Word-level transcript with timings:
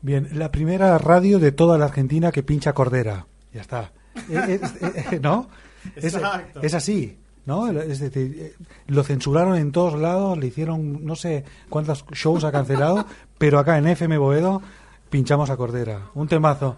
Bien, 0.00 0.28
la 0.32 0.50
primera 0.50 0.98
radio 0.98 1.38
de 1.38 1.52
toda 1.52 1.78
la 1.78 1.84
Argentina 1.86 2.32
que 2.32 2.42
pincha 2.42 2.72
cordera. 2.72 3.26
Ya 3.52 3.60
está. 3.60 3.92
Eh, 4.28 4.58
eh, 4.60 5.04
eh, 5.12 5.20
¿No? 5.22 5.48
Es, 5.94 6.14
Exacto. 6.14 6.60
es 6.60 6.74
así. 6.74 7.18
¿No? 7.44 7.68
Es 7.70 7.98
decir, 7.98 8.54
lo 8.86 9.02
censuraron 9.02 9.56
en 9.56 9.72
todos 9.72 9.98
lados, 9.98 10.38
le 10.38 10.46
hicieron 10.46 11.04
no 11.04 11.16
sé 11.16 11.44
cuántos 11.68 12.04
shows 12.12 12.44
ha 12.44 12.52
cancelado, 12.52 13.04
pero 13.38 13.58
acá 13.58 13.78
en 13.78 13.88
FM 13.88 14.16
Boedo 14.18 14.62
pinchamos 15.10 15.50
a 15.50 15.56
Cordera. 15.56 16.02
Un 16.14 16.28
temazo. 16.28 16.76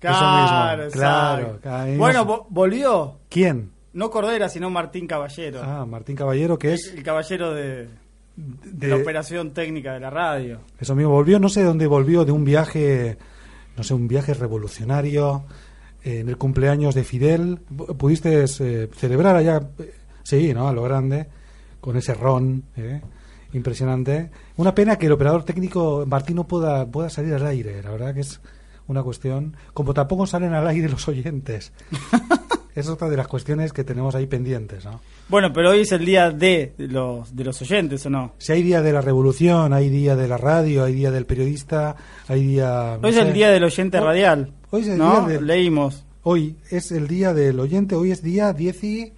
Eso 0.00 0.12
Claro, 0.12 0.84
mismo. 0.84 1.60
Claro. 1.60 1.96
Bueno, 1.98 2.46
volvió. 2.50 3.18
¿Quién? 3.28 3.72
No 3.94 4.10
Cordera, 4.10 4.48
sino 4.48 4.68
Martín 4.70 5.06
Caballero. 5.06 5.60
Ah, 5.62 5.86
Martín 5.86 6.16
Caballero, 6.16 6.58
que 6.58 6.74
es 6.74 6.92
El 6.94 7.02
caballero 7.02 7.54
de, 7.54 7.88
de 8.36 8.70
de- 8.72 8.88
la 8.88 8.96
operación 8.96 9.52
técnica 9.52 9.92
de 9.94 10.00
la 10.00 10.10
radio. 10.10 10.60
Eso 10.78 10.94
mismo, 10.94 11.12
volvió, 11.12 11.38
no 11.40 11.48
sé 11.48 11.60
de 11.60 11.66
dónde 11.66 11.86
volvió, 11.86 12.24
de 12.24 12.32
un 12.32 12.44
viaje, 12.44 13.16
no 13.76 13.82
sé, 13.84 13.94
un 13.94 14.08
viaje 14.08 14.34
revolucionario 14.34 15.44
eh, 16.02 16.18
en 16.20 16.28
el 16.28 16.36
cumpleaños 16.36 16.94
de 16.94 17.04
Fidel. 17.04 17.60
Pu- 17.74 17.96
¿Pudiste 17.96 18.44
eh, 18.44 18.88
celebrar 18.96 19.36
allá? 19.36 19.60
Eh, 19.78 19.94
Sí, 20.24 20.54
¿no? 20.54 20.68
A 20.68 20.72
lo 20.72 20.82
grande, 20.82 21.28
con 21.82 21.96
ese 21.98 22.14
ron, 22.14 22.64
¿eh? 22.76 23.02
impresionante. 23.52 24.30
Una 24.56 24.74
pena 24.74 24.96
que 24.96 25.04
el 25.06 25.12
operador 25.12 25.44
técnico 25.44 26.04
Martín 26.06 26.36
no 26.36 26.48
pueda, 26.48 26.86
pueda 26.90 27.10
salir 27.10 27.34
al 27.34 27.46
aire, 27.46 27.82
la 27.82 27.90
verdad 27.90 28.14
que 28.14 28.20
es 28.20 28.40
una 28.86 29.02
cuestión. 29.02 29.54
Como 29.74 29.92
tampoco 29.94 30.26
salen 30.26 30.54
al 30.54 30.66
aire 30.66 30.88
los 30.88 31.06
oyentes. 31.08 31.72
es 32.74 32.88
otra 32.88 33.08
de 33.08 33.16
las 33.16 33.28
cuestiones 33.28 33.72
que 33.72 33.84
tenemos 33.84 34.14
ahí 34.14 34.26
pendientes, 34.26 34.84
¿no? 34.84 35.00
Bueno, 35.28 35.52
pero 35.52 35.70
hoy 35.70 35.80
es 35.80 35.92
el 35.92 36.04
día 36.04 36.30
de 36.30 36.74
los, 36.78 37.34
de 37.34 37.44
los 37.44 37.60
oyentes, 37.62 38.04
¿o 38.06 38.10
no? 38.10 38.32
Si 38.38 38.52
hay 38.52 38.62
día 38.62 38.82
de 38.82 38.92
la 38.92 39.00
revolución, 39.00 39.72
hay 39.72 39.88
día 39.88 40.16
de 40.16 40.28
la 40.28 40.36
radio, 40.36 40.84
hay 40.84 40.92
día 40.94 41.10
del 41.10 41.24
periodista, 41.26 41.96
hay 42.28 42.44
día... 42.46 42.98
no 43.00 43.08
Hoy 43.08 43.14
es 43.14 43.20
el 43.20 43.32
día 43.32 43.50
del 43.50 43.64
oyente 43.64 43.98
Hoy- 43.98 44.04
radial. 44.04 44.52
Hoy 44.70 44.82
es 44.82 44.88
el 44.88 44.98
¿no? 44.98 45.26
día 45.26 45.36
del- 45.38 45.46
Leímos. 45.46 46.04
Hoy 46.24 46.56
es 46.70 46.90
el 46.92 47.06
día 47.06 47.32
del 47.34 47.60
oyente, 47.60 47.94
hoy 47.94 48.10
es 48.10 48.22
día 48.22 48.52
10 48.52 48.84
y- 48.84 49.12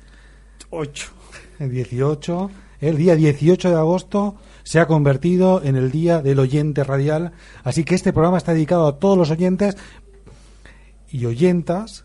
8. 0.70 1.07
el 1.61 1.70
18. 1.70 2.51
El 2.81 2.97
día 2.98 3.15
18 3.17 3.70
de 3.70 3.77
agosto 3.77 4.37
se 4.65 4.81
ha 4.81 4.87
convertido 4.87 5.63
en 5.65 5.77
el 5.77 5.91
día 5.91 6.20
del 6.20 6.39
oyente 6.41 6.85
radial. 6.85 7.33
Así 7.65 7.85
que 7.85 7.95
este 7.95 8.13
programa 8.13 8.37
está 8.39 8.53
dedicado 8.53 8.87
a 8.87 8.98
todos 8.98 9.17
los 9.17 9.31
oyentes 9.31 9.77
y 11.11 11.25
oyentas 11.27 12.05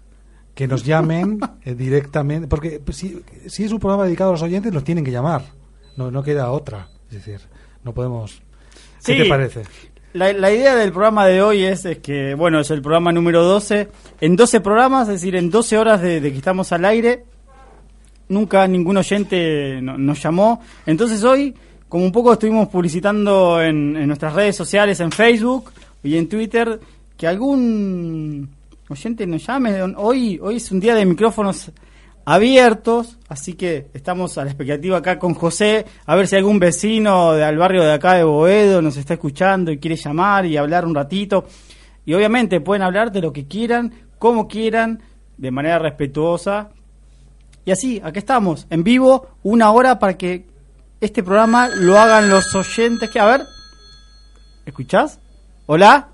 que 0.56 0.68
nos 0.68 0.84
llamen 0.84 1.40
eh, 1.64 1.74
directamente. 1.76 2.48
Porque 2.48 2.80
pues, 2.84 2.98
si, 2.98 3.22
si 3.48 3.64
es 3.64 3.72
un 3.72 3.80
programa 3.80 4.06
dedicado 4.06 4.32
a 4.32 4.34
los 4.34 4.42
oyentes, 4.42 4.72
nos 4.74 4.84
tienen 4.84 5.04
que 5.04 5.12
llamar. 5.12 5.44
No, 5.98 6.12
no 6.12 6.24
queda 6.24 6.52
otra. 6.52 6.88
Es 7.10 7.16
decir, 7.26 7.40
no 7.84 7.94
podemos. 7.94 8.42
¿Qué 9.04 9.14
Sí. 9.18 9.24
te 9.24 9.30
parece? 9.30 9.64
La, 10.14 10.34
la 10.34 10.52
idea 10.52 10.76
del 10.76 10.92
programa 10.92 11.26
de 11.26 11.42
hoy 11.42 11.64
es, 11.64 11.86
es 11.86 12.00
que, 12.00 12.36
bueno, 12.36 12.60
es 12.60 12.70
el 12.70 12.82
programa 12.82 13.12
número 13.14 13.44
12. 13.44 13.88
En 14.20 14.36
12 14.36 14.60
programas, 14.60 15.08
es 15.08 15.16
decir, 15.22 15.36
en 15.38 15.50
12 15.50 15.78
horas 15.78 16.02
de, 16.02 16.20
de 16.20 16.32
que 16.32 16.38
estamos 16.38 16.72
al 16.74 16.84
aire, 16.86 17.24
nunca 18.28 18.68
ningún 18.68 18.98
oyente 18.98 19.80
no- 19.82 19.98
nos 19.98 20.22
llamó. 20.22 20.62
Entonces 20.86 21.24
hoy, 21.24 21.56
como 21.88 22.04
un 22.06 22.12
poco 22.12 22.34
estuvimos 22.34 22.68
publicitando 22.68 23.62
en, 23.62 23.96
en 23.96 24.08
nuestras 24.08 24.34
redes 24.34 24.56
sociales, 24.56 25.00
en 25.00 25.12
Facebook 25.12 25.72
y 26.04 26.18
en 26.18 26.28
Twitter, 26.28 26.80
que 27.18 27.28
algún 27.28 28.50
oyente 28.92 29.26
nos 29.26 29.46
llame. 29.46 29.82
Hoy, 29.96 30.40
hoy 30.42 30.58
es 30.58 30.72
un 30.72 30.80
día 30.80 30.96
de 30.96 31.06
micrófonos 31.06 31.72
abiertos, 32.26 33.18
así 33.30 33.54
que 33.54 33.88
estamos 33.94 34.38
a 34.38 34.44
la 34.44 34.52
expectativa 34.52 34.98
acá 34.98 35.18
con 35.18 35.34
José, 35.34 35.86
a 36.06 36.16
ver 36.16 36.28
si 36.28 36.36
algún 36.36 36.60
vecino 36.60 37.34
del 37.34 37.58
barrio 37.58 37.84
de 37.84 37.94
acá 37.94 38.14
de 38.14 38.24
Boedo 38.24 38.82
nos 38.82 38.98
está 38.98 39.14
escuchando 39.16 39.72
y 39.72 39.80
quiere 39.80 39.96
llamar 39.96 40.46
y 40.46 40.58
hablar 40.58 40.86
un 40.86 40.94
ratito. 40.94 41.46
Y 42.06 42.14
obviamente 42.14 42.62
pueden 42.62 42.84
hablar 42.84 43.12
de 43.12 43.22
lo 43.22 43.32
que 43.32 43.48
quieran, 43.48 43.94
como 44.20 44.48
quieran, 44.48 45.02
de 45.38 45.52
manera 45.52 45.80
respetuosa. 45.80 46.70
Y 47.64 47.72
así, 47.72 48.02
acá 48.04 48.20
estamos, 48.20 48.68
en 48.70 48.84
vivo, 48.84 49.30
una 49.44 49.72
hora 49.72 50.00
para 50.00 50.18
que 50.18 50.48
este 51.00 51.24
programa 51.24 51.70
lo 51.70 52.00
hagan 52.00 52.30
los 52.30 52.54
oyentes. 52.56 53.10
que 53.10 53.20
A 53.20 53.26
ver, 53.26 53.42
¿escuchás? 54.66 55.20
¿Hola? 55.66 56.10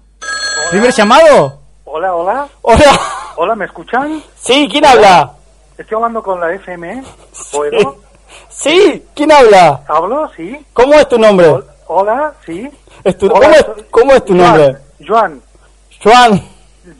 ¿Primer 0.71 0.91
llamado? 0.91 1.66
Hola, 1.89 2.13
hola. 2.15 2.47
Hola. 2.63 2.99
Hola, 3.37 3.55
¿me 3.55 3.65
escuchan? 3.65 4.21
Sí, 4.35 4.67
¿quién 4.69 4.85
habla? 4.85 5.31
Estoy 5.77 5.95
hablando 5.95 6.21
con 6.21 6.37
la 6.39 6.51
FM. 6.53 7.01
¿Puedo? 7.51 7.95
Sí, 8.49 9.05
¿quién 9.15 9.31
habla? 9.31 9.83
¿Hablo? 9.87 10.29
Sí. 10.35 10.65
¿Cómo 10.73 10.93
es 10.95 11.07
tu 11.07 11.17
nombre? 11.17 11.47
Hol- 11.49 11.65
Hola, 11.87 12.33
sí. 12.45 12.69
Es 13.05 13.17
tu- 13.17 13.27
Hola, 13.27 13.39
¿cómo, 13.39 13.53
es, 13.53 13.65
soy- 13.65 13.85
cómo 13.89 14.11
es 14.13 14.25
tu 14.25 14.33
Joan, 14.35 14.47
nombre? 14.57 14.77
Joan, 15.07 15.41
Juan. 16.03 16.47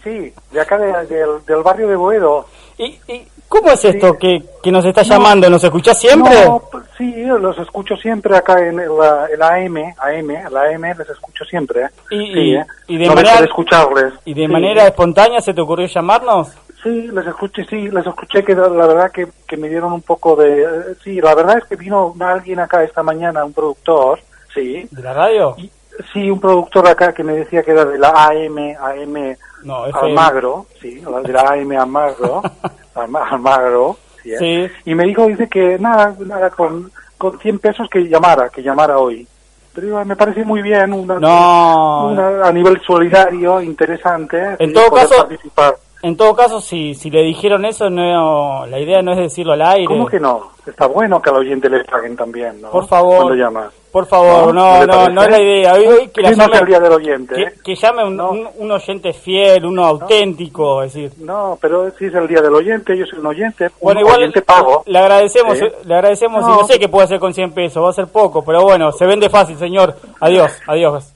sí, 0.04 0.34
de 0.52 0.62
acá 0.62 0.78
de- 0.78 1.06
del, 1.08 1.46
del 1.46 1.64
barrio 1.64 1.88
de 1.90 1.96
Boedo. 1.98 2.46
¿Y, 2.78 2.86
y 3.08 3.28
cómo 3.48 3.72
es 3.72 3.84
esto 3.86 4.12
Sí. 4.14 4.18
que, 4.20 4.44
que 4.64 4.72
nos 4.72 4.86
está 4.86 5.02
llamando? 5.04 5.50
¿Nos 5.50 5.64
escuchás 5.64 6.00
siempre? 6.00 6.46
No, 6.46 6.60
p- 6.60 6.78
sí, 6.98 7.14
los 7.26 7.58
escucho 7.60 7.96
siempre 7.98 8.36
acá 8.36 8.60
en 8.66 8.78
la, 8.78 9.28
el 9.32 9.42
AM, 9.42 9.94
AM, 9.98 10.52
la 10.52 10.62
AM 10.64 10.84
les 10.98 11.10
escucho 11.10 11.46
siempre. 11.46 11.84
¿eh? 11.84 11.90
Y- 12.12 12.18
sí, 12.34 12.40
y- 12.40 12.56
¿eh? 12.56 12.66
y 12.88 12.98
de 12.98 13.08
no 13.08 13.16
manera- 13.16 13.40
escucharles. 13.44 14.14
¿Y 14.26 14.34
de 14.34 14.46
Sí. 14.46 14.48
manera 14.52 14.86
espontánea 14.88 15.42
se 15.42 15.54
te 15.54 15.62
ocurrió 15.62 15.88
llamarnos? 15.88 16.50
Sí, 16.84 17.08
les 17.12 17.26
escuché, 17.26 17.66
sí, 17.66 17.90
les 17.90 18.06
escuché 18.06 18.44
que 18.44 18.54
la 18.56 18.68
verdad 18.70 19.12
que, 19.12 19.28
que 19.48 19.58
me 19.58 19.68
dieron 19.68 19.92
un 19.94 20.02
poco 20.04 20.36
de... 20.36 20.62
eh, 20.62 20.68
Sí, 21.04 21.20
la 21.20 21.34
verdad 21.34 21.58
es 21.58 21.66
que 21.66 21.76
vino 21.76 22.14
alguien 22.20 22.60
acá 22.60 22.84
esta 22.84 23.02
mañana, 23.04 23.44
un 23.44 23.54
productor, 23.54 24.20
sí, 24.54 24.88
¿De 24.92 25.02
la 25.02 25.14
radio? 25.14 25.56
Y- 25.58 25.72
Sí, 26.14 26.30
un 26.30 26.40
productor 26.40 26.88
acá 26.88 27.12
que 27.12 27.24
me 27.24 27.34
decía 27.34 27.64
que 27.64 27.72
era 27.72 27.84
de 27.84 27.98
la 27.98 28.10
AM, 28.28 28.76
AM 28.80 29.36
No. 29.64 29.84
Almagro, 29.86 30.68
sí, 30.82 31.02
de 31.24 31.34
la 31.34 31.42
AM 31.42 31.72
Almagro, 31.80 32.42
Alma- 32.96 33.28
Almagro, 33.30 33.98
sí, 34.24 34.32
¿eh? 34.34 34.38
Sí. 34.40 34.90
Y 34.92 34.96
me 34.96 35.06
dijo, 35.06 35.26
dice 35.28 35.48
que 35.50 35.78
nada, 35.80 36.16
nada, 36.26 36.50
con, 36.52 36.92
con 37.18 37.38
100 37.40 37.60
pesos 37.60 37.88
que 37.90 38.08
llamara, 38.08 38.50
que 38.50 38.62
llamara 38.64 38.98
hoy. 38.98 39.28
Pero 39.74 40.04
me 40.06 40.16
parece 40.16 40.44
muy 40.44 40.62
bien, 40.62 40.92
una, 40.94 41.20
No. 41.20 42.08
una- 42.08 42.48
a 42.48 42.52
nivel 42.52 42.82
solidario, 42.82 43.62
interesante. 43.62 44.56
En 44.60 44.74
todo 44.74 44.92
caso- 44.92 45.18
participar. 45.18 45.76
En 46.04 46.16
todo 46.16 46.36
caso, 46.36 46.62
si, 46.62 46.94
si 46.94 47.10
le 47.10 47.24
dijeron 47.24 47.66
eso, 47.66 47.90
no, 47.90 48.66
la 48.68 48.80
idea 48.80 49.02
no 49.02 49.14
es 49.14 49.18
decirlo 49.18 49.54
al 49.54 49.62
aire. 49.64 49.86
¿Cómo 49.88 50.06
que 50.06 50.20
no? 50.20 50.52
Está 50.66 50.86
bueno 50.86 51.20
que 51.22 51.30
al 51.30 51.38
oyente 51.38 51.70
le 51.70 51.84
paguen 51.86 52.16
también, 52.16 52.62
¿no? 52.62 52.70
Por 52.70 52.88
favor. 52.88 53.36
Llama. 53.36 53.70
Por 53.92 54.06
favor, 54.06 54.54
no, 54.54 54.86
no, 54.86 55.08
no 55.08 55.22
es 55.24 55.30
la 55.32 55.42
idea. 55.42 55.74
Hoy, 55.74 55.88
hoy 55.88 56.08
que, 56.10 56.22
la 56.22 56.32
llame- 56.34 56.60
el 56.60 56.66
día 56.68 56.80
del 56.80 56.92
oyente, 56.92 57.34
que, 57.36 57.42
¿eh? 57.42 57.54
que 57.64 57.74
llame 57.76 58.04
un, 58.06 58.20
un, 58.20 58.48
un 58.58 58.72
oyente 58.72 59.12
fiel, 59.14 59.66
uno 59.66 59.86
auténtico, 59.86 60.84
es 60.84 60.94
decir. 60.94 61.14
No, 61.20 61.58
pero 61.60 61.90
si 61.98 62.06
es 62.06 62.14
el 62.14 62.28
día 62.28 62.42
del 62.42 62.54
oyente, 62.54 62.96
yo 62.96 63.06
soy 63.08 63.18
un 63.20 63.28
oyente, 63.28 63.70
Bueno, 63.82 64.02
un 64.02 64.06
igual 64.06 64.20
oyente 64.22 64.42
pago. 64.44 64.84
le 64.86 65.00
agradecemos, 65.00 65.58
le 65.86 65.96
agradecemos 65.96 66.44
y 66.44 66.48
No. 66.48 66.56
no 66.58 66.64
sé 66.66 66.78
qué 66.78 66.90
puede 66.90 67.06
hacer 67.06 67.20
con 67.20 67.34
100 67.34 67.54
pesos, 67.54 67.84
va 67.84 67.90
a 67.90 67.94
ser 67.94 68.08
poco, 68.08 68.44
pero 68.46 68.62
bueno, 68.62 68.92
se 68.92 69.06
vende 69.08 69.30
fácil, 69.30 69.58
señor. 69.58 69.96
Adiós, 70.20 70.52
adiós. 70.68 71.14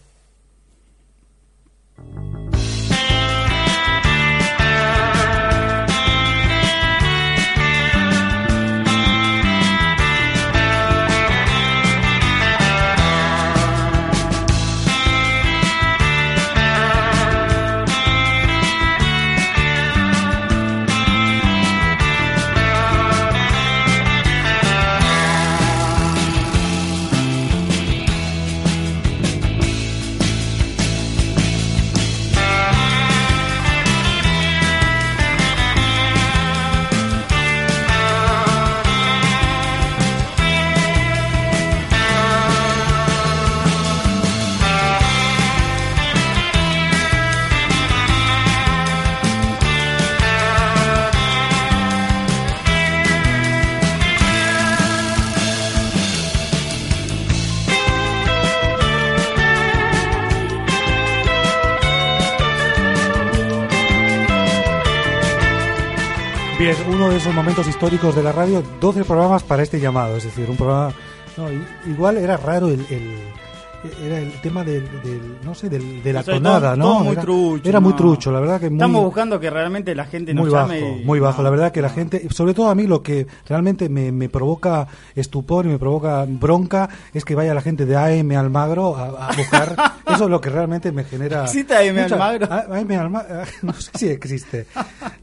Bien, 66.61 66.75
uno 66.89 67.09
de 67.09 67.17
esos 67.17 67.33
momentos 67.33 67.67
históricos 67.67 68.15
de 68.15 68.21
la 68.21 68.31
radio, 68.31 68.61
12 68.79 69.03
programas 69.03 69.41
para 69.41 69.63
este 69.63 69.79
llamado, 69.79 70.17
es 70.17 70.25
decir, 70.25 70.47
un 70.47 70.55
programa... 70.57 70.93
no, 71.35 71.47
igual 71.91 72.17
era 72.19 72.37
raro 72.37 72.67
el... 72.67 72.85
el- 72.91 73.17
era 74.03 74.19
el 74.19 74.31
tema 74.41 74.63
del, 74.63 74.83
del- 75.01 75.37
no 75.43 75.55
sé, 75.55 75.69
del, 75.69 76.03
de 76.03 76.13
la 76.13 76.19
O 76.19 76.23
sea, 76.23 76.33
tonada, 76.35 76.75
todo- 76.75 76.77
¿no? 76.77 76.83
todo 76.85 76.99
muy 77.03 77.13
era, 77.13 77.21
trucho, 77.21 77.69
era 77.69 77.79
muy 77.79 77.91
no. 77.91 77.95
trucho, 77.97 78.31
la 78.31 78.39
verdad 78.39 78.59
que 78.59 78.69
muy, 78.69 78.77
Estamos 78.77 79.03
buscando 79.03 79.39
que 79.39 79.49
realmente 79.49 79.95
la 79.95 80.05
gente 80.05 80.33
nos 80.33 80.43
muy 80.45 80.51
bajo, 80.53 80.67
llame. 80.73 81.01
y- 81.01 81.05
muy 81.05 81.19
bajo. 81.19 81.37
no, 81.39 81.43
la 81.43 81.49
verdad 81.49 81.71
que 81.71 81.81
la 81.81 81.89
gente, 81.89 82.27
sobre 82.31 82.53
todo 82.53 82.69
a 82.69 82.75
mí 82.75 82.85
lo 82.87 83.01
que 83.01 83.25
realmente 83.47 83.89
me, 83.89 84.11
me 84.11 84.29
provoca 84.29 84.87
estupor 85.15 85.65
y 85.65 85.69
me 85.69 85.79
provoca 85.79 86.25
bronca 86.27 86.89
es 87.13 87.25
que 87.25 87.33
vaya 87.35 87.53
la 87.53 87.61
gente 87.61 87.85
de 87.85 87.95
AM 87.97 88.31
Almagro 88.33 88.95
a, 88.95 89.29
a 89.29 89.35
buscar. 89.35 89.75
eso 90.07 90.23
es 90.25 90.29
lo 90.29 90.39
que 90.41 90.49
realmente 90.49 90.91
me 90.91 91.03
genera. 91.03 91.43
¿Existe 91.45 91.75
AM 91.75 91.95
mucha- 92.03 92.15
Almagro? 92.15 92.47
AM 92.51 92.91
Almagro, 92.99 93.35
no 93.63 93.73
sé 93.73 93.91
si 93.95 94.07
existe. 94.09 94.67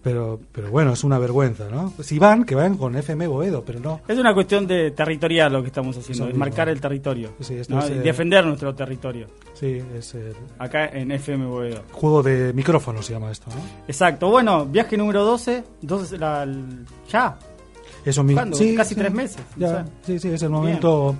Pero, 0.02 0.40
pero 0.52 0.70
bueno, 0.70 0.92
es 0.92 1.04
una 1.04 1.18
vergüenza, 1.18 1.68
¿no? 1.70 1.92
Si 2.00 2.18
van, 2.18 2.44
que 2.44 2.54
vayan 2.54 2.76
con 2.76 2.96
FM 2.96 3.26
Boedo, 3.26 3.62
pero 3.64 3.80
no. 3.80 4.00
Es 4.08 4.18
una 4.18 4.34
cuestión 4.34 4.66
de 4.66 4.90
territorial 4.92 5.52
lo 5.52 5.60
que 5.62 5.68
estamos 5.68 5.96
haciendo, 5.96 6.28
es 6.28 6.34
marcar 6.34 6.68
el 6.68 6.80
territorio. 6.80 7.30
Sí, 7.40 7.54
esto 7.54 7.74
¿no? 7.74 7.82
es, 7.82 7.90
eh, 7.90 7.94
defender 8.00 8.47
nuestro 8.48 8.74
territorio. 8.74 9.26
Sí, 9.54 9.80
es 9.96 10.14
el 10.14 10.34
Acá 10.58 10.86
en 10.86 11.10
FM 11.10 11.46
Boedo. 11.46 11.82
juego 11.92 12.22
de 12.22 12.52
micrófono 12.52 13.02
se 13.02 13.12
llama 13.14 13.30
esto, 13.30 13.50
¿no? 13.50 13.60
Exacto. 13.88 14.30
Bueno, 14.30 14.66
viaje 14.66 14.96
número 14.96 15.24
12. 15.24 15.64
12 15.82 16.16
la- 16.18 16.46
ya. 17.10 17.38
Eso 18.04 18.22
mi- 18.22 18.34
¿Cuándo? 18.34 18.56
sí, 18.56 18.74
Casi 18.76 18.94
sí. 18.94 19.00
tres 19.00 19.12
meses, 19.12 19.42
Ya, 19.56 19.66
o 19.66 19.70
sea. 19.70 19.84
sí, 20.02 20.18
sí, 20.18 20.28
es 20.28 20.42
el 20.42 20.50
momento 20.50 21.14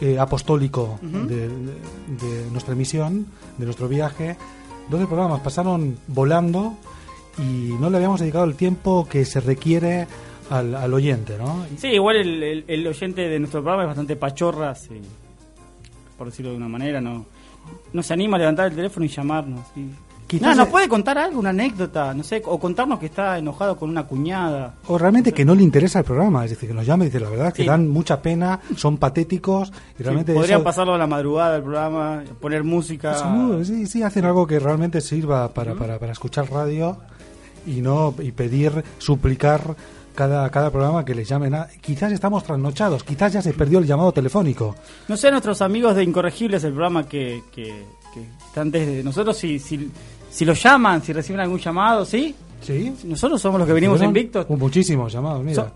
eh, 0.00 0.18
apostólico 0.18 0.98
de, 1.02 1.48
de- 1.48 1.48
de 1.48 2.50
nuestra 2.52 2.72
emisión, 2.74 3.26
de 3.58 3.64
nuestro 3.64 3.88
viaje. 3.88 4.36
12 4.88 5.06
programas 5.06 5.40
pasaron 5.40 5.98
volando 6.06 6.74
y 7.38 7.74
no 7.80 7.90
le 7.90 7.96
habíamos 7.98 8.20
dedicado 8.20 8.44
el 8.44 8.54
tiempo 8.54 9.06
que 9.10 9.24
se 9.24 9.40
requiere 9.40 10.06
al, 10.48 10.74
al 10.74 10.94
oyente, 10.94 11.36
¿no? 11.38 11.66
Sí, 11.76 11.88
igual 11.88 12.16
el, 12.16 12.42
el- 12.42 12.64
el 12.66 12.86
oyente 12.86 13.28
de 13.28 13.38
nuestro 13.38 13.60
programa 13.62 13.82
es 13.82 13.88
bastante 13.88 14.16
pachorra, 14.16 14.74
sí, 14.74 15.00
por 16.20 16.28
decirlo 16.28 16.50
de 16.50 16.58
una 16.58 16.68
manera, 16.68 17.00
no, 17.00 17.24
no 17.94 18.02
se 18.02 18.12
anima 18.12 18.36
a 18.36 18.40
levantar 18.40 18.66
el 18.68 18.76
teléfono 18.76 19.06
y 19.06 19.08
llamarnos. 19.08 19.60
Quizás 20.26 20.54
No, 20.54 20.62
¿Nos 20.64 20.68
puede 20.68 20.86
contar 20.86 21.16
algo, 21.16 21.40
una 21.40 21.48
anécdota? 21.48 22.12
No 22.12 22.22
sé, 22.22 22.42
o 22.44 22.60
contarnos 22.60 22.98
que 22.98 23.06
está 23.06 23.38
enojado 23.38 23.78
con 23.78 23.88
una 23.88 24.02
cuñada. 24.04 24.74
O 24.86 24.98
realmente 24.98 25.32
que 25.32 25.46
no 25.46 25.54
le 25.54 25.62
interesa 25.62 26.00
el 26.00 26.04
programa, 26.04 26.44
es 26.44 26.50
decir, 26.50 26.68
que 26.68 26.74
nos 26.74 26.84
llame 26.84 27.06
y 27.06 27.08
dice 27.08 27.20
la 27.20 27.30
verdad 27.30 27.54
que 27.54 27.64
dan 27.64 27.88
mucha 27.88 28.20
pena, 28.20 28.60
son 28.76 28.98
patéticos 28.98 29.72
y 29.98 30.02
realmente 30.02 30.32
Sí, 30.32 30.38
podrían 30.38 30.58
eso- 30.60 30.64
pasarlo 30.64 30.92
a 30.92 30.98
la 30.98 31.06
madrugada 31.06 31.54
del 31.54 31.62
programa, 31.62 32.22
poner 32.38 32.64
música. 32.64 33.14
Seguro, 33.14 33.64
sí, 33.64 33.86
sí, 33.86 34.02
hacen 34.02 34.26
algo 34.26 34.46
que 34.46 34.58
realmente 34.58 35.00
sirva 35.00 35.48
para, 35.54 35.74
para, 35.74 35.98
para 35.98 36.12
escuchar 36.12 36.50
radio 36.50 36.98
y 37.66 37.80
no 37.80 38.14
y 38.20 38.30
pedir, 38.32 38.84
suplicar 38.98 39.74
cada, 40.14 40.48
cada 40.50 40.70
programa 40.70 41.04
que 41.04 41.14
les 41.14 41.28
llamen 41.28 41.54
a... 41.54 41.68
Quizás 41.80 42.12
estamos 42.12 42.44
trasnochados, 42.44 43.04
quizás 43.04 43.32
ya 43.32 43.42
se 43.42 43.52
perdió 43.52 43.78
el 43.78 43.86
llamado 43.86 44.12
telefónico. 44.12 44.74
No 45.08 45.16
sé, 45.16 45.30
nuestros 45.30 45.62
amigos 45.62 45.94
de 45.96 46.02
Incorregibles, 46.04 46.62
el 46.64 46.72
programa 46.72 47.06
que, 47.08 47.42
que, 47.52 47.64
que 48.12 48.20
están 48.46 48.70
desde 48.70 49.02
nosotros, 49.02 49.36
si, 49.36 49.58
si, 49.58 49.90
si 50.30 50.44
los 50.44 50.62
llaman, 50.62 51.02
si 51.02 51.12
reciben 51.12 51.40
algún 51.40 51.58
llamado, 51.58 52.04
¿sí? 52.04 52.34
¿Sí? 52.60 52.92
Nosotros 53.04 53.40
somos 53.40 53.58
los 53.58 53.66
que 53.66 53.72
venimos 53.72 54.02
invictos. 54.02 54.48
Muchísimos 54.50 55.12
llamados, 55.12 55.42
mira. 55.44 55.64
So- 55.64 55.70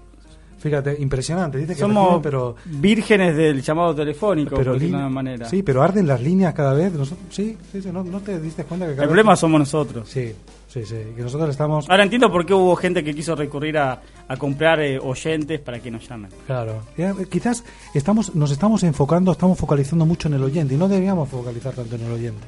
Fíjate, 0.59 0.97
impresionante. 0.99 1.59
Dice 1.59 1.75
que 1.75 1.81
Somos 1.81 2.05
reciben, 2.05 2.23
pero... 2.23 2.57
vírgenes 2.65 3.37
del 3.37 3.61
llamado 3.61 3.95
telefónico, 3.95 4.57
pero 4.57 4.73
de 4.73 4.79
lin- 4.81 4.95
una 4.95 5.11
manera. 5.11 5.47
Sí, 5.47 5.63
pero 5.63 5.83
arden 5.83 6.07
las 6.07 6.23
líneas 6.23 6.55
cada 6.55 6.73
vez. 6.73 6.91
Noso- 6.95 7.19
sí, 7.29 7.55
sí, 7.71 7.83
no, 7.93 8.03
no 8.03 8.21
te 8.21 8.41
diste 8.41 8.65
cuenta 8.65 8.87
que 8.87 8.93
cada 8.93 9.03
El 9.03 9.09
vez- 9.09 9.13
problema 9.15 9.37
somos 9.37 9.61
nosotros. 9.61 10.09
Sí, 10.09 10.33
sí, 10.75 10.85
sí. 10.85 10.97
Que 11.17 11.23
nosotros 11.23 11.49
estamos... 11.51 11.89
Ahora 11.89 12.03
entiendo 12.03 12.31
por 12.31 12.45
qué 12.45 12.53
hubo 12.53 12.75
gente 12.77 13.03
que 13.05 13.15
quiso 13.15 13.35
recurrir 13.37 13.79
a, 13.79 14.03
a 14.29 14.37
comprar 14.37 14.81
eh, 14.81 14.99
oyentes 14.99 15.61
para 15.61 15.79
que 15.81 15.91
nos 15.91 16.07
llamen. 16.09 16.31
Claro. 16.47 16.83
Ya, 16.99 17.11
eh, 17.11 17.27
quizás 17.31 17.65
estamos, 17.95 18.35
nos 18.35 18.51
estamos 18.51 18.83
enfocando, 18.83 19.33
estamos 19.33 19.57
focalizando 19.59 20.05
mucho 20.05 20.29
en 20.29 20.35
el 20.35 20.43
oyente 20.43 20.75
y 20.75 20.77
no 20.77 20.89
deberíamos 20.89 21.29
focalizar 21.29 21.73
tanto 21.73 21.95
en 21.97 22.03
el 22.05 22.13
oyente. 22.13 22.43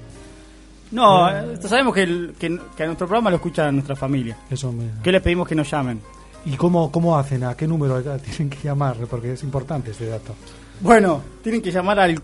No, 0.90 1.28
eh, 1.30 1.56
sabemos 1.62 1.94
que, 1.94 2.02
el- 2.02 2.34
que, 2.38 2.58
que 2.76 2.82
a 2.82 2.86
nuestro 2.86 3.06
programa 3.06 3.30
lo 3.30 3.36
escucha 3.36 3.70
nuestra 3.72 3.96
familia. 3.96 4.36
Eso 4.50 4.70
me... 4.72 4.84
¿Qué 5.02 5.10
les 5.12 5.22
pedimos 5.22 5.48
que 5.48 5.54
nos 5.54 5.70
llamen? 5.70 6.00
¿Y 6.44 6.56
cómo, 6.56 6.92
cómo 6.92 7.18
hacen? 7.18 7.42
¿A 7.44 7.56
qué 7.56 7.66
número 7.66 8.00
tienen 8.18 8.50
que 8.50 8.58
llamar? 8.62 8.96
Porque 9.10 9.32
es 9.32 9.42
importante 9.42 9.90
este 9.90 10.06
dato. 10.06 10.34
Bueno, 10.80 11.22
tienen 11.42 11.60
que 11.62 11.72
llamar 11.72 11.98
al 11.98 12.20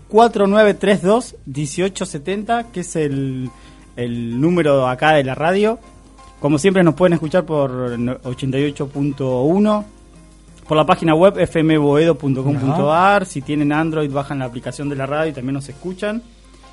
4932-1870, 1.47 2.71
que 2.71 2.79
es 2.81 2.95
el, 2.95 3.49
el 3.95 4.39
número 4.39 4.87
acá 4.87 5.13
de 5.13 5.23
la 5.23 5.35
radio. 5.35 5.79
Como 6.43 6.57
siempre 6.57 6.83
nos 6.83 6.95
pueden 6.95 7.13
escuchar 7.13 7.45
por 7.45 7.71
no- 7.97 8.17
88.1, 8.19 9.85
por 10.67 10.75
la 10.75 10.85
página 10.85 11.15
web 11.15 11.35
fmboedo.com.ar. 11.47 13.25
Si 13.25 13.41
tienen 13.41 13.71
Android, 13.71 14.11
bajan 14.11 14.39
la 14.39 14.45
aplicación 14.45 14.89
de 14.89 14.97
la 14.97 15.05
radio 15.05 15.31
y 15.31 15.33
también 15.33 15.53
nos 15.53 15.69
escuchan. 15.69 16.21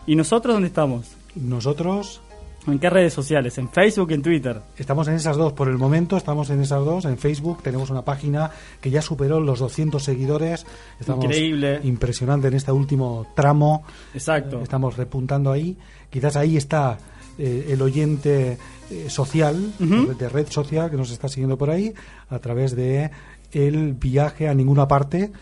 ¿Y 0.09 0.17
nosotros 0.17 0.55
dónde 0.57 0.67
estamos? 0.67 1.13
Nosotros 1.37 2.21
¿En 2.67 2.81
qué 2.81 2.91
redes 2.91 3.15
sociales? 3.15 3.57
¿En 3.59 3.69
Facebook, 3.69 4.11
en 4.11 4.23
Twitter? 4.23 4.61
estamos 4.77 5.07
en 5.07 5.15
esas 5.15 5.37
dos. 5.37 5.53
Por 5.53 5.69
el 5.69 5.79
momento 5.79 6.17
estamos 6.17 6.51
en 6.51 6.61
esas 6.61 6.85
dos. 6.85 7.05
En 7.05 7.17
Facebook 7.17 7.63
tenemos 7.63 7.91
una 7.91 8.03
página 8.03 8.51
que 8.81 8.91
ya 8.91 9.01
superó 9.01 9.39
los 9.39 9.61
200 9.61 10.03
seguidores. 10.03 10.67
Estamos 10.99 11.27
Increíble. 11.27 11.79
Impresionante 11.85 12.49
en 12.49 12.55
este 12.55 12.73
último 12.73 13.25
tramo. 13.37 13.85
Exacto. 14.15 14.61
Estamos 14.63 14.97
repuntando 14.97 15.53
ahí. 15.53 15.77
Quizás 16.11 16.35
ahí 16.35 16.57
está 16.57 16.99
eh, 17.41 17.69
el 17.71 17.83
oyente 17.83 18.59
eh, 18.91 19.09
social, 19.09 19.73
de 19.79 20.29
red 20.29 20.47
social 20.49 20.91
que 20.91 20.97
nos 20.97 21.11
está 21.11 21.29
siguiendo 21.29 21.57
por 21.57 21.71
ahí, 21.71 21.93
a 22.29 22.39
través 22.39 22.77
de 22.77 23.11
el 23.53 23.95
viaje 23.95 24.49
a 24.49 24.55
ninguna 24.55 24.87
parte. 24.87 25.33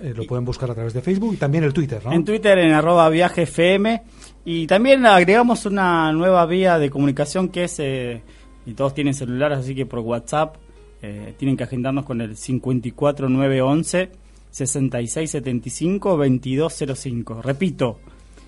Eh, 0.00 0.12
lo 0.14 0.26
pueden 0.26 0.44
buscar 0.44 0.70
a 0.70 0.74
través 0.74 0.92
de 0.92 1.00
Facebook 1.00 1.34
y 1.34 1.36
también 1.38 1.64
el 1.64 1.72
Twitter, 1.72 2.04
¿no? 2.04 2.12
En 2.12 2.24
Twitter, 2.24 2.58
en 2.58 2.72
arroba 2.72 3.08
viaje 3.08 3.42
FM. 3.42 4.02
Y 4.44 4.66
también 4.66 5.06
agregamos 5.06 5.64
una 5.64 6.12
nueva 6.12 6.44
vía 6.44 6.78
de 6.78 6.90
comunicación 6.90 7.48
que 7.48 7.64
es, 7.64 7.80
eh, 7.80 8.22
y 8.66 8.74
todos 8.74 8.92
tienen 8.94 9.14
celulares, 9.14 9.58
así 9.58 9.74
que 9.74 9.86
por 9.86 10.00
WhatsApp 10.00 10.56
eh, 11.00 11.34
tienen 11.38 11.56
que 11.56 11.64
agendarnos 11.64 12.04
con 12.04 12.20
el 12.20 12.36
54911 12.36 14.10
6675 14.50 16.10
2205. 16.10 17.42
Repito, 17.42 17.98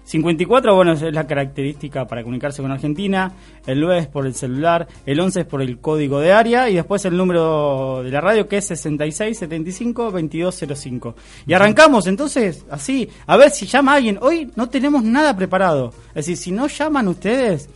54, 0.09 0.75
bueno, 0.75 0.93
es 0.93 1.03
la 1.03 1.27
característica 1.27 2.07
para 2.07 2.23
comunicarse 2.23 2.62
con 2.62 2.71
Argentina, 2.73 3.31
el 3.67 3.79
9 3.79 3.99
es 3.99 4.07
por 4.07 4.27
el 4.27 4.35
celular, 4.35 4.88
el 5.05 5.21
11 5.21 5.41
es 5.41 5.47
por 5.47 5.61
el 5.61 5.81
código 5.81 6.19
de 6.19 6.33
área 6.33 6.71
y 6.71 6.77
después 6.77 7.05
el 7.05 7.15
número 7.15 8.03
de 8.03 8.11
la 8.11 8.23
radio 8.23 8.49
que 8.49 8.57
es 8.57 8.71
6675-2205. 8.71 11.15
Y 11.47 11.53
arrancamos 11.53 12.07
entonces 12.07 12.65
así, 12.71 13.07
a 13.27 13.37
ver 13.37 13.50
si 13.50 13.67
llama 13.67 13.93
alguien. 13.95 14.19
Hoy 14.23 14.50
no 14.57 14.71
tenemos 14.71 15.03
nada 15.05 15.37
preparado. 15.37 15.93
Es 16.11 16.15
decir, 16.27 16.37
si 16.38 16.53
no 16.53 16.69
llaman 16.69 17.07
ustedes, 17.09 17.69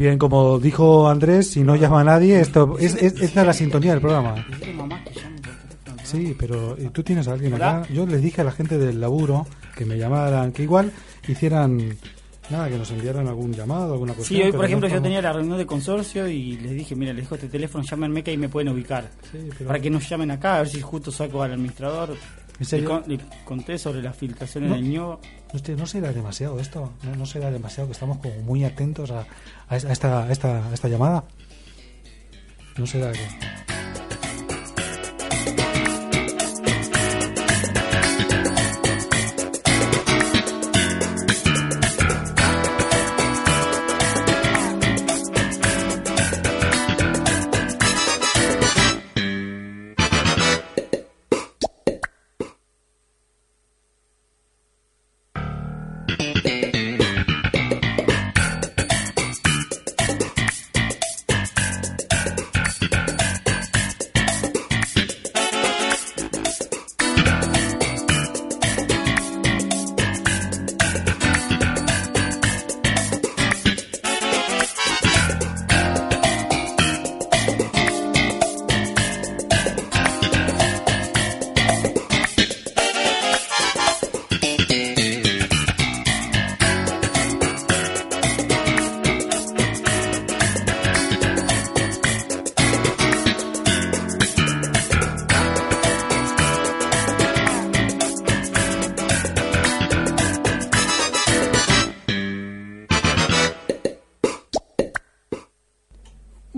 Bien, 0.00 0.16
como 0.16 0.58
dijo 0.58 1.10
Andrés, 1.10 1.50
si 1.50 1.60
no 1.62 1.76
llama 1.76 2.00
a 2.00 2.04
nadie, 2.04 2.40
esto 2.40 2.78
es, 2.78 2.94
es- 2.94 3.20
esta 3.20 3.42
es 3.42 3.46
la 3.46 3.52
sintonía 3.52 3.90
del 3.92 4.00
programa. 4.00 4.34
Sí, 6.04 6.34
pero 6.38 6.74
¿y 6.80 6.88
tú 6.88 7.02
tienes 7.02 7.28
a 7.28 7.32
alguien 7.34 7.52
acá? 7.52 7.82
Yo 7.92 8.06
les 8.06 8.22
dije 8.22 8.40
a 8.40 8.44
la 8.44 8.50
gente 8.50 8.78
del 8.78 8.98
laburo 8.98 9.46
que 9.76 9.84
me 9.84 9.98
llamaran, 9.98 10.52
que 10.52 10.62
igual 10.62 10.90
hicieran, 11.28 11.96
nada, 12.48 12.70
que 12.70 12.78
nos 12.78 12.90
enviaran 12.92 13.28
algún 13.28 13.52
llamado, 13.52 13.92
alguna 13.92 14.14
cosa. 14.14 14.26
Sí, 14.26 14.40
hoy 14.40 14.50
por 14.52 14.64
ejemplo 14.64 14.88
yo 14.88 15.02
tenía 15.02 15.20
la 15.20 15.34
reunión 15.34 15.58
de 15.58 15.66
consorcio 15.66 16.26
y 16.26 16.56
les 16.56 16.72
dije, 16.72 16.96
mira, 16.96 17.12
les 17.12 17.24
dejo 17.24 17.34
este 17.34 17.48
teléfono, 17.48 17.84
llámenme 17.84 18.24
que 18.24 18.30
ahí 18.30 18.38
me 18.38 18.48
pueden 18.48 18.70
ubicar. 18.70 19.10
Sí, 19.30 19.38
pero- 19.58 19.68
Para 19.68 19.80
que 19.80 19.90
nos 19.90 20.08
llamen 20.08 20.30
acá, 20.30 20.56
a 20.56 20.58
ver 20.60 20.68
si 20.70 20.80
justo 20.80 21.12
saco 21.12 21.42
al 21.42 21.52
administrador. 21.52 22.16
¿En 22.58 22.66
Le, 22.80 22.84
con- 22.84 23.02
le 23.06 23.18
conté 23.44 23.78
sobre 23.78 24.02
las 24.02 24.16
filtraciones 24.16 24.70
No. 24.70 24.76
del 24.76 24.84
ño. 24.88 25.20
¿No, 25.76 25.86
será 25.86 26.12
demasiado 26.12 26.60
esto? 26.60 26.92
¿No, 27.16 27.26
será 27.26 27.50
demasiado 27.50 27.88
que 27.88 27.92
estamos 27.92 28.18
como 28.18 28.34
muy 28.42 28.64
atentos 28.64 29.10
a, 29.10 29.26
a 29.68 29.76
es- 29.76 29.84
a 29.84 29.92
esta, 29.92 30.30
esta, 30.30 30.68
a 30.68 30.74
esta 30.74 30.88
llamada? 30.88 31.24
¿No 32.76 32.86
será 32.86 33.10
que...? 33.12 33.79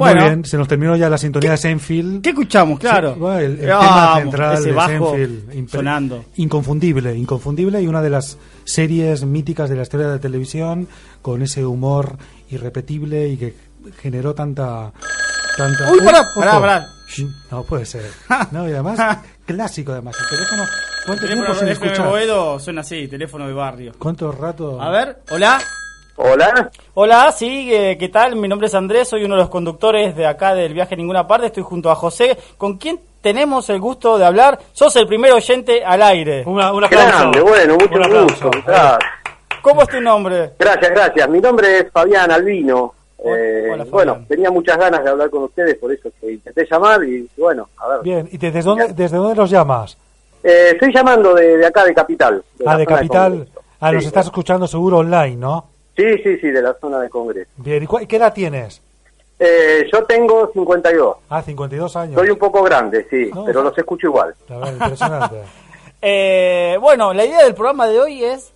Bueno. 0.02 0.20
Muy 0.20 0.28
bien, 0.30 0.44
se 0.44 0.56
nos 0.58 0.68
terminó 0.68 0.96
ya 0.96 1.08
la 1.08 1.18
sintonía 1.18 1.50
de 1.52 1.56
Seinfeld. 1.56 2.22
¿Qué 2.22 2.30
escuchamos? 2.30 2.78
Claro. 2.78 3.16
El, 3.38 3.60
el 3.60 3.66
Vamos, 3.68 3.86
tema 3.86 4.16
central 4.20 4.54
ese 4.54 4.62
de 4.68 4.72
bajo 4.72 4.88
Seinfeld, 5.10 5.52
impre- 5.54 5.70
sonando. 5.70 6.24
Inconfundible, 6.36 7.14
inconfundible 7.16 7.80
y 7.82 7.86
una 7.86 8.02
de 8.02 8.10
las 8.10 8.38
series 8.64 9.24
míticas 9.24 9.68
de 9.70 9.76
la 9.76 9.82
historia 9.82 10.06
de 10.08 10.14
la 10.14 10.20
televisión 10.20 10.88
con 11.22 11.42
ese 11.42 11.64
humor 11.64 12.16
irrepetible 12.50 13.28
y 13.28 13.36
que 13.36 13.54
generó 14.00 14.34
tanta... 14.34 14.92
tanta 15.56 15.90
Uy, 15.90 15.98
pará, 16.04 16.28
pará, 16.34 16.60
pará. 16.60 16.86
No 17.50 17.62
puede 17.64 17.84
ser. 17.84 18.10
No, 18.52 18.68
y 18.68 18.72
además, 18.72 18.98
clásico 19.46 19.92
además. 19.92 20.16
El 20.20 20.36
teléfono, 20.36 20.62
¿cuánto 21.06 21.22
Teléfono 21.26 21.44
tiempo 21.46 21.58
sin 21.58 21.66
de 21.66 21.72
FM 21.72 21.86
escuchar? 21.92 22.08
Boedo 22.10 22.58
suena 22.58 22.80
así, 22.80 23.08
teléfono 23.08 23.46
de 23.46 23.52
barrio. 23.52 23.92
¿Cuánto 23.98 24.32
rato? 24.32 24.80
A 24.80 24.90
ver, 24.90 25.22
hola. 25.30 25.60
Hola, 26.16 26.70
Hola, 26.94 27.32
sí, 27.32 27.74
eh, 27.74 27.96
¿qué 27.98 28.08
tal? 28.08 28.36
Mi 28.36 28.46
nombre 28.46 28.66
es 28.68 28.74
Andrés, 28.74 29.08
soy 29.08 29.24
uno 29.24 29.34
de 29.34 29.40
los 29.42 29.48
conductores 29.50 30.14
de 30.14 30.26
acá 30.26 30.54
del 30.54 30.74
viaje 30.74 30.94
a 30.94 30.98
ninguna 30.98 31.26
parte. 31.26 31.46
Estoy 31.46 31.62
junto 31.62 31.90
a 31.90 31.94
José, 31.94 32.36
con 32.58 32.76
quien 32.76 33.00
tenemos 33.22 33.68
el 33.70 33.80
gusto 33.80 34.18
de 34.18 34.24
hablar. 34.26 34.58
Sos 34.72 34.94
el 34.96 35.06
primer 35.06 35.32
oyente 35.32 35.82
al 35.84 36.02
aire. 36.02 36.42
Una- 36.46 36.72
un 36.72 36.84
aplauso. 36.84 37.08
grande, 37.08 37.40
bueno, 37.40 37.74
mucho 37.74 37.94
Un 37.96 38.04
aplauso. 38.04 38.44
gusto. 38.50 38.98
¿Cómo 39.62 39.82
es 39.82 39.88
tu 39.88 40.00
nombre? 40.00 40.50
gracias, 40.58 40.90
gracias. 40.90 41.28
Mi 41.28 41.40
nombre 41.40 41.78
es 41.78 41.90
Fabián 41.90 42.30
Albino. 42.30 42.94
Eh, 43.24 43.68
hola, 43.72 43.84
bueno, 43.88 44.24
tenía 44.28 44.50
muchas 44.50 44.76
ganas 44.76 45.02
de 45.04 45.10
hablar 45.10 45.30
con 45.30 45.44
ustedes, 45.44 45.76
por 45.78 45.92
eso 45.92 46.10
que 46.20 46.32
intenté 46.32 46.66
llamar 46.68 47.02
y 47.04 47.28
bueno, 47.38 47.68
a 47.78 47.88
ver. 47.88 48.02
Bien, 48.02 48.28
¿y 48.32 48.36
desde 48.36 48.62
dónde, 48.62 48.92
desde 48.92 49.16
dónde 49.16 49.36
los 49.36 49.48
llamas? 49.48 49.96
Eh, 50.42 50.70
estoy 50.72 50.92
llamando 50.92 51.32
de, 51.32 51.56
de 51.56 51.66
acá 51.66 51.84
de 51.84 51.94
Capital. 51.94 52.42
ah, 52.66 52.76
de 52.76 52.84
Capital. 52.84 53.32
Congreso. 53.32 53.60
ah, 53.80 53.92
nos 53.92 54.02
Sí, 54.02 54.08
estás 54.08 54.26
escuchando 54.26 54.66
seguro 54.66 54.98
online, 54.98 55.36
¿no? 55.36 55.66
Sí, 55.96 56.04
sí, 56.22 56.38
sí, 56.38 56.48
de 56.50 56.62
la 56.62 56.74
zona 56.80 56.98
de 57.00 57.08
Congreso. 57.10 57.50
Bien, 57.56 57.82
¿y 57.82 57.86
cuál- 57.86 58.06
qué 58.08 58.16
edad 58.16 58.32
tienes? 58.32 58.80
Eh, 59.38 59.86
yo 59.92 60.04
tengo 60.04 60.50
52. 60.52 61.16
Ah, 61.28 61.42
52 61.42 61.96
años. 61.96 62.14
Soy 62.14 62.30
un 62.30 62.38
poco 62.38 62.62
grande, 62.62 63.06
sí, 63.10 63.30
No, 63.34 63.44
pero 63.44 63.62
no. 63.62 63.68
los 63.70 63.78
escucho 63.78 64.06
igual. 64.06 64.34
La 64.48 64.56
verdad, 64.58 64.72
impresionante. 64.74 65.36
Eh, 66.04 66.78
bueno, 66.80 67.12
la 67.14 67.24
idea 67.24 67.44
del 67.44 67.54
programa 67.54 67.86
de 67.86 68.00
hoy 68.00 68.24
es 68.24 68.52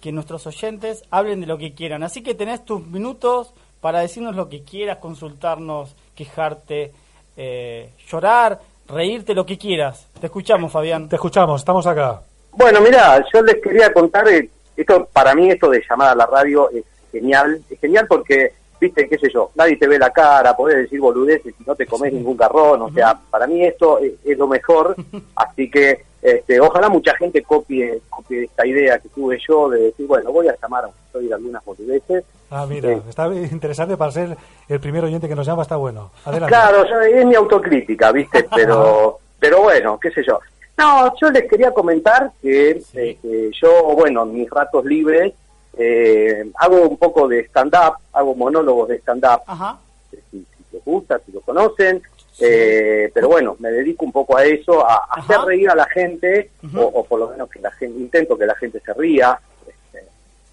que 0.00 0.10
nuestros 0.10 0.44
oyentes 0.48 1.04
hablen 1.12 1.40
de 1.40 1.46
lo 1.46 1.56
que 1.56 1.72
quieran. 1.72 2.02
Así 2.02 2.24
que 2.24 2.34
tenés 2.34 2.64
tus 2.64 2.84
minutos 2.84 3.54
para 3.80 4.00
decirnos 4.00 4.34
lo 4.34 4.48
que 4.48 4.64
quieras, 4.64 4.98
consultarnos, 4.98 5.94
quejarte, 6.16 6.90
eh, 7.36 7.90
llorar, 8.08 8.58
reírte, 8.88 9.32
lo 9.34 9.46
que 9.46 9.56
quieras. 9.56 10.08
Te 10.20 10.26
escuchamos, 10.26 10.72
Fabián. 10.72 11.08
Te 11.08 11.14
escuchamos, 11.14 11.60
estamos 11.60 11.86
acá. 11.86 12.20
Bueno, 12.50 12.80
mira, 12.80 13.24
yo 13.32 13.42
les 13.42 13.62
quería 13.62 13.92
contar, 13.92 14.26
eh, 14.26 14.50
esto 14.82 15.08
para 15.12 15.34
mí 15.34 15.50
esto 15.50 15.68
de 15.70 15.82
llamar 15.88 16.10
a 16.10 16.14
la 16.14 16.26
radio 16.26 16.70
es 16.70 16.84
genial, 17.12 17.60
es 17.70 17.80
genial 17.80 18.06
porque 18.08 18.52
viste, 18.80 19.08
qué 19.08 19.18
sé 19.18 19.28
yo, 19.32 19.50
nadie 19.56 19.76
te 19.76 19.88
ve 19.88 19.98
la 19.98 20.10
cara, 20.10 20.56
podés 20.56 20.76
decir 20.76 21.00
boludeces 21.00 21.52
y 21.58 21.64
no 21.66 21.74
te 21.74 21.86
comes 21.86 22.12
ningún 22.12 22.36
garrón, 22.36 22.82
o 22.82 22.90
sea, 22.92 23.18
para 23.30 23.46
mí 23.46 23.64
esto 23.64 23.98
es, 23.98 24.12
es 24.24 24.38
lo 24.38 24.46
mejor, 24.46 24.94
así 25.36 25.68
que 25.70 26.04
este, 26.22 26.60
ojalá 26.60 26.88
mucha 26.88 27.14
gente 27.16 27.42
copie, 27.42 28.00
copie 28.08 28.44
esta 28.44 28.66
idea 28.66 28.98
que 28.98 29.08
tuve 29.08 29.38
yo 29.48 29.68
de 29.70 29.80
decir, 29.82 30.06
bueno, 30.06 30.30
voy 30.32 30.48
a 30.48 30.56
llamar 30.60 30.84
a 30.84 31.16
oír 31.16 31.32
algunas 31.32 31.64
boludeces. 31.64 32.24
Ah, 32.50 32.66
mira, 32.68 32.88
Sí. 32.94 33.02
está 33.08 33.26
interesante 33.34 33.96
para 33.96 34.10
ser 34.12 34.36
el 34.68 34.80
primer 34.80 35.04
oyente 35.04 35.28
que 35.28 35.34
nos 35.34 35.46
llama, 35.46 35.62
está 35.62 35.76
bueno. 35.76 36.10
Adelante. 36.24 36.54
Claro, 36.54 36.84
es 37.04 37.26
mi 37.26 37.34
autocrítica, 37.34 38.10
¿viste? 38.12 38.46
Pero, 38.54 39.18
pero 39.40 39.62
bueno, 39.62 39.98
qué 40.00 40.10
sé 40.10 40.24
yo. 40.26 40.40
No, 40.78 41.12
yo 41.20 41.30
les 41.30 41.48
quería 41.48 41.72
comentar 41.72 42.30
que 42.40 42.80
eh, 42.94 43.18
que 43.20 43.50
yo, 43.60 43.82
bueno, 43.96 44.22
en 44.22 44.34
mis 44.34 44.48
ratos 44.48 44.84
libres 44.84 45.32
eh, 45.76 46.50
hago 46.56 46.82
un 46.88 46.96
poco 46.96 47.26
de 47.28 47.40
stand-up, 47.46 47.94
hago 48.12 48.34
monólogos 48.34 48.88
de 48.88 48.96
stand-up, 48.98 49.42
Ajá. 49.46 49.78
si, 50.10 50.16
si 50.30 50.46
les 50.72 50.84
gusta, 50.84 51.20
si 51.26 51.32
lo 51.32 51.40
conocen, 51.40 52.00
eh, 52.40 53.10
pero 53.12 53.28
bueno, 53.28 53.56
me 53.58 53.70
dedico 53.72 54.04
un 54.04 54.12
poco 54.12 54.36
a 54.36 54.44
eso, 54.44 54.86
a, 54.86 54.94
a 54.94 55.20
hacer 55.20 55.40
reír 55.40 55.68
a 55.70 55.74
la 55.74 55.86
gente, 55.86 56.50
o, 56.76 56.80
o 56.82 57.04
por 57.04 57.18
lo 57.20 57.28
menos 57.30 57.50
que 57.50 57.58
la 57.60 57.70
gente, 57.72 57.98
intento 57.98 58.38
que 58.38 58.46
la 58.46 58.54
gente 58.54 58.80
se 58.80 58.92
ría. 58.94 59.38
este, 59.66 60.04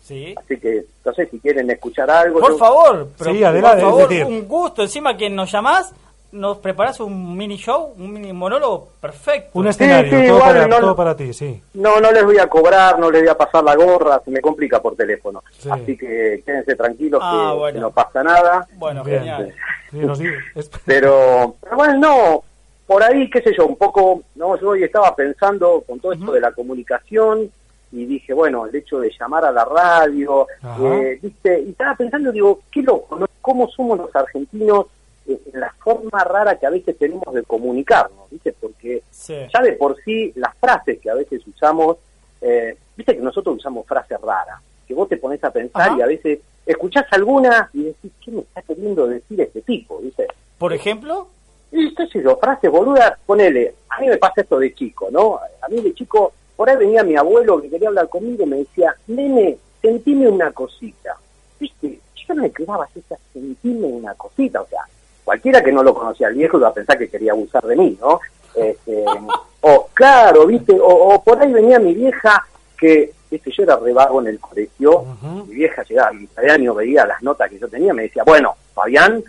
Sí. 0.02 0.36
así 0.38 0.58
que, 0.60 0.86
no 1.04 1.14
sé 1.14 1.26
si 1.28 1.40
quieren 1.40 1.70
escuchar 1.72 2.10
algo. 2.12 2.40
Por 2.40 2.52
yo- 2.52 2.58
favor, 2.58 3.08
pero 3.18 3.32
Sí, 3.34 3.44
adelante, 3.44 3.84
por 3.84 3.92
favor, 4.10 4.14
un 4.28 4.48
gusto. 4.48 4.82
Encima 4.84 5.16
que 5.18 5.30
nos 5.30 5.52
llamás, 5.52 5.94
nos 6.36 6.58
preparás 6.58 7.00
un 7.00 7.36
mini 7.38 7.56
show, 7.58 7.94
un 7.98 8.12
mini 8.14 8.34
monólogo 8.34 8.90
perfecto. 9.00 9.52
Un 9.58 9.68
escenario, 9.68 10.10
sí, 10.12 10.28
todo, 10.28 10.38
igual 10.38 10.54
para, 10.54 10.68
no- 10.68 10.80
todo 10.80 10.96
para 10.96 11.16
ti, 11.16 11.34
sí. 11.34 11.62
No, 11.76 12.00
no 12.00 12.12
les 12.12 12.24
voy 12.26 12.38
a 12.38 12.48
cobrar, 12.48 13.00
no 13.00 13.10
les 13.10 13.22
voy 13.22 13.30
a 13.32 13.38
pasar 13.38 13.64
la 13.64 13.76
gorra, 13.76 14.22
se 14.24 14.32
me 14.32 14.42
complica 14.42 14.82
por 14.82 14.96
teléfono. 14.96 15.42
Sí. 15.58 15.70
Así 15.72 15.98
que 15.98 16.44
quédense 16.46 16.76
tranquilos 16.76 17.22
Ah, 17.24 17.50
que, 17.54 17.58
bueno. 17.60 17.74
que 17.76 17.82
no 17.82 17.92
pasa 17.92 18.24
nada. 18.24 18.68
Bueno, 18.76 19.04
Bien. 19.04 19.20
genial. 19.20 19.54
Sí, 19.92 20.00
Pero, 20.86 21.56
pero 21.62 21.76
bueno, 21.78 21.98
no, 22.00 22.44
por 22.86 23.02
ahí, 23.04 23.30
qué 23.30 23.42
sé 23.42 23.54
yo, 23.58 23.66
un 23.66 23.78
poco, 23.78 24.22
no, 24.36 24.60
yo 24.60 24.70
hoy 24.70 24.84
estaba 24.84 25.16
pensando 25.16 25.84
con 25.88 26.00
todo 26.00 26.14
esto 26.14 26.32
de 26.34 26.42
la 26.42 26.52
comunicación 26.52 27.50
y 27.92 28.06
dije, 28.06 28.34
bueno, 28.34 28.66
el 28.66 28.76
hecho 28.76 29.00
de 29.00 29.10
llamar 29.18 29.46
a 29.46 29.52
la 29.52 29.64
radio, 29.64 30.48
eh, 30.82 31.18
viste, 31.22 31.62
y 31.62 31.70
estaba 31.70 31.96
pensando, 31.96 32.32
digo, 32.32 32.60
qué 32.72 32.82
loco, 32.82 33.16
¿no? 33.18 33.26
¿Cómo 33.42 33.70
somos 33.70 33.98
los 33.98 34.14
argentinos 34.16 34.88
en 35.28 35.60
la 35.60 35.74
forma 35.84 36.24
rara 36.24 36.58
que 36.60 36.66
a 36.66 36.70
veces 36.70 36.98
tenemos 36.98 37.34
de 37.34 37.44
comunicarnos, 37.44 38.30
viste? 38.30 38.54
Porque 38.54 39.02
Sí. 39.12 39.36
ya 39.54 39.62
de 39.62 39.74
por 39.74 39.96
sí 40.04 40.32
las 40.36 40.56
frases 40.58 41.00
que 41.00 41.10
a 41.10 41.16
veces 41.16 41.42
usamos, 41.48 41.98
eh, 42.42 42.78
viste 42.96 43.16
que 43.16 43.22
nosotros 43.22 43.58
usamos 43.58 43.86
frases 43.88 44.20
raras, 44.22 44.62
que 44.88 44.94
vos 44.94 45.10
te 45.10 45.18
pones 45.18 45.44
a 45.44 45.52
pensar 45.52 45.90
Ajá. 45.90 45.98
y 45.98 46.02
a 46.02 46.06
veces 46.08 46.40
escuchás 46.66 47.06
alguna 47.12 47.70
y 47.74 47.84
decís, 47.84 48.12
¿qué 48.24 48.32
me 48.32 48.42
está 48.42 48.62
queriendo 48.62 49.08
decir 49.08 49.40
este 49.42 49.62
tipo? 49.62 49.98
¿viste? 50.00 50.28
Por 50.58 50.74
ejemplo, 50.74 51.28
Y 51.72 51.94
qué 51.96 52.08
sé 52.08 52.22
yo, 52.24 52.38
frases 52.38 52.72
boludas, 52.72 53.18
ponele, 53.26 53.74
a 53.90 54.00
mí 54.00 54.08
me 54.08 54.18
pasa 54.18 54.42
esto 54.42 54.60
de 54.60 54.74
chico, 54.74 55.10
¿no? 55.12 55.40
A 55.62 55.68
mí 55.68 55.82
de 55.82 55.94
chico, 55.94 56.32
por 56.56 56.70
ahí 56.70 56.78
venía 56.78 57.04
mi 57.04 57.18
abuelo 57.18 57.60
que 57.62 57.70
quería 57.70 57.90
hablar 57.90 58.08
conmigo 58.08 58.44
y 58.44 58.48
me 58.48 58.58
decía, 58.58 58.96
nene, 59.08 59.58
sentime 59.82 60.30
una 60.30 60.52
cosita. 60.52 61.18
¿Viste? 61.60 62.00
Yo 62.28 62.36
me 62.36 62.50
quedaba 62.52 62.88
esa, 62.96 63.18
sentime 63.34 63.88
una 63.88 64.14
cosita, 64.14 64.62
o 64.62 64.68
sea, 64.68 64.82
cualquiera 65.26 65.62
que 65.62 65.74
no 65.74 65.84
lo 65.84 65.94
conocía 65.94 66.28
al 66.28 66.36
viejo 66.36 66.58
iba 66.58 66.70
a 66.70 66.74
pensar 66.74 66.98
que 66.98 67.10
quería 67.10 67.34
abusar 67.34 67.66
de 67.66 67.76
mí, 67.76 67.98
¿no? 68.00 68.22
Este, 68.56 69.04
o 69.62 69.90
claro, 69.94 70.46
¿viste? 70.46 70.74
O, 70.80 70.88
o 70.88 71.24
por 71.24 71.42
ahí 71.42 71.52
venía 71.52 71.80
mi 71.80 71.94
vieja 71.94 72.46
que, 72.78 73.12
viste, 73.30 73.52
yo 73.52 73.64
era 73.64 73.76
rebago 73.78 74.22
en 74.22 74.28
el 74.28 74.40
colegio, 74.40 75.06
mi 75.48 75.56
vieja 75.56 75.84
llegaba 75.84 76.12
a 76.38 76.42
de 76.42 76.52
año, 76.52 76.74
veía 76.74 77.06
las 77.06 77.22
notas 77.24 77.50
que 77.50 77.60
yo 77.60 77.68
tenía, 77.68 77.94
me 77.94 78.04
decía, 78.04 78.24
bueno, 78.24 78.56
Fabián, 78.74 79.24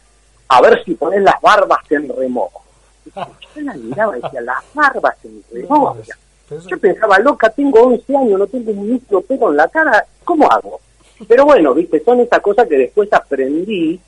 a 0.48 0.60
ver 0.60 0.84
si 0.84 0.94
pones 0.94 1.22
las 1.22 1.40
barbas 1.40 1.80
en 1.90 2.08
remojo. 2.14 2.62
Yo 3.14 3.62
la 3.62 3.74
miraba 3.74 4.18
y 4.18 4.20
decía, 4.20 4.40
las 4.42 4.62
barbas 4.74 5.16
en 5.24 5.42
remojo. 5.52 5.96
Yo 6.68 6.78
pensaba, 6.78 7.18
loca, 7.18 7.48
tengo 7.50 7.80
11 7.80 8.16
años, 8.16 8.38
no 8.38 8.46
tengo 8.46 8.70
un 8.70 8.92
micro 8.92 9.20
pelo 9.22 9.50
en 9.50 9.56
la 9.56 9.68
cara, 9.68 10.04
¿cómo 10.24 10.48
hago? 10.50 10.80
Pero 11.26 11.44
bueno, 11.44 11.74
viste, 11.74 12.02
son 12.04 12.20
esas 12.20 12.40
cosas 12.40 12.68
que 12.68 12.76
después 12.76 13.12
aprendí 13.12 14.00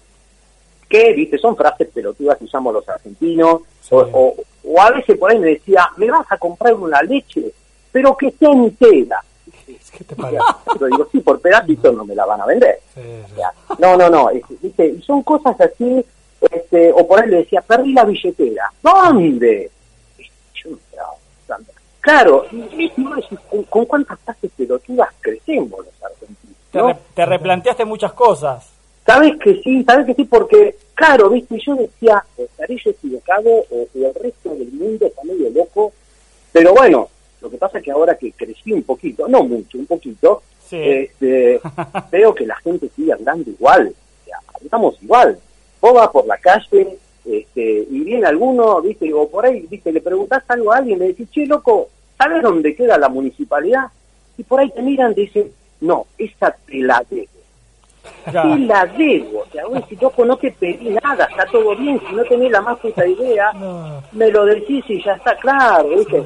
que, 0.88 1.12
viste, 1.12 1.38
son 1.38 1.56
frases 1.56 1.88
pelotudas 1.92 2.38
que 2.38 2.44
usamos 2.44 2.72
los 2.74 2.88
argentinos, 2.88 3.62
Sí. 3.80 3.94
o, 3.94 3.98
o, 4.12 4.34
o 4.64 4.80
a 4.80 4.90
veces 4.90 5.16
por 5.18 5.30
ahí 5.30 5.38
me 5.38 5.48
decía, 5.50 5.88
me 5.96 6.10
vas 6.10 6.26
a 6.30 6.36
comprar 6.38 6.74
una 6.74 7.00
leche, 7.02 7.52
pero 7.92 8.16
que 8.16 8.30
sea 8.32 8.50
entera. 8.50 9.22
es 9.66 9.90
que 9.90 10.04
te 10.04 10.14
O 10.14 10.16
parece. 10.16 10.38
sea, 10.42 10.74
Yo 10.80 10.86
digo, 10.86 11.08
sí, 11.12 11.20
por 11.20 11.40
pedacitos 11.40 11.94
no 11.94 12.04
me 12.04 12.14
la 12.14 12.24
van 12.26 12.40
a 12.40 12.46
vender. 12.46 12.78
Sí, 12.94 13.00
sí. 13.02 13.32
O 13.32 13.36
sea, 13.36 13.52
no, 13.78 13.96
no, 13.96 14.08
no, 14.10 14.30
es- 14.30 14.42
¿viste? 14.62 14.86
y 14.88 15.02
son 15.02 15.22
cosas 15.22 15.58
así, 15.60 16.04
este, 16.50 16.92
o 16.92 17.06
por 17.06 17.20
ahí 17.22 17.28
le 17.30 17.36
decía, 17.38 17.60
perdí 17.62 17.92
la 17.92 18.04
billetera. 18.04 18.70
¿Dónde? 18.82 19.70
Yo 20.54 20.70
no. 20.70 21.56
Claro, 22.00 22.44
¿con, 23.68 23.84
cuántas 23.86 24.18
frases 24.20 24.50
pelotudas 24.56 25.08
crecemos 25.20 25.80
los 25.84 26.02
argentinos? 26.02 26.56
te, 26.70 26.80
re- 26.82 26.96
te 27.14 27.26
replanteaste 27.26 27.84
muchas 27.84 28.12
cosas. 28.12 28.70
Sabes 29.08 29.38
que 29.42 29.62
sí, 29.62 29.82
sabes 29.84 30.04
que 30.04 30.12
sí, 30.12 30.24
porque, 30.26 30.76
claro, 30.92 31.30
viste, 31.30 31.58
yo 31.64 31.74
decía, 31.76 32.22
estaré 32.36 32.76
yo 32.76 32.90
equivocado 32.90 33.48
o, 33.70 33.88
el 33.94 34.14
resto 34.14 34.50
del 34.54 34.70
mundo 34.70 35.06
está 35.06 35.24
medio 35.24 35.48
loco, 35.48 35.94
pero 36.52 36.74
bueno, 36.74 37.08
lo 37.40 37.48
que 37.48 37.56
pasa 37.56 37.78
es 37.78 37.84
que 37.84 37.90
ahora 37.90 38.18
que 38.18 38.32
crecí 38.32 38.70
un 38.70 38.82
poquito, 38.82 39.26
no 39.26 39.44
mucho, 39.44 39.78
un 39.78 39.86
poquito, 39.86 40.42
Sí. 40.68 40.76
este, 40.76 41.58
veo 42.12 42.34
que 42.34 42.44
la 42.44 42.56
gente 42.56 42.90
sigue 42.94 43.14
andando 43.14 43.50
igual, 43.50 43.88
o 43.88 44.24
sea, 44.26 44.40
estamos 44.62 45.02
igual. 45.02 45.38
Vos 45.80 45.94
vas 45.94 46.10
por 46.10 46.26
la 46.26 46.36
calle 46.36 46.98
este, 47.24 47.86
y 47.90 48.00
viene 48.00 48.26
alguno, 48.26 48.82
viste, 48.82 49.10
o 49.14 49.26
por 49.26 49.46
ahí, 49.46 49.66
viste, 49.70 49.90
le 49.90 50.02
preguntás 50.02 50.42
algo 50.48 50.70
a 50.70 50.76
alguien, 50.76 50.98
le 50.98 51.06
decís, 51.06 51.30
che, 51.30 51.46
loco, 51.46 51.88
¿sabes 52.18 52.42
dónde 52.42 52.76
queda 52.76 52.98
la 52.98 53.08
municipalidad? 53.08 53.86
Y 54.36 54.42
por 54.42 54.60
ahí 54.60 54.68
te 54.68 54.82
miran 54.82 55.12
y 55.12 55.22
dicen, 55.22 55.50
no, 55.80 56.04
esa 56.18 56.54
te 56.66 56.76
la 56.80 57.02
debo. 57.08 57.37
Ya. 58.32 58.42
Te 58.42 58.58
la 58.58 58.86
debo. 58.86 59.40
O 59.40 59.46
sea, 59.52 59.64
vos 59.66 59.74
decís, 59.74 60.02
loco, 60.02 60.24
no 60.24 60.36
te 60.36 60.50
pedí 60.52 60.96
nada, 61.02 61.24
está 61.24 61.46
todo 61.46 61.74
bien, 61.76 62.00
si 62.08 62.14
no 62.14 62.22
tenés 62.24 62.50
la 62.50 62.60
más 62.60 62.78
puta 62.78 63.06
idea, 63.06 63.52
No, 63.54 64.02
me 64.12 64.30
lo 64.30 64.44
decís 64.44 64.84
y 64.88 65.02
ya 65.02 65.12
está 65.12 65.34
claro, 65.36 65.88
¿viste? 65.88 66.24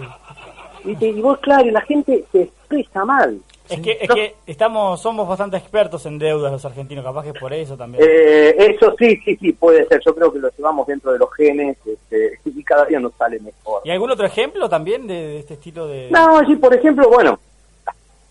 ¿Viste? 0.85 1.09
Y 1.09 1.21
vos, 1.21 1.39
claro, 1.39 1.65
y 1.65 1.71
la 1.71 1.81
gente 1.83 2.25
se 2.33 2.43
expresa 2.43 3.05
mal. 3.05 3.39
Es 3.69 3.81
que, 3.81 3.99
es 4.01 4.11
que 4.11 4.35
estamos, 4.47 5.01
somos 5.01 5.27
bastante 5.27 5.57
expertos 5.57 6.05
en 6.07 6.19
deudas 6.19 6.53
los 6.53 6.65
argentinos, 6.65 7.05
capaz 7.05 7.23
que 7.23 7.31
es 7.31 7.39
por 7.39 7.53
eso 7.55 7.77
también. 7.77 8.05
Eh, 8.07 8.55
eso 8.59 8.95
sí, 8.99 9.17
sí, 9.25 9.37
sí, 9.37 9.53
puede 9.53 9.87
ser. 9.87 10.01
Yo 10.05 10.15
creo 10.15 10.33
que 10.33 10.41
lo 10.41 10.51
llevamos 10.51 10.87
dentro 10.87 11.13
de 11.13 11.19
los 11.19 11.33
genes 11.33 11.79
este, 11.87 12.39
y 12.45 12.63
cada 12.65 12.85
día 12.85 13.01
nos 13.01 13.15
sale 13.15 13.39
mejor. 13.41 13.81
¿Y 13.85 13.91
algún 13.91 14.11
otro 14.11 14.27
ejemplo 14.27 14.69
también 14.69 15.07
de, 15.07 15.15
de 15.15 15.39
este 15.39 15.55
estilo 15.55 15.87
de...? 15.87 16.11
No, 16.11 16.45
sí, 16.47 16.57
por 16.57 16.75
ejemplo, 16.75 17.09
bueno, 17.09 17.39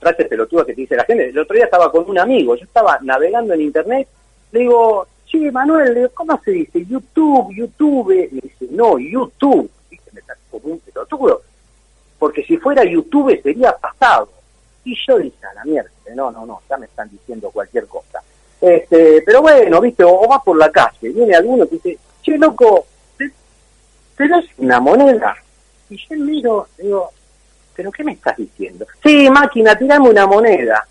frases 0.01 0.27
pelotudas 0.27 0.65
que 0.65 0.73
te 0.73 0.81
dice 0.81 0.95
la 0.95 1.05
gente. 1.05 1.29
El 1.29 1.39
otro 1.39 1.55
día 1.55 1.65
estaba 1.65 1.91
con 1.91 2.09
un 2.09 2.17
amigo, 2.17 2.55
yo 2.55 2.65
estaba 2.65 2.97
navegando 3.01 3.53
en 3.53 3.61
internet, 3.61 4.07
le 4.51 4.59
digo, 4.59 5.07
che, 5.27 5.51
Manuel, 5.51 6.09
¿cómo 6.13 6.39
se 6.43 6.51
dice? 6.51 6.85
YouTube, 6.85 7.53
YouTube. 7.55 8.29
Me 8.31 8.41
dice, 8.41 8.67
no, 8.71 8.97
YouTube. 8.97 9.69
¿Viste? 9.89 10.11
Me 10.13 10.21
sacó 10.21 10.59
como 10.59 10.73
un 10.73 10.79
pelotudo. 10.79 11.41
Porque 12.19 12.43
si 12.43 12.57
fuera 12.57 12.83
YouTube 12.83 13.39
sería 13.41 13.71
pasado. 13.77 14.29
Y 14.83 14.95
yo 15.07 15.17
dije, 15.19 15.45
a 15.45 15.53
la 15.53 15.63
mierda, 15.63 15.89
no, 16.15 16.31
no, 16.31 16.45
no, 16.45 16.61
ya 16.67 16.77
me 16.77 16.87
están 16.87 17.07
diciendo 17.09 17.51
cualquier 17.51 17.85
cosa. 17.85 18.21
Este, 18.59 19.21
pero 19.25 19.41
bueno, 19.41 19.79
viste, 19.79 20.03
o, 20.03 20.21
o 20.21 20.27
vas 20.27 20.41
por 20.43 20.57
la 20.57 20.71
calle, 20.71 21.09
viene 21.09 21.35
alguno 21.35 21.67
que 21.67 21.75
dice, 21.75 21.97
che, 22.21 22.37
loco, 22.37 22.85
¿te, 23.17 23.31
te 24.17 24.29
una 24.57 24.79
moneda? 24.79 25.35
Y 25.89 25.97
yo 25.97 26.15
miro, 26.17 26.67
digo, 26.77 27.11
¿pero 27.75 27.91
qué 27.91 28.03
me 28.03 28.13
estás 28.13 28.37
diciendo? 28.37 28.85
Sí, 29.03 29.29
máquina, 29.29 29.75
tirame 29.77 30.09
una 30.09 30.25
moneda. 30.27 30.85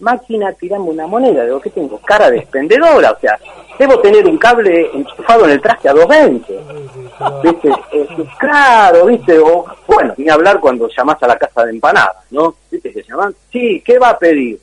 Máquina, 0.00 0.52
tirame 0.52 0.84
una 0.90 1.06
moneda. 1.06 1.44
Digo, 1.44 1.60
¿qué 1.60 1.70
tengo? 1.70 1.98
Cara 2.00 2.28
de 2.30 2.38
expendedora, 2.38 3.12
o 3.12 3.18
sea, 3.20 3.38
debo 3.78 4.00
tener 4.00 4.26
un 4.26 4.36
cable 4.36 4.90
enchufado 4.94 5.44
en 5.44 5.52
el 5.52 5.60
traste 5.62 5.88
a 5.88 5.92
220. 5.92 6.44
sí, 6.46 6.88
sí, 6.94 7.08
pero- 7.20 7.40
¿Viste? 7.42 7.68
Eh, 7.92 8.08
claro, 8.38 9.06
¿viste? 9.06 9.38
O, 9.38 9.64
bueno, 9.86 10.12
ni 10.16 10.28
hablar 10.28 10.58
cuando 10.58 10.88
llamás 10.88 11.22
a 11.22 11.28
la 11.28 11.36
casa 11.38 11.64
de 11.64 11.70
empanadas, 11.70 12.16
¿no? 12.32 12.54
¿Viste 12.70 12.92
que 12.92 13.02
llaman? 13.04 13.32
Sí, 13.52 13.80
¿qué 13.84 13.98
va 13.98 14.10
a 14.10 14.18
pedir? 14.18 14.58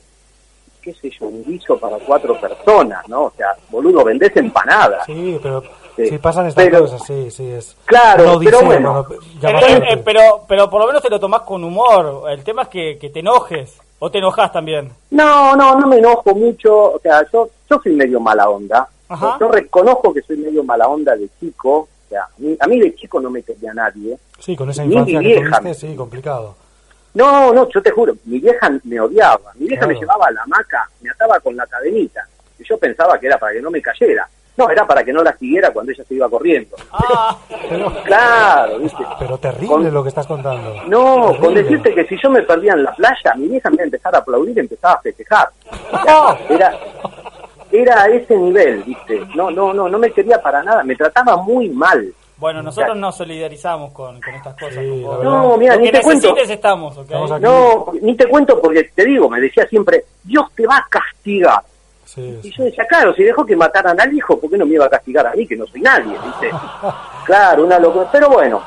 ¿Qué 0.82 0.92
sé 0.94 1.10
yo? 1.10 1.26
Un 1.26 1.42
guiso 1.44 1.78
para 1.78 1.96
cuatro 1.98 2.38
personas, 2.40 3.06
¿no? 3.08 3.24
O 3.24 3.32
sea, 3.36 3.48
boludo, 3.70 4.04
vendés 4.04 4.34
empanadas. 4.36 5.04
Sí, 5.06 5.38
pero 5.42 5.62
Sí. 6.04 6.10
si 6.10 6.18
pasan 6.18 6.46
estas 6.46 6.64
Pero- 6.64 6.80
cosas, 6.80 7.02
sí, 7.06 7.30
sí, 7.30 7.46
es. 7.50 7.76
Claro, 7.84 8.34
odisea, 8.34 8.58
pero 8.60 8.66
bueno. 8.66 9.06
cuando 9.40 9.66
Eh, 9.66 10.02
pero, 10.04 10.44
pero 10.48 10.68
por 10.70 10.80
lo 10.80 10.86
menos 10.86 11.02
te 11.02 11.10
lo 11.10 11.18
tomás 11.20 11.42
con 11.42 11.62
humor. 11.64 12.24
El 12.30 12.42
tema 12.44 12.62
es 12.62 12.68
que, 12.68 12.98
que 12.98 13.10
te 13.10 13.20
enojes. 13.20 13.76
O 13.98 14.10
te 14.10 14.18
enojas 14.18 14.50
también. 14.52 14.90
No, 15.10 15.54
no, 15.56 15.78
no 15.78 15.86
me 15.86 15.98
enojo 15.98 16.34
mucho. 16.34 16.92
O 16.94 16.98
sea, 17.00 17.22
yo, 17.32 17.48
yo 17.68 17.80
soy 17.82 17.92
medio 17.94 18.18
mala 18.18 18.48
onda. 18.48 18.88
Ajá. 19.08 19.36
Yo 19.38 19.48
reconozco 19.48 20.14
que 20.14 20.22
soy 20.22 20.38
medio 20.38 20.64
mala 20.64 20.88
onda 20.88 21.14
de 21.16 21.28
chico. 21.38 21.80
O 21.80 21.88
sea, 22.08 22.22
a 22.22 22.28
mí, 22.38 22.56
a 22.58 22.66
mí 22.66 22.80
de 22.80 22.94
chico 22.94 23.20
no 23.20 23.28
me 23.30 23.42
quería 23.42 23.74
nadie. 23.74 24.16
Sí, 24.38 24.56
con 24.56 24.70
esa 24.70 24.84
infancia 24.84 25.20
que 25.20 25.26
vieja. 25.26 25.58
tuviste, 25.60 25.86
sí, 25.86 25.94
complicado. 25.94 26.54
No, 27.12 27.52
no, 27.52 27.68
yo 27.68 27.82
te 27.82 27.90
juro, 27.90 28.14
mi 28.24 28.38
vieja 28.38 28.70
me 28.84 29.00
odiaba. 29.00 29.52
Mi 29.56 29.66
vieja 29.66 29.80
Claro. 29.82 29.94
me 29.94 30.00
llevaba 30.00 30.26
a 30.28 30.30
la 30.30 30.42
hamaca, 30.44 30.88
me 31.02 31.10
ataba 31.10 31.38
con 31.40 31.56
la 31.56 31.66
cadenita. 31.66 32.26
Y 32.58 32.64
yo 32.64 32.78
pensaba 32.78 33.18
que 33.18 33.26
era 33.26 33.36
para 33.36 33.52
que 33.52 33.60
no 33.60 33.70
me 33.70 33.82
cayera. 33.82 34.28
No, 34.60 34.70
era 34.70 34.86
para 34.86 35.02
que 35.02 35.12
no 35.12 35.22
la 35.22 35.34
siguiera 35.38 35.72
cuando 35.72 35.90
ella 35.92 36.04
se 36.04 36.14
iba 36.14 36.28
corriendo. 36.28 36.76
Ah, 36.92 37.36
Claro, 38.04 38.78
¿viste? 38.78 39.02
Pero 39.18 39.38
terrible 39.38 39.68
Con- 39.68 39.94
lo 39.94 40.02
que 40.02 40.08
estás 40.10 40.26
contando. 40.26 40.74
No, 40.86 41.34
con 41.40 41.54
decirte 41.54 41.94
que 41.94 42.04
si 42.06 42.16
yo 42.22 42.28
me 42.28 42.42
perdía 42.42 42.72
en 42.74 42.82
la 42.82 42.92
playa, 42.94 43.34
mi 43.36 43.48
vieja 43.48 43.70
me 43.70 43.76
iba 43.76 43.82
a 43.82 43.86
empezar 43.86 44.14
a 44.14 44.18
aplaudir 44.18 44.56
y 44.56 44.60
empezaba 44.60 44.94
a 44.94 45.00
festejar. 45.00 45.48
Era, 46.50 46.74
era 47.72 48.02
a 48.02 48.06
ese 48.08 48.36
nivel, 48.36 48.82
¿viste? 48.82 49.20
No, 49.34 49.50
no, 49.50 49.72
no, 49.72 49.88
no 49.88 49.98
me 49.98 50.10
quería 50.12 50.40
para 50.42 50.62
nada, 50.62 50.82
me 50.82 50.94
trataba 50.96 51.36
muy 51.36 51.68
mal. 51.70 52.12
bueno, 52.36 52.62
nosotros 52.62 52.96
nos 52.96 53.16
solidarizamos 53.16 53.92
con, 53.92 54.20
con 54.20 54.34
estas 54.34 54.54
cosas. 54.54 54.74
Sí, 54.74 55.02
con 55.06 55.24
No, 55.24 55.56
mira, 55.56 55.76
ni 55.76 55.90
te 55.90 56.02
cuento. 56.02 56.36
estamos, 56.36 56.96
¿ok? 56.98 57.04
Estamos. 57.10 57.40
No, 57.40 57.86
ni 58.02 58.14
te 58.16 58.26
cuento 58.26 58.60
porque 58.60 58.90
te 58.94 59.04
digo, 59.04 59.28
me 59.30 59.40
decía 59.40 59.66
siempre, 59.68 60.04
Dios 60.24 60.44
te 60.54 60.66
va 60.66 60.76
a 60.78 60.86
castigar. 60.90 61.60
Sí, 62.14 62.40
Y 62.42 62.50
sí. 62.50 62.52
yo 62.58 62.64
decía, 62.64 62.84
claro, 62.88 63.14
si 63.14 63.22
dejó 63.22 63.46
que 63.46 63.54
mataran 63.54 64.00
al 64.00 64.12
hijo, 64.12 64.36
¿por 64.40 64.50
qué 64.50 64.58
no 64.58 64.66
me 64.66 64.74
iba 64.74 64.86
a 64.86 64.90
castigar 64.90 65.26
a 65.28 65.32
mí, 65.32 65.46
que 65.46 65.56
no 65.56 65.64
soy 65.66 65.80
nadie, 65.80 66.12
¿viste? 66.24 66.50
Claro, 67.26 67.64
una 67.64 67.78
locura. 67.78 68.08
Pero 68.10 68.28
bueno, 68.30 68.60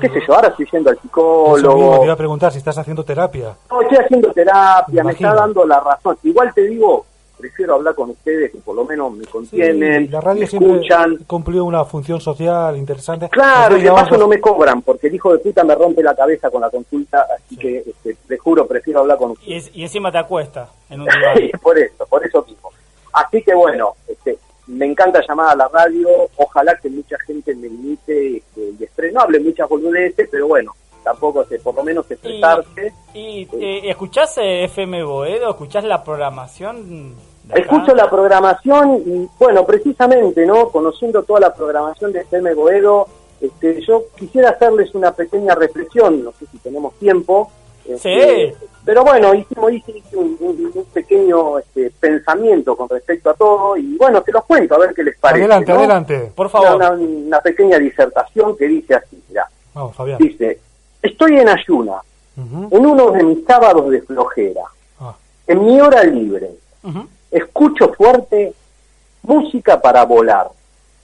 qué 0.00 0.08
sé 0.08 0.20
yo, 0.26 0.34
ahora 0.34 0.48
estoy 0.48 0.66
yendo 0.72 0.90
al 0.90 0.96
Eso 0.96 1.04
mismo 1.04 1.56
psicólogo. 1.56 1.98
te 2.00 2.04
iba 2.06 2.14
a 2.14 2.16
preguntar 2.16 2.50
si 2.50 2.58
estás 2.58 2.76
haciendo 2.78 3.04
terapia. 3.04 3.54
No, 3.70 3.80
estoy 3.82 3.98
haciendo 3.98 4.32
terapia, 4.32 5.04
me 5.04 5.10
Imagino. 5.12 5.28
está 5.30 5.40
dando 5.40 5.64
la 5.64 5.78
razón. 5.78 6.18
Igual 6.24 6.52
te 6.52 6.62
digo, 6.62 7.06
prefiero 7.38 7.74
hablar 7.74 7.94
con 7.94 8.10
ustedes 8.10 8.50
que 8.50 8.58
por 8.58 8.74
lo 8.74 8.84
menos 8.84 9.12
me 9.12 9.24
Sí, 9.24 9.30
contienen, 9.30 10.10
la 10.10 10.20
radio 10.20 10.40
me 10.40 10.44
escuchan. 10.46 11.18
cumplió 11.28 11.64
una 11.64 11.84
función 11.84 12.20
social 12.20 12.76
interesante. 12.76 13.28
Claro, 13.28 13.76
y 13.76 13.82
de 13.82 13.92
paso 13.92 14.16
no 14.16 14.26
me 14.26 14.40
cobran, 14.40 14.82
porque 14.82 15.06
el 15.06 15.14
hijo 15.14 15.30
de 15.32 15.38
puta 15.38 15.62
me 15.62 15.76
rompe 15.76 16.02
la 16.02 16.16
cabeza 16.16 16.50
con 16.50 16.60
la 16.62 16.70
consulta, 16.70 17.24
así 17.36 17.56
que 17.56 17.84
este, 17.86 18.16
te 18.26 18.36
juro, 18.38 18.66
prefiero 18.66 19.00
hablar 19.00 19.18
con 19.18 19.30
Y, 19.30 19.34
ustedes. 19.34 19.66
es- 19.68 19.76
y 19.76 19.82
encima 19.82 20.10
te 20.10 20.18
acuesta 20.18 20.68
en 20.90 21.02
un 21.02 21.06
por 21.62 21.78
eso, 21.78 22.04
por 22.06 22.26
eso 22.26 22.44
mismo. 22.48 22.70
Así 23.18 23.42
que 23.42 23.54
bueno, 23.54 23.94
este, 24.06 24.38
me 24.68 24.86
encanta 24.86 25.20
llamar 25.26 25.50
a 25.50 25.56
la 25.56 25.68
radio, 25.68 26.08
ojalá 26.36 26.76
que 26.76 26.88
mucha 26.88 27.16
gente 27.26 27.54
me 27.54 27.66
imite 27.66 28.36
este, 28.36 28.60
y 28.78 28.84
exprese, 28.84 29.12
no 29.12 29.20
hable 29.20 29.40
muchas 29.40 29.68
boludeces, 29.68 30.28
pero 30.30 30.46
bueno, 30.46 30.72
tampoco 31.02 31.44
sé, 31.46 31.58
por 31.58 31.74
lo 31.74 31.82
menos 31.82 32.08
expresarse. 32.10 32.92
¿Y 33.14 33.48
eh, 33.52 33.90
escuchás 33.90 34.38
eh, 34.38 34.64
FM 34.64 35.02
Boedo? 35.04 35.50
¿Escuchás 35.50 35.84
la 35.84 36.04
programación? 36.04 37.16
Escucho 37.54 37.94
la 37.94 38.10
programación 38.10 39.02
y, 39.06 39.28
bueno, 39.38 39.64
precisamente, 39.64 40.44
¿no? 40.44 40.68
Conociendo 40.68 41.22
toda 41.22 41.40
la 41.40 41.54
programación 41.54 42.12
de 42.12 42.20
FM 42.20 42.52
Boedo, 42.54 43.08
este, 43.40 43.80
yo 43.86 44.04
quisiera 44.16 44.50
hacerles 44.50 44.94
una 44.94 45.12
pequeña 45.12 45.54
reflexión, 45.54 46.24
no 46.24 46.32
sé 46.32 46.46
si 46.52 46.58
tenemos 46.58 46.94
tiempo. 46.94 47.50
Este, 47.88 48.54
Sí. 48.58 48.66
Pero 48.84 49.04
bueno, 49.04 49.34
hicimos 49.34 49.70
hice 49.72 50.02
un, 50.14 50.36
un- 50.40 50.72
un 50.74 50.84
pequeño 50.86 51.58
este, 51.58 51.90
pensamiento 52.00 52.74
con 52.74 52.88
respecto 52.88 53.28
a 53.30 53.34
todo 53.34 53.76
y, 53.76 53.96
bueno, 53.98 54.22
te 54.22 54.32
los 54.32 54.44
cuento 54.46 54.74
a 54.74 54.78
ver 54.78 54.94
qué 54.94 55.02
les 55.02 55.18
parece. 55.18 55.44
Adelante, 55.44 55.72
¿no? 55.72 55.78
adelante. 55.78 56.32
Por 56.34 56.48
favor. 56.48 56.76
Una, 56.76 56.90
una 56.92 57.40
pequeña 57.40 57.78
disertación 57.78 58.56
que 58.56 58.66
dice 58.66 58.94
así, 58.94 59.22
mira, 59.28 59.46
Vamos, 59.74 59.94
Fabián. 59.94 60.16
dice, 60.18 60.58
estoy 61.02 61.38
en 61.38 61.48
ayuna, 61.50 62.00
en 62.36 62.86
uno 62.86 63.10
de 63.10 63.22
mis 63.24 63.44
sábados 63.44 63.90
de 63.90 64.00
flojera, 64.02 64.62
Ah, 65.00 65.14
en 65.46 65.64
mi 65.66 65.78
hora 65.80 66.02
libre, 66.04 66.50
escucho 67.30 67.92
fuerte 67.92 68.54
música 69.22 69.78
para 69.82 70.04
volar, 70.06 70.48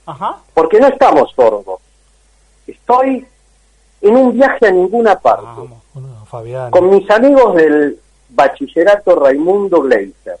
Ajá. 0.07 0.37
porque 0.55 0.79
no 0.79 0.87
estamos 0.87 1.31
sordos. 1.35 1.79
Estoy 2.65 3.25
en 4.01 4.15
un 4.17 4.33
viaje 4.33 4.67
a 4.67 4.71
ninguna 4.71 5.19
parte, 5.19 5.45
Vamos. 5.45 5.83
Fabián. 6.35 6.71
con 6.71 6.89
mis 6.89 7.09
amigos 7.09 7.55
del 7.55 7.99
bachillerato 8.29 9.15
Raimundo 9.15 9.81
Gleiser. 9.81 10.37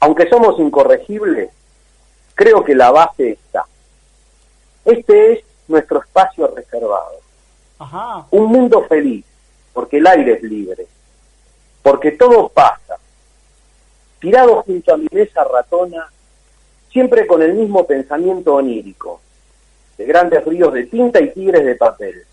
Aunque 0.00 0.28
somos 0.28 0.58
incorregibles, 0.58 1.50
creo 2.34 2.64
que 2.64 2.74
la 2.74 2.90
base 2.90 3.32
está. 3.32 3.64
Este 4.84 5.32
es 5.32 5.44
nuestro 5.68 6.00
espacio 6.00 6.46
reservado. 6.54 7.16
Ajá. 7.78 8.26
Un 8.30 8.46
mundo 8.46 8.84
feliz, 8.88 9.24
porque 9.72 9.98
el 9.98 10.06
aire 10.06 10.34
es 10.34 10.42
libre, 10.42 10.86
porque 11.82 12.12
todo 12.12 12.48
pasa. 12.48 12.96
Tirado 14.20 14.62
junto 14.62 14.94
a 14.94 14.96
mi 14.96 15.08
mesa 15.10 15.44
ratona, 15.44 16.10
siempre 16.90 17.26
con 17.26 17.42
el 17.42 17.54
mismo 17.54 17.86
pensamiento 17.86 18.54
onírico, 18.54 19.20
de 19.98 20.04
grandes 20.06 20.44
ríos 20.44 20.72
de 20.72 20.84
tinta 20.84 21.20
y 21.20 21.30
tigres 21.32 21.64
de 21.64 21.74
papel, 21.74 22.24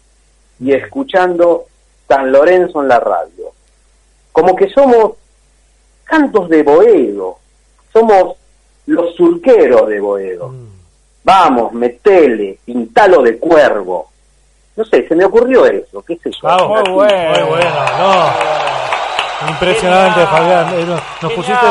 y 0.59 0.71
escuchando 0.73 1.65
San 2.07 2.31
Lorenzo 2.31 2.81
en 2.81 2.87
la 2.87 2.99
radio. 2.99 3.51
Como 4.31 4.55
que 4.55 4.69
somos 4.69 5.13
cantos 6.03 6.49
de 6.49 6.63
Boedo, 6.63 7.37
somos 7.91 8.35
los 8.87 9.15
surqueros 9.15 9.87
de 9.87 9.99
Boedo. 9.99 10.49
Mm. 10.49 10.67
Vamos, 11.23 11.71
metele, 11.73 12.59
pintalo 12.65 13.21
de 13.21 13.37
cuervo. 13.37 14.09
No 14.75 14.83
sé, 14.85 15.07
se 15.07 15.15
me 15.15 15.25
ocurrió 15.25 15.65
eso, 15.65 16.01
qué 16.01 16.17
sé 16.17 16.31
yo. 16.31 16.67
Muy 16.67 16.91
bueno. 16.91 17.39
Muy 17.39 17.49
bueno, 17.49 17.85
no. 17.97 18.72
Impresionante, 19.49 20.25
Genial. 20.25 20.27
Fabián. 20.27 20.73
Eh, 20.79 20.85
Nos, 21.21 21.33
pusiste, 21.33 21.65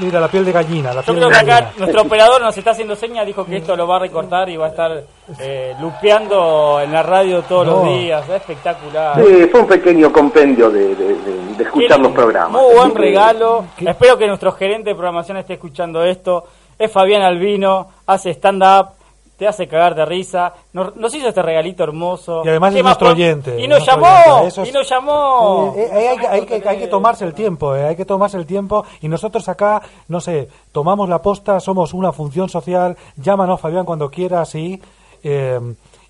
mira, 0.00 0.20
la 0.20 0.28
piel 0.28 0.44
de 0.44 0.52
gallina. 0.52 0.92
La 0.92 1.00
Yo 1.02 1.12
piel 1.12 1.16
creo 1.16 1.28
de 1.28 1.34
que 1.34 1.40
acá 1.40 1.54
gallina. 1.60 1.72
nuestro 1.78 2.02
operador 2.02 2.40
nos 2.42 2.56
está 2.58 2.70
haciendo 2.72 2.96
señas, 2.96 3.26
dijo 3.26 3.44
que 3.44 3.56
esto 3.56 3.76
lo 3.76 3.86
va 3.86 3.96
a 3.96 3.98
recortar 4.00 4.48
y 4.48 4.56
va 4.56 4.66
a 4.66 4.68
estar 4.70 5.02
eh, 5.38 5.74
lupeando 5.80 6.80
en 6.80 6.92
la 6.92 7.02
radio 7.02 7.42
todos 7.42 7.66
No. 7.66 7.72
los 7.84 7.84
días. 7.88 8.24
Es 8.28 8.34
espectacular. 8.36 9.16
Sí, 9.24 9.48
fue 9.50 9.60
un 9.60 9.66
pequeño 9.66 10.12
compendio 10.12 10.70
de, 10.70 10.94
de- 10.94 11.14
de- 11.14 11.54
de 11.56 11.62
escuchar 11.64 11.96
Qué 11.96 12.02
los 12.02 12.12
programas. 12.12 12.50
Muy 12.62 12.74
buen 12.74 12.94
regalo. 12.94 13.64
Espero 13.78 14.16
que 14.18 14.26
nuestro 14.26 14.52
gerente 14.52 14.90
de 14.90 14.94
programación 14.94 15.36
esté 15.38 15.54
escuchando 15.54 16.04
esto. 16.04 16.44
Es 16.78 16.92
Fabián 16.92 17.22
Albino, 17.22 17.88
hace 18.06 18.30
stand-up, 18.30 18.88
te 19.36 19.46
hace 19.46 19.68
cagar 19.68 19.94
de 19.94 20.04
risa. 20.06 20.54
Nos, 20.72 20.96
nos 20.96 21.14
hizo 21.14 21.28
este 21.28 21.42
regalito 21.42 21.82
hermoso. 21.84 22.42
Y 22.44 22.48
además 22.48 22.72
¿Qué 22.72 22.78
es 22.78 22.84
nuestro 22.84 23.10
oyente, 23.10 23.60
Y 23.60 23.68
nos 23.68 23.84
llamó, 23.86 24.06
es- 24.46 24.58
y 24.68 24.72
nos 24.72 24.88
llamó. 24.88 25.74
Eh, 25.76 25.88
eh, 25.92 26.08
hay, 26.08 26.16
que- 26.18 26.26
hay 26.28 26.46
que, 26.60 26.68
hay 26.68 26.78
que 26.78 26.86
tomarse 26.86 27.24
el 27.24 27.34
tiempo, 27.34 27.74
eh, 27.76 27.84
hay 27.84 27.96
que 27.96 28.04
tomarse 28.04 28.36
el 28.38 28.46
tiempo 28.46 28.84
y 29.02 29.08
nosotros 29.08 29.48
acá, 29.48 29.82
no 30.08 30.20
sé, 30.20 30.48
tomamos 30.72 31.08
la 31.08 31.20
posta, 31.20 31.60
somos 31.60 31.92
una 31.94 32.12
función 32.12 32.48
social, 32.48 32.96
llámanos 33.16 33.60
Fabián 33.60 33.84
cuando 33.84 34.10
quieras 34.10 34.54
y, 34.54 34.80
eh, 35.22 35.60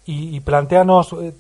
y, 0.07 0.37
y 0.37 0.41
planteanos, 0.41 1.13
eh, 1.15 1.35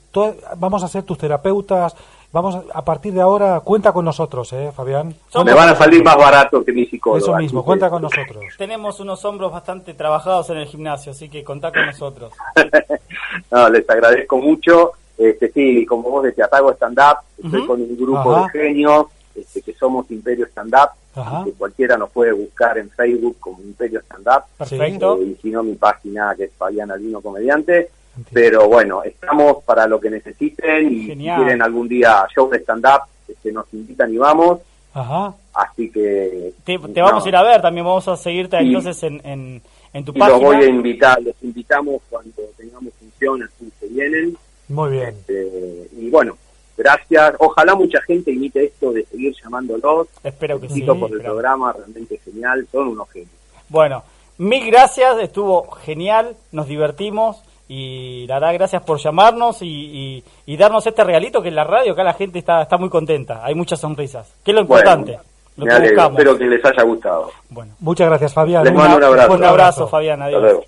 vamos 0.56 0.82
a 0.82 0.88
ser 0.88 1.04
tus 1.04 1.18
terapeutas, 1.18 1.94
vamos 2.36 2.64
a, 2.70 2.84
partir 2.84 3.14
de 3.14 3.22
ahora, 3.22 3.60
cuenta 3.60 3.92
con 3.92 4.04
nosotros, 4.04 4.52
eh, 4.52 4.70
Fabián. 4.74 5.14
Me 5.42 5.54
van 5.54 5.70
a 5.70 5.74
salir 5.74 6.04
más 6.04 6.16
barato 6.16 6.62
que 6.62 6.70
mi 6.70 6.84
psicólogo. 6.84 7.18
Eso 7.18 7.34
mismo, 7.36 7.64
cuenta 7.64 7.88
con 7.88 8.02
nosotros. 8.02 8.44
Tenemos 8.58 9.00
unos 9.00 9.24
hombros 9.24 9.50
bastante 9.50 9.94
trabajados 9.94 10.50
en 10.50 10.58
el 10.58 10.66
gimnasio, 10.66 11.12
así 11.12 11.30
que 11.30 11.42
contá 11.42 11.72
con 11.72 11.86
nosotros. 11.86 12.32
no, 13.50 13.70
les 13.70 13.88
agradezco 13.88 14.36
mucho. 14.36 14.92
Este, 15.16 15.50
sí, 15.50 15.86
como 15.86 16.10
vos 16.10 16.24
decías, 16.24 16.52
hago 16.52 16.72
stand-up, 16.72 17.20
estoy 17.42 17.66
con 17.66 17.80
un 17.80 17.96
grupo 17.96 18.34
Ajá. 18.34 18.50
de 18.52 18.60
genios 18.60 19.06
este, 19.34 19.62
que 19.62 19.72
somos 19.72 20.10
Imperio 20.10 20.44
Stand-up, 20.46 20.90
Ajá. 21.14 21.42
que 21.44 21.52
cualquiera 21.52 21.96
nos 21.96 22.10
puede 22.10 22.32
buscar 22.32 22.76
en 22.76 22.90
Facebook 22.90 23.38
como 23.40 23.62
Imperio 23.62 24.00
Stand-up. 24.00 24.44
Perfecto. 24.58 25.18
Eh, 25.22 25.24
y 25.24 25.34
si 25.40 25.50
no, 25.50 25.62
mi 25.62 25.74
página 25.74 26.34
que 26.36 26.44
es 26.44 26.52
Fabián 26.52 26.90
Albino 26.90 27.22
Comediante. 27.22 27.88
Pero 28.32 28.68
bueno, 28.68 29.02
estamos 29.02 29.62
para 29.64 29.86
lo 29.86 30.00
que 30.00 30.10
necesiten 30.10 30.92
y 30.92 31.00
si 31.00 31.06
Genial. 31.08 31.36
quieren 31.42 31.62
algún 31.62 31.86
día 31.88 32.26
show 32.34 32.48
de 32.48 32.58
stand-up, 32.58 33.02
este, 33.28 33.52
nos 33.52 33.66
invitan 33.74 34.12
y 34.12 34.16
vamos. 34.16 34.60
Ajá. 34.94 35.34
Así 35.54 35.90
que... 35.90 36.52
Te, 36.64 36.78
te 36.78 37.02
vamos 37.02 37.24
a 37.24 37.28
ir 37.28 37.36
a 37.36 37.42
ver, 37.42 37.60
también 37.60 37.84
vamos 37.86 38.06
a 38.08 38.16
seguirte 38.16 38.56
Y- 38.62 38.68
entonces 38.68 39.02
en, 39.02 39.20
en, 39.26 39.62
en 39.92 40.04
tu 40.04 40.12
Y 40.12 40.18
los 40.18 40.28
página. 40.28 40.46
voy 40.46 40.56
a 40.56 40.68
invitar, 40.68 41.22
los 41.22 41.34
invitamos 41.42 42.00
cuando 42.08 42.42
tengamos 42.56 42.92
función, 42.94 43.42
así 43.42 43.70
se 43.78 43.86
vienen. 43.88 44.36
Muy 44.68 44.90
bien. 44.92 45.08
Este, 45.10 45.88
y 45.98 46.08
bueno, 46.10 46.36
gracias. 46.76 47.34
Ojalá 47.38 47.74
mucha 47.74 48.00
gente 48.02 48.32
imite 48.32 48.64
esto 48.64 48.92
de 48.92 49.04
seguir 49.04 49.34
llamándolos. 49.42 50.08
Espero 50.24 50.60
que 50.60 50.68
sí. 50.70 50.82
Por 50.82 51.12
el 51.12 51.20
programa, 51.20 51.72
realmente 51.72 52.18
genial, 52.24 52.66
son 52.72 52.88
unos 52.88 53.10
genios. 53.10 53.30
Bueno, 53.68 54.02
mil 54.38 54.66
gracias, 54.70 55.18
estuvo 55.20 55.70
genial, 55.72 56.36
nos 56.52 56.66
divertimos 56.68 57.42
y 57.68 58.26
la 58.26 58.34
verdad 58.38 58.54
gracias 58.54 58.82
por 58.84 58.98
llamarnos 58.98 59.60
y, 59.62 59.66
y- 59.66 60.24
y 60.46 60.56
darnos 60.56 60.86
este 60.86 61.02
regalito 61.04 61.42
que 61.42 61.48
en 61.48 61.56
la 61.56 61.64
radio 61.64 61.92
acá 61.92 62.04
la 62.04 62.14
gente 62.14 62.38
está, 62.38 62.62
está 62.62 62.76
muy 62.78 62.88
contenta, 62.88 63.40
hay 63.44 63.54
muchas 63.54 63.80
sonrisas, 63.80 64.32
que 64.44 64.52
es 64.52 64.54
lo 64.54 64.60
importante, 64.60 65.12
Bueno, 65.12 65.22
lo 65.56 65.64
me 65.64 65.70
que 65.70 65.76
alegro, 65.76 65.94
buscamos. 65.96 66.18
espero 66.20 66.38
que 66.38 66.44
les 66.46 66.64
haya 66.64 66.82
gustado. 66.84 67.30
Bueno, 67.50 67.72
Muchas 67.80 68.08
gracias, 68.08 68.32
Fabián. 68.34 68.64
Les 68.64 68.72
mando 68.74 68.96
un 68.98 69.04
abrazo. 69.04 69.32
un 69.32 69.44
abrazo 69.44 69.88
Fabián, 69.88 70.22
Hasta 70.22 70.36
adiós. 70.38 70.64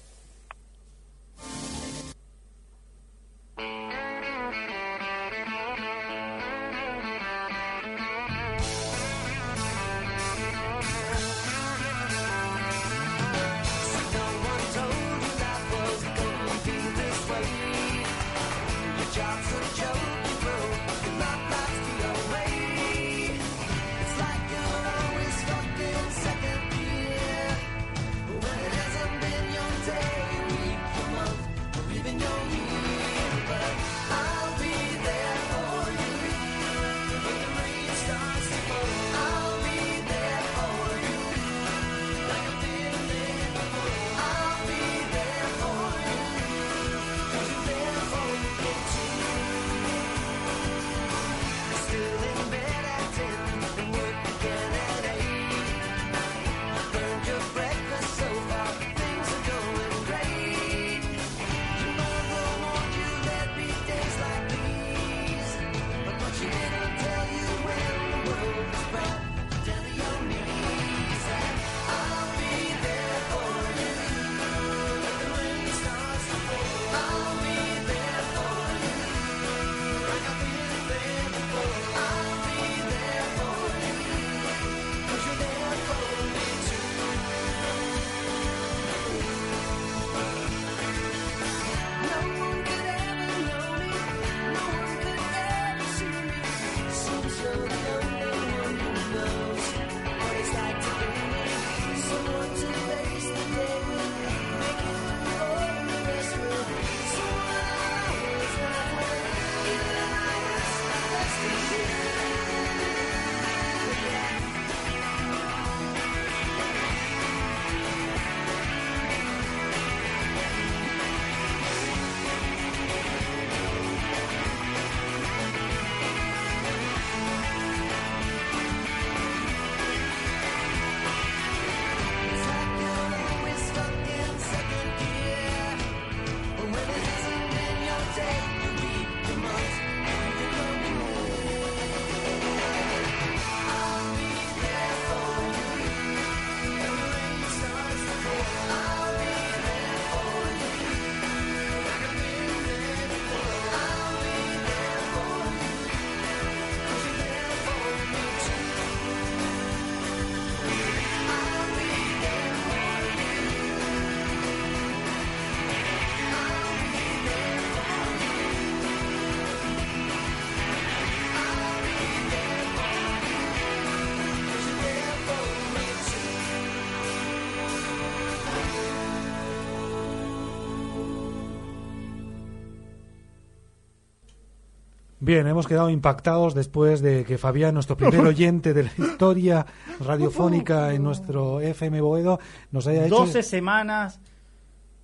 Bien, 185.29 185.47
hemos 185.47 185.67
quedado 185.67 185.91
impactados 185.91 186.55
después 186.55 187.03
de 187.03 187.23
que 187.23 187.37
Fabián, 187.37 187.75
nuestro 187.75 187.99
primer 187.99 188.21
oyente 188.27 188.73
de 188.73 188.85
la 188.85 188.91
historia 188.97 189.67
radiofónica 190.01 190.95
en 190.95 191.03
nuestro 191.03 191.61
FM 191.61 192.01
Boedo, 192.01 192.41
nos 192.73 192.87
haya 192.87 193.05
hecho... 193.05 193.17
12 193.17 193.43
semanas 193.43 194.21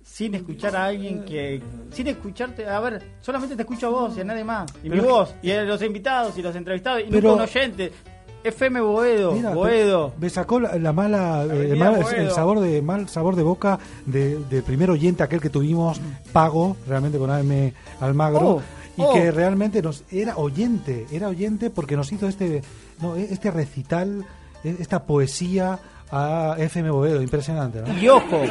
sin 0.01 0.33
escuchar 0.33 0.75
a 0.77 0.85
alguien 0.85 1.25
que... 1.25 1.61
Sin 1.91 2.07
escucharte... 2.07 2.67
A 2.67 2.79
ver, 2.79 3.03
solamente 3.21 3.55
te 3.55 3.61
escucho 3.61 3.85
a 3.85 3.89
vos 3.91 4.17
y 4.17 4.21
a 4.21 4.23
nadie 4.23 4.43
más. 4.43 4.65
Y 4.83 4.89
mi 4.89 4.97
Pero- 4.97 5.09
voz, 5.09 5.35
y 5.43 5.51
a 5.51 5.61
los 5.61 5.79
invitados 5.83 6.35
y 6.39 6.41
los 6.41 6.55
entrevistados, 6.55 7.01
y 7.01 7.11
Pero- 7.11 7.29
nunca 7.29 7.43
un 7.43 7.49
oyente. 7.49 7.91
FM 8.43 8.81
Boedo, 8.81 9.31
Mira, 9.33 9.53
Boedo. 9.53 10.13
Me 10.19 10.29
sacó 10.31 10.59
la, 10.59 10.75
la 10.77 10.91
mala, 10.93 11.45
eh, 11.51 11.69
el, 11.71 11.77
mal, 11.77 11.95
Boedo. 11.97 12.09
el 12.11 12.31
sabor 12.31 12.59
de 12.59 12.79
mal 12.83 13.09
sabor 13.09 13.35
de 13.35 13.41
boca 13.41 13.79
de, 14.05 14.37
del 14.37 14.61
primer 14.61 14.91
oyente, 14.91 15.23
aquel 15.23 15.41
que 15.41 15.49
tuvimos 15.49 15.99
pago 16.31 16.77
realmente 16.87 17.17
con 17.17 17.31
AM 17.31 17.71
Almagro 18.01 18.39
Oh, 18.47 18.61
y 18.97 19.01
oh. 19.01 19.13
que 19.13 19.31
realmente 19.31 19.81
nos 19.81 20.03
era 20.11 20.37
oyente, 20.37 21.05
era 21.11 21.27
oyente 21.27 21.69
porque 21.69 21.95
nos 21.95 22.11
hizo 22.11 22.27
este 22.27 22.61
no, 23.01 23.15
este 23.15 23.51
recital, 23.51 24.25
eh, 24.63 24.75
esta 24.79 25.03
poesía 25.03 25.79
a 26.11 26.55
FM 26.57 26.91
Boedo, 26.91 27.21
impresionante, 27.21 27.81
¿no? 27.81 27.97
Y 27.97 28.07
ojo, 28.07 28.41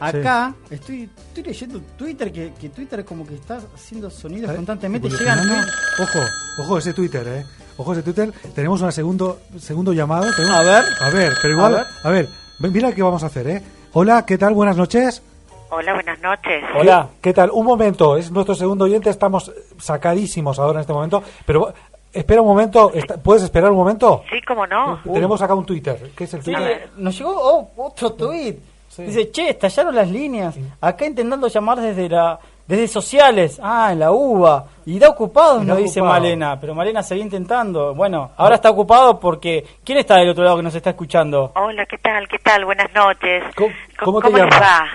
acá 0.00 0.54
estoy, 0.70 1.08
estoy 1.28 1.42
leyendo 1.42 1.80
Twitter, 1.96 2.32
que, 2.32 2.52
que 2.58 2.70
Twitter 2.70 3.04
como 3.04 3.26
que 3.26 3.34
está 3.34 3.60
haciendo 3.74 4.10
sonidos 4.10 4.50
¿Eh? 4.50 4.56
constantemente. 4.56 5.08
Llegan 5.08 5.38
Evolucionando. 5.38 5.72
Ojo, 6.02 6.18
ojo 6.62 6.78
ese 6.78 6.92
Twitter, 6.94 7.26
eh. 7.28 7.44
Ojo 7.76 7.92
ese 7.92 8.02
Twitter. 8.02 8.32
Tenemos 8.54 8.80
un 8.82 8.90
segundo 8.90 9.40
segundo 9.58 9.92
llamado. 9.92 10.28
tenemos- 10.34 10.58
A 10.58 10.62
ver. 10.62 10.84
A 11.00 11.10
ver, 11.10 11.32
pero 11.40 11.54
igual, 11.54 11.74
A 11.74 11.78
ver. 11.78 11.86
a 12.02 12.10
ver, 12.10 12.28
mira 12.72 12.92
qué 12.92 13.02
vamos 13.02 13.22
a 13.22 13.26
hacer, 13.26 13.46
eh. 13.48 13.62
Hola, 13.92 14.24
¿qué 14.26 14.36
tal? 14.38 14.54
Buenas 14.54 14.76
noches. 14.76 15.22
Hola, 15.70 15.94
buenas 15.94 16.20
noches. 16.20 16.64
Hola. 16.74 17.08
¿Qué 17.20 17.32
tal? 17.32 17.50
Un 17.52 17.66
momento, 17.66 18.16
es 18.16 18.30
nuestro 18.30 18.54
segundo 18.54 18.84
oyente, 18.86 19.10
estamos 19.10 19.52
sacadísimos 19.78 20.58
ahora 20.58 20.78
en 20.78 20.80
este 20.80 20.92
momento, 20.92 21.22
pero 21.44 21.72
espera 22.12 22.40
un 22.40 22.48
momento, 22.48 22.90
¿puedes 23.22 23.42
esperar 23.42 23.70
un 23.70 23.76
momento? 23.76 24.22
Sí, 24.30 24.40
cómo 24.42 24.66
no. 24.66 25.00
Tenemos 25.12 25.40
acá 25.42 25.54
un 25.54 25.66
Twitter, 25.66 26.10
¿qué 26.16 26.24
es 26.24 26.34
el 26.34 26.42
Sí, 26.42 26.52
Twitter? 26.52 26.90
nos 26.96 27.16
llegó 27.18 27.32
oh, 27.34 27.70
otro 27.76 28.12
tweet. 28.12 28.56
Sí. 28.88 29.02
Dice, 29.02 29.30
che, 29.30 29.50
estallaron 29.50 29.94
las 29.94 30.08
líneas. 30.10 30.56
Acá 30.80 31.04
intentando 31.04 31.46
llamar 31.48 31.78
desde 31.80 32.08
la 32.08 32.38
desde 32.66 32.88
sociales. 32.88 33.58
Ah, 33.62 33.90
en 33.92 34.00
la 34.00 34.12
UBA. 34.12 34.64
Y 34.86 34.98
da 34.98 35.08
ocupado, 35.08 35.62
Y 35.62 35.66
nos 35.66 35.78
dice. 35.78 36.02
Malena. 36.02 36.58
Pero 36.60 36.74
Malena 36.74 37.02
seguía 37.02 37.24
intentando. 37.24 37.94
Bueno, 37.94 38.32
ahora 38.36 38.56
está 38.56 38.70
ocupado 38.70 39.18
porque... 39.18 39.64
¿Quién 39.84 39.98
está 39.98 40.16
del 40.16 40.30
otro 40.30 40.44
lado 40.44 40.58
que 40.58 40.62
nos 40.62 40.74
está 40.74 40.90
escuchando? 40.90 41.52
Hola, 41.54 41.86
¿qué 41.86 41.96
tal? 41.98 42.28
¿Qué 42.28 42.38
tal? 42.38 42.64
Buenas 42.66 42.92
noches. 42.94 43.42
¿Cómo, 43.56 43.72
cómo 43.98 44.20
te 44.20 44.30
les 44.30 44.38
llamas? 44.40 44.60
va? 44.60 44.88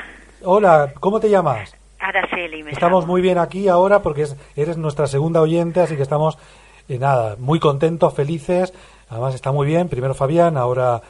Hola, 0.44 0.94
¿cómo 1.00 1.20
te 1.20 1.30
llamas? 1.30 1.76
Araceli, 2.00 2.64
me 2.64 2.72
Estamos 2.72 3.04
llamo. 3.04 3.14
muy 3.14 3.22
bien 3.22 3.38
aquí 3.38 3.68
ahora 3.70 4.02
porque 4.02 4.24
es- 4.24 4.36
eres 4.56 4.78
nuestra 4.78 5.08
segunda 5.08 5.42
oyente, 5.42 5.80
así 5.80 5.96
que 5.96 6.02
estamos, 6.02 6.38
eh, 6.90 7.00
nada, 7.00 7.36
muy 7.40 7.60
contentos, 7.60 8.14
felices. 8.14 8.74
Además 9.10 9.36
está 9.36 9.52
muy 9.52 9.66
bien, 9.68 9.88
primero 9.88 10.14
Fabián, 10.14 10.58
ahora 10.58 11.02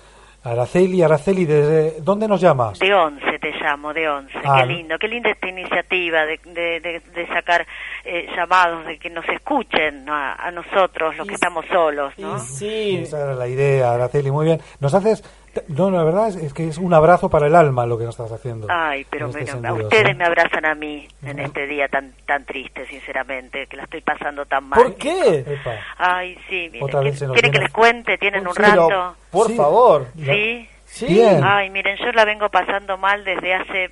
Araceli. 0.44 1.02
Araceli, 1.02 1.46
¿desde 1.46 2.02
dónde 2.02 2.28
nos 2.28 2.42
llamas? 2.42 2.78
De 2.80 2.94
once 2.94 3.33
te 3.44 3.52
llamo, 3.62 3.94
de 3.94 4.08
once. 4.10 4.34
Ah, 4.44 4.62
qué 4.62 4.66
lindo, 4.74 4.98
qué 4.98 5.08
linda 5.10 5.30
esta 5.30 5.48
iniciativa 5.50 6.26
de, 6.26 6.40
de, 6.46 6.80
de- 6.80 7.02
de 7.14 7.28
sacar 7.28 7.68
eh, 8.06 8.28
llamados, 8.36 8.86
de 8.86 8.98
que 8.98 9.10
nos 9.10 9.28
escuchen 9.28 10.10
a, 10.10 10.34
a 10.36 10.50
nosotros, 10.52 11.16
los 11.18 11.28
que 11.28 11.36
estamos 11.36 11.66
solos, 11.68 12.14
¿no? 12.18 12.38
Y 12.38 12.40
sí, 12.40 12.98
Esa 13.04 13.22
era 13.22 13.36
la 13.36 13.48
idea, 13.48 13.94
Araceli, 13.94 14.32
muy 14.32 14.46
bien. 14.46 14.62
Nos 14.80 14.94
haces, 14.94 15.24
no, 15.68 15.92
la 15.92 16.04
verdad 16.04 16.30
es, 16.30 16.36
es 16.38 16.54
que 16.54 16.68
es 16.68 16.78
un 16.78 16.94
abrazo 16.94 17.30
para 17.30 17.48
el 17.48 17.56
alma 17.56 17.86
lo 17.86 17.98
que 17.98 18.06
nos 18.06 18.18
estás 18.18 18.32
haciendo. 18.32 18.68
Ay, 18.70 19.06
pero 19.10 19.28
este 19.28 19.40
bueno, 19.44 19.52
a 19.52 19.54
sentido, 19.72 19.88
ustedes 19.88 20.08
¿sí? 20.12 20.16
me 20.16 20.26
abrazan 20.26 20.66
a 20.66 20.74
mí 20.76 21.08
en 21.24 21.40
este 21.40 21.68
día 21.68 21.88
tan 21.90 22.14
tan 22.26 22.46
triste, 22.46 22.86
sinceramente, 22.88 23.68
que 23.68 23.76
la 23.78 23.84
estoy 23.84 24.02
pasando 24.02 24.46
tan 24.46 24.64
mal. 24.70 24.82
¿por 24.82 24.96
qué? 24.96 25.40
Epa. 25.46 25.76
Ay, 25.98 26.38
sí, 26.50 26.70
mire, 26.72 26.84
Otra 26.86 27.02
vez 27.02 27.20
se 27.20 27.28
nos 27.28 27.34
¿quieren 27.34 27.52
que 27.52 27.60
les 27.60 27.72
cuente? 27.72 28.18
¿Tienen 28.18 28.48
un 28.48 28.56
rato? 28.56 29.16
por 29.30 29.48
Sí. 29.48 29.56
favor. 29.58 30.08
¿Sí? 30.18 30.70
Sí. 30.94 31.08
Bien. 31.08 31.44
Ay, 31.44 31.70
miren, 31.72 31.98
yo 31.98 32.12
la 32.12 32.24
vengo 32.24 32.50
pasando 32.50 32.98
mal 33.00 33.24
desde 33.24 33.56
hace 33.56 33.90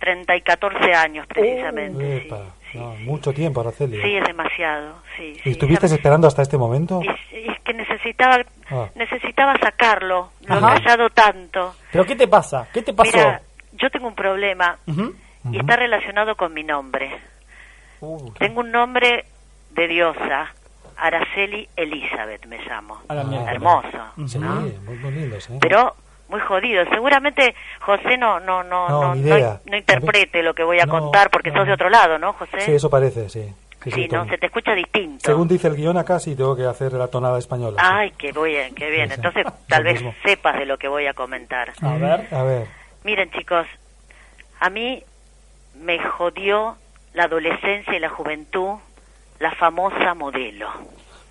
30 0.00 0.34
y 0.36 0.40
14 0.40 0.94
años, 0.94 1.26
precisamente. 1.26 2.16
Epa, 2.26 2.40
sí, 2.72 2.78
no, 2.78 2.96
sí, 2.96 3.02
mucho 3.04 3.32
tiempo, 3.34 3.60
Araceli. 3.60 4.00
Sí, 4.00 4.16
es 4.16 4.26
demasiado, 4.26 4.94
sí. 5.16 5.32
¿Y 5.36 5.38
sí, 5.40 5.50
estuviste 5.50 5.88
ya- 5.88 5.94
esperando 5.96 6.26
hasta 6.26 6.40
este 6.40 6.56
momento? 6.56 7.00
y- 7.02 7.36
y 7.36 7.50
es 7.50 7.60
que 7.60 7.74
necesitaba, 7.74 8.38
Ah. 8.70 8.88
necesitaba 8.94 9.58
sacarlo, 9.58 10.30
lo 10.46 10.56
he 10.56 10.60
callado 10.60 11.10
tanto. 11.10 11.74
¿Pero 11.92 12.06
qué 12.06 12.16
te 12.16 12.26
pasa? 12.28 12.66
¿Qué 12.72 12.80
te 12.82 12.94
pasó? 12.94 13.10
Mira, 13.14 13.42
yo 13.72 13.90
tengo 13.90 14.08
un 14.08 14.14
problema 14.14 14.78
Ujú. 14.86 15.14
y 15.44 15.48
Ujú. 15.48 15.60
está 15.60 15.76
relacionado 15.76 16.34
con 16.34 16.54
mi 16.54 16.62
nombre. 16.64 17.10
Uh, 18.00 18.30
Tengo 18.38 18.60
un 18.60 18.70
nombre 18.70 19.26
de 19.72 19.86
diosa, 19.88 20.46
Araceli 20.96 21.68
Elizabeth 21.76 22.46
me 22.46 22.58
llamo. 22.64 23.02
A 23.08 23.14
la 23.14 23.24
mierda. 23.24 23.50
Hermoso, 23.50 23.98
Sí, 24.26 24.38
¿no? 24.38 24.48
muy, 24.84 24.96
muy 24.96 25.12
lindos, 25.12 25.50
¿eh? 25.50 25.58
Pero 25.60 25.94
muy 26.28 26.40
jodido. 26.40 26.84
Seguramente 26.90 27.54
José 27.80 28.16
no 28.18 28.40
no 28.40 28.62
no 28.62 28.88
No, 28.88 29.14
no, 29.14 29.60
no, 29.64 29.76
interprete 29.76 30.42
lo 30.42 30.54
que 30.54 30.62
voy 30.64 30.78
a 30.80 30.86
No, 30.86 30.98
contar 30.98 31.30
porque 31.30 31.50
no. 31.50 31.58
sos 31.58 31.66
de 31.66 31.72
otro 31.72 31.88
lado, 31.90 32.18
¿no, 32.18 32.32
José? 32.34 32.60
Sí, 32.60 32.72
eso 32.72 32.90
parece, 32.90 33.28
sí. 33.28 33.42
Sí, 33.84 33.90
Sí, 33.92 34.02
sí, 34.02 34.08
no, 34.10 34.26
se 34.28 34.36
te 34.38 34.46
escucha 34.46 34.74
distinto. 34.74 35.20
Según 35.24 35.46
dice 35.46 35.68
el 35.68 35.76
guion 35.76 35.96
acá, 35.96 36.18
sí 36.18 36.34
tengo 36.34 36.56
que 36.56 36.64
hacer 36.64 36.92
la 36.94 37.06
tonada 37.06 37.38
española. 37.38 37.80
sí. 37.80 37.86
Ay, 37.88 38.10
qué 38.18 38.32
bien, 38.32 38.74
qué 38.74 38.90
bien. 38.90 39.12
Entonces, 39.12 39.46
tal 39.68 39.84
vez 39.84 39.94
mismo. 40.02 40.14
sepas 40.24 40.58
de 40.58 40.66
lo 40.66 40.78
que 40.78 40.88
voy 40.88 41.06
a 41.06 41.14
comentar. 41.14 41.72
A 41.80 41.94
ver. 41.94 42.26
A 42.34 42.42
ver. 42.42 42.66
Miren, 43.04 43.30
chicos, 43.30 43.66
a 44.58 44.68
mí 44.68 45.02
me 45.80 46.00
jodió 46.00 46.76
la 47.14 47.24
adolescencia 47.24 47.94
y 47.94 48.00
la 48.00 48.08
juventud 48.08 48.78
la 49.38 49.52
famosa 49.52 50.12
modelo. 50.14 50.68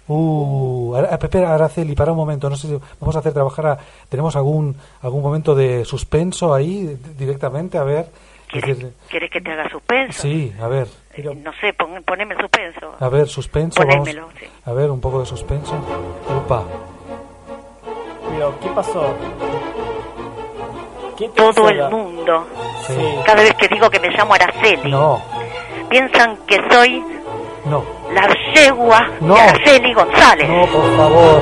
Uh, 0.10 0.96
Ara- 0.96 1.10
espera, 1.16 1.54
Araceli, 1.54 1.94
para 1.96 2.12
un 2.12 2.18
momento. 2.18 2.50
No 2.50 2.56
sé 2.56 2.68
si 2.68 2.80
vamos 3.00 3.16
a 3.16 3.20
hacer 3.20 3.34
trabajar 3.34 3.66
a... 3.68 3.78
¿Tenemos 4.10 4.36
algún 4.36 4.76
algún 5.02 5.22
momento 5.22 5.54
de 5.56 5.84
suspenso 5.86 6.54
ahí 6.54 6.98
directamente? 7.18 7.78
A 7.78 7.84
ver. 7.84 8.06
Es 8.48 8.52
¿Quieres, 8.64 8.78
decir, 8.80 8.94
quieres 9.10 9.30
que 9.32 9.42
te 9.42 9.52
haga 9.52 9.70
suspenso? 9.70 10.22
sí, 10.22 10.54
a 10.62 10.68
ver. 10.68 10.88
Eh, 11.16 11.24
no 11.44 11.52
sé, 11.60 11.74
pon- 11.74 12.02
poneme 12.06 12.34
suspenso. 12.40 12.94
A 13.00 13.10
ver, 13.10 13.28
suspenso. 13.28 13.80
Vamos, 13.82 13.98
Ponémelo, 13.98 14.30
sí. 14.40 14.46
a 14.66 14.72
ver, 14.72 14.90
un 14.90 15.02
poco 15.02 15.20
de 15.20 15.26
suspenso. 15.26 15.74
Opa. 16.46 16.64
Pero, 18.30 18.58
¿qué 18.62 18.70
pasó? 18.70 19.14
¿Qué 21.18 21.28
Todo 21.30 21.70
el 21.70 21.90
mundo, 21.90 22.46
Sí. 22.86 22.94
Sí. 22.94 23.16
cada 23.26 23.42
vez 23.42 23.54
que 23.56 23.68
digo 23.68 23.90
que 23.90 24.00
me 24.00 24.10
llamo 24.12 24.34
Araceli, 24.36 24.90
No, 24.92 25.20
piensan 25.90 26.38
que 26.46 26.62
soy 26.72 27.04
no. 27.70 27.84
la 28.14 28.28
yegua 28.54 29.08
No. 29.22 29.36
de 29.36 29.42
Araceli 29.42 29.94
González. 29.94 30.50
No, 30.50 30.66
por 30.68 30.98
favor. 30.98 31.42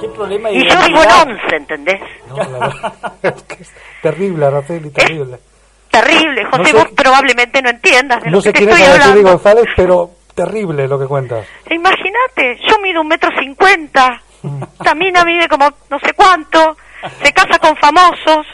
¿Qué 0.00 0.08
problema 0.08 0.48
de 0.50 0.54
y 0.56 0.68
yo 0.68 0.76
vivo 0.86 1.02
en 1.02 1.28
once, 1.30 1.56
¿entendés? 1.56 2.00
No, 2.28 2.36
la 2.36 2.44
verdad 2.58 2.94
es 3.22 3.42
que 3.44 3.62
es 3.62 3.72
terrible, 4.02 4.46
Araceli, 4.46 4.90
terrible. 4.90 5.38
Terrible, 5.90 6.44
José, 6.44 6.58
No 6.58 6.64
sé- 6.64 6.72
vos 6.74 6.88
probablemente 6.94 7.62
no 7.62 7.70
entiendas 7.70 8.22
de 8.22 8.30
No 8.30 8.36
lo 8.36 8.42
sé 8.42 8.52
que 8.52 8.58
te 8.60 8.66
quién 8.66 8.70
es 8.70 8.80
estoy 8.80 8.94
Araceli. 9.00 9.22
González, 9.22 9.64
pero 9.76 10.10
terrible 10.34 10.86
lo 10.88 10.98
que 10.98 11.06
cuentas. 11.06 11.46
Imagínate, 11.70 12.58
yo 12.68 12.78
mido 12.82 13.00
un 13.00 13.08
metro 13.08 13.30
cincuenta, 13.38 14.20
Mm. 14.42 14.62
Tamina 14.84 15.24
mide 15.24 15.48
como 15.48 15.66
no 15.90 15.98
sé 15.98 16.12
cuánto, 16.12 16.76
se 17.22 17.32
casa 17.32 17.58
con 17.58 17.74
famosos, 17.78 18.46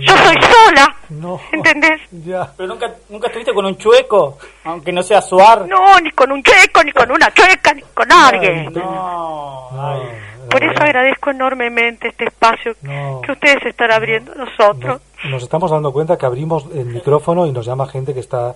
yo 0.00 0.16
soy 0.16 0.36
sola, 0.42 0.96
No. 1.10 1.40
¿entendés? 1.52 2.00
Ya. 2.10 2.52
¿Pero 2.56 2.68
nunca, 2.68 2.92
nunca 3.08 3.26
estuviste 3.28 3.52
con 3.52 3.66
un 3.66 3.76
chueco? 3.76 4.38
Aunque 4.64 4.92
no 4.92 5.02
sea 5.02 5.20
suar. 5.22 5.66
No, 5.66 5.98
ni 6.00 6.10
con 6.12 6.30
un 6.32 6.42
checo, 6.42 6.82
ni 6.84 6.92
con 6.92 7.10
una 7.10 7.32
chueca, 7.32 7.72
ni 7.74 7.82
con 7.94 8.10
alguien. 8.12 8.72
No. 8.72 9.68
No, 9.72 9.94
Ay. 9.94 10.02
Por 10.50 10.64
eso 10.64 10.82
agradezco 10.82 11.30
enormemente 11.30 12.08
este 12.08 12.24
espacio 12.24 12.74
No. 12.82 13.20
que 13.22 13.32
ustedes 13.32 13.66
están 13.66 13.92
abriendo 13.92 14.32
a 14.32 14.36
nosotros. 14.36 15.00
Nos, 15.24 15.30
nos 15.32 15.42
estamos 15.42 15.70
dando 15.70 15.92
cuenta 15.92 16.16
que 16.16 16.24
abrimos 16.24 16.64
el 16.74 16.86
micrófono 16.86 17.44
y 17.46 17.52
nos 17.52 17.66
llama 17.66 17.86
gente 17.86 18.14
que 18.14 18.20
está 18.20 18.54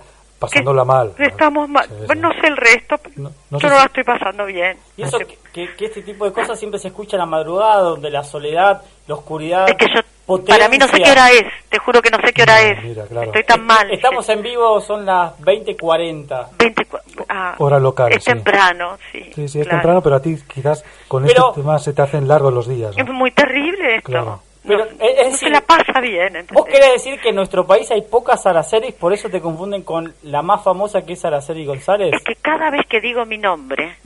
pasándola 0.51 0.83
mal. 0.83 1.13
Estamos 1.17 1.67
mal. 1.69 1.85
Sí, 1.87 1.95
sí. 1.99 2.05
Bueno, 2.07 2.29
no 2.29 2.41
sé 2.41 2.47
el 2.47 2.57
resto, 2.57 2.95
No- 3.15 3.31
no 3.49 3.59
yo 3.59 3.67
no 3.69 3.75
la 3.75 3.83
estoy 3.85 4.03
pasando 4.03 4.45
bien. 4.45 4.77
Y 4.97 5.03
eso 5.03 5.17
que, 5.19 5.37
que- 5.51 5.75
que 5.75 5.85
este 5.85 6.01
tipo 6.01 6.25
de 6.25 6.31
cosas 6.33 6.57
siempre 6.59 6.79
se 6.79 6.87
escucha 6.89 7.17
a 7.17 7.19
la 7.19 7.25
madrugada, 7.25 7.81
donde 7.81 8.09
la 8.09 8.23
sosoledad, 8.23 8.81
la 9.07 9.15
oscuridad. 9.15 9.69
Es 9.69 9.75
que 9.75 9.85
yo, 9.87 10.01
potencia. 10.25 10.55
para 10.55 10.69
mí 10.69 10.77
no 10.77 10.87
sé 10.87 11.01
qué 11.01 11.11
hora 11.11 11.31
es, 11.31 11.43
te 11.69 11.77
juro 11.79 12.01
que 12.01 12.09
no 12.09 12.17
sé 12.25 12.31
qué 12.33 12.43
hora 12.43 12.61
es. 12.61 12.83
mira, 12.83 13.05
claro. 13.05 13.27
Estoy 13.27 13.43
tan 13.43 13.65
mal. 13.65 13.89
Estamos 13.91 14.27
en 14.29 14.41
vivo, 14.41 14.79
son 14.81 15.05
las 15.05 15.37
20.40. 15.41 16.47
24 16.57 17.25
ah, 17.29 17.55
Hora 17.59 17.79
local, 17.79 18.11
Es 18.11 18.23
sí. 18.23 18.31
temprano, 18.31 18.97
sí. 19.11 19.23
Sí, 19.35 19.47
sí, 19.47 19.59
es 19.59 19.65
claro. 19.67 19.69
temprano, 19.81 20.01
pero 20.01 20.15
a 20.15 20.21
ti 20.21 20.37
quizás 20.53 20.83
con 21.07 21.23
Pero- 21.25 21.49
este 21.49 21.61
tema 21.61 21.77
se 21.79 21.93
te 21.93 22.01
hacen 22.01 22.27
largos 22.27 22.53
los 22.53 22.67
días. 22.67 22.95
¿no? 22.97 23.03
Es 23.03 23.09
muy 23.09 23.31
terrible 23.31 23.97
esto. 23.97 24.09
Claro. 24.11 24.41
Pero, 24.65 24.85
no, 24.85 24.85
es- 24.85 24.91
es 24.99 24.99
no 25.17 25.23
decir, 25.31 25.37
se 25.39 25.49
la 25.49 25.61
pasa 25.61 25.99
bien, 26.01 26.45
¿Vos 26.51 26.65
querés 26.65 26.93
decir 26.93 27.19
que 27.19 27.29
en 27.29 27.35
nuestro 27.35 27.65
país 27.67 27.89
hay 27.91 28.01
pocas 28.01 28.45
Aracelis, 28.45 28.93
por 28.95 29.11
eso 29.13 29.29
te 29.29 29.41
confunden 29.41 29.83
con 29.83 30.13
la 30.23 30.41
más 30.41 30.63
famosa 30.63 31.01
que 31.03 31.13
es 31.13 31.25
Araceli 31.25 31.65
González? 31.65 32.13
Es 32.13 32.23
que 32.23 32.35
cada 32.35 32.69
vez 32.69 32.85
que 32.89 33.01
digo 33.01 33.25
mi 33.25 33.37
nombre, 33.37 33.97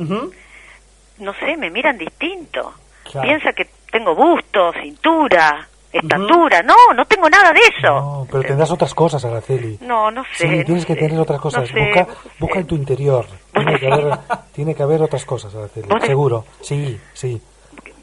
no 1.19 1.33
sé, 1.39 1.57
me 1.57 1.69
miran 1.69 1.97
distinto. 1.97 2.73
Claro. 3.03 3.27
Piensa 3.27 3.53
que 3.53 3.67
tengo 3.91 4.13
busto, 4.15 4.71
cintura, 4.81 5.67
estatura. 5.91 6.61
No, 6.61 6.75
no 6.95 7.05
tengo 7.05 7.29
nada 7.29 7.51
de 7.53 7.59
eso. 7.59 7.87
No, 7.93 8.27
pero 8.29 8.43
tendrás 8.43 8.69
otras 8.71 8.93
cosas, 8.93 9.23
Araceli. 9.25 9.77
No, 9.81 10.11
no 10.11 10.23
sé. 10.35 10.47
Sí, 10.57 10.63
tienes 10.65 10.85
que 10.85 10.95
tener 10.95 11.19
otras 11.19 11.39
cosas. 11.39 11.61
no 11.61 11.67
sé. 11.67 11.79
busca, 11.85 12.07
busca 12.39 12.59
en 12.59 12.67
tu 12.67 12.75
interior. 12.75 13.25
Tiene 13.53 13.79
que, 13.79 13.87
haber, 13.87 14.17
tiene 14.53 14.75
que 14.75 14.83
haber 14.83 15.01
otras 15.01 15.25
cosas, 15.25 15.55
Araceli. 15.55 15.87
¿Vos 15.87 16.01
de- 16.01 16.07
Seguro. 16.07 16.45
Sí, 16.61 16.99
sí. 17.13 17.41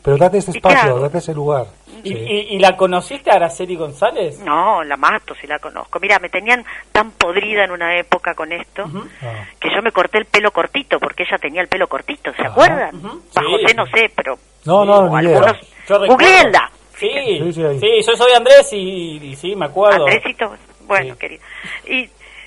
Pero 0.05 0.19
date 0.19 0.37
este 0.38 0.51
¿Y 0.51 0.61
qué 0.61 0.69
espacio, 0.69 0.99
date 1.01 1.19
ese 1.19 1.33
lugar. 1.35 1.64
¿Y, 2.05 2.11
Sí. 2.11 2.14
y- 2.14 2.57
y 2.57 2.59
la 2.59 2.77
conociste 2.77 3.31
a 3.31 3.37
Araceli 3.37 3.75
González? 3.77 4.38
No, 4.40 4.85
la 4.85 4.97
mato 4.99 5.35
si 5.35 5.47
la 5.47 5.59
conozco. 5.59 5.99
Mira, 5.99 6.19
me 6.19 6.29
tenían 6.29 6.62
tan 6.93 7.12
podrida 7.12 7.64
en 7.64 7.71
una 7.71 7.99
época 7.99 8.35
con 8.35 8.53
esto 8.53 8.85
Ah. 9.23 9.47
que 9.59 9.71
yo 9.75 9.81
me 9.83 9.90
corté 9.93 10.19
el 10.19 10.27
pelo 10.27 10.51
cortito 10.51 11.01
porque 11.01 11.23
ella 11.23 11.38
tenía 11.38 11.62
el 11.62 11.69
pelo 11.69 11.88
cortito, 11.88 12.31
¿se 12.35 12.43
Ajá. 12.43 12.51
acuerdan? 12.51 12.97
Ujú. 12.97 13.23
Bajo 13.35 13.49
Sí. 13.67 13.75
No 13.75 13.87
sé, 13.87 14.11
pero 14.14 14.35
No, 14.67 14.85
no, 14.85 14.97
o 14.99 15.19
ni 15.19 15.27
idea. 15.27 15.38
algunos. 15.38 16.09
Googleenla. 16.09 16.71
Sí, 16.99 17.09
Sí, 17.53 17.53
sí, 17.53 18.01
yo 18.07 18.17
soy 18.17 18.33
Andrés 18.37 18.73
y, 18.73 19.17
y 19.31 19.37
sí, 19.37 19.57
me 19.57 19.67
acuerdo. 19.67 20.05
Andresito, 20.07 20.55
bueno, 20.87 21.14
Sí. 21.14 21.19
querido. 21.19 21.43
Y, 21.87 21.99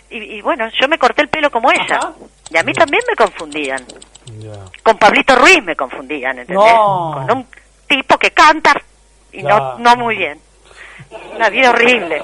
y, 0.10 0.38
y 0.38 0.41
bueno, 0.41 0.65
yo 0.80 0.88
me 0.88 0.98
corté 0.98 1.24
el 1.24 1.30
pelo 1.30 1.50
como 1.52 1.72
ella. 1.72 1.98
Ajá. 1.98 2.13
Y 2.50 2.58
a 2.58 2.64
mí 2.64 2.74
también 2.74 3.02
me 3.08 3.16
confundían. 3.16 3.86
Con 4.84 4.98
Pablito 4.98 5.36
Ruiz 5.36 5.64
me 5.64 5.76
confundían, 5.76 6.40
¿entendés? 6.40 6.64
No. 6.74 7.12
Con 7.28 7.38
un 7.38 7.48
tipo 7.88 8.18
que 8.18 8.32
canta 8.32 8.74
y 9.32 9.42
no, 9.44 9.78
no 9.80 9.96
muy 9.96 10.16
bien. 10.18 10.40
Una 11.36 11.50
vida 11.50 11.70
horrible. 11.70 12.24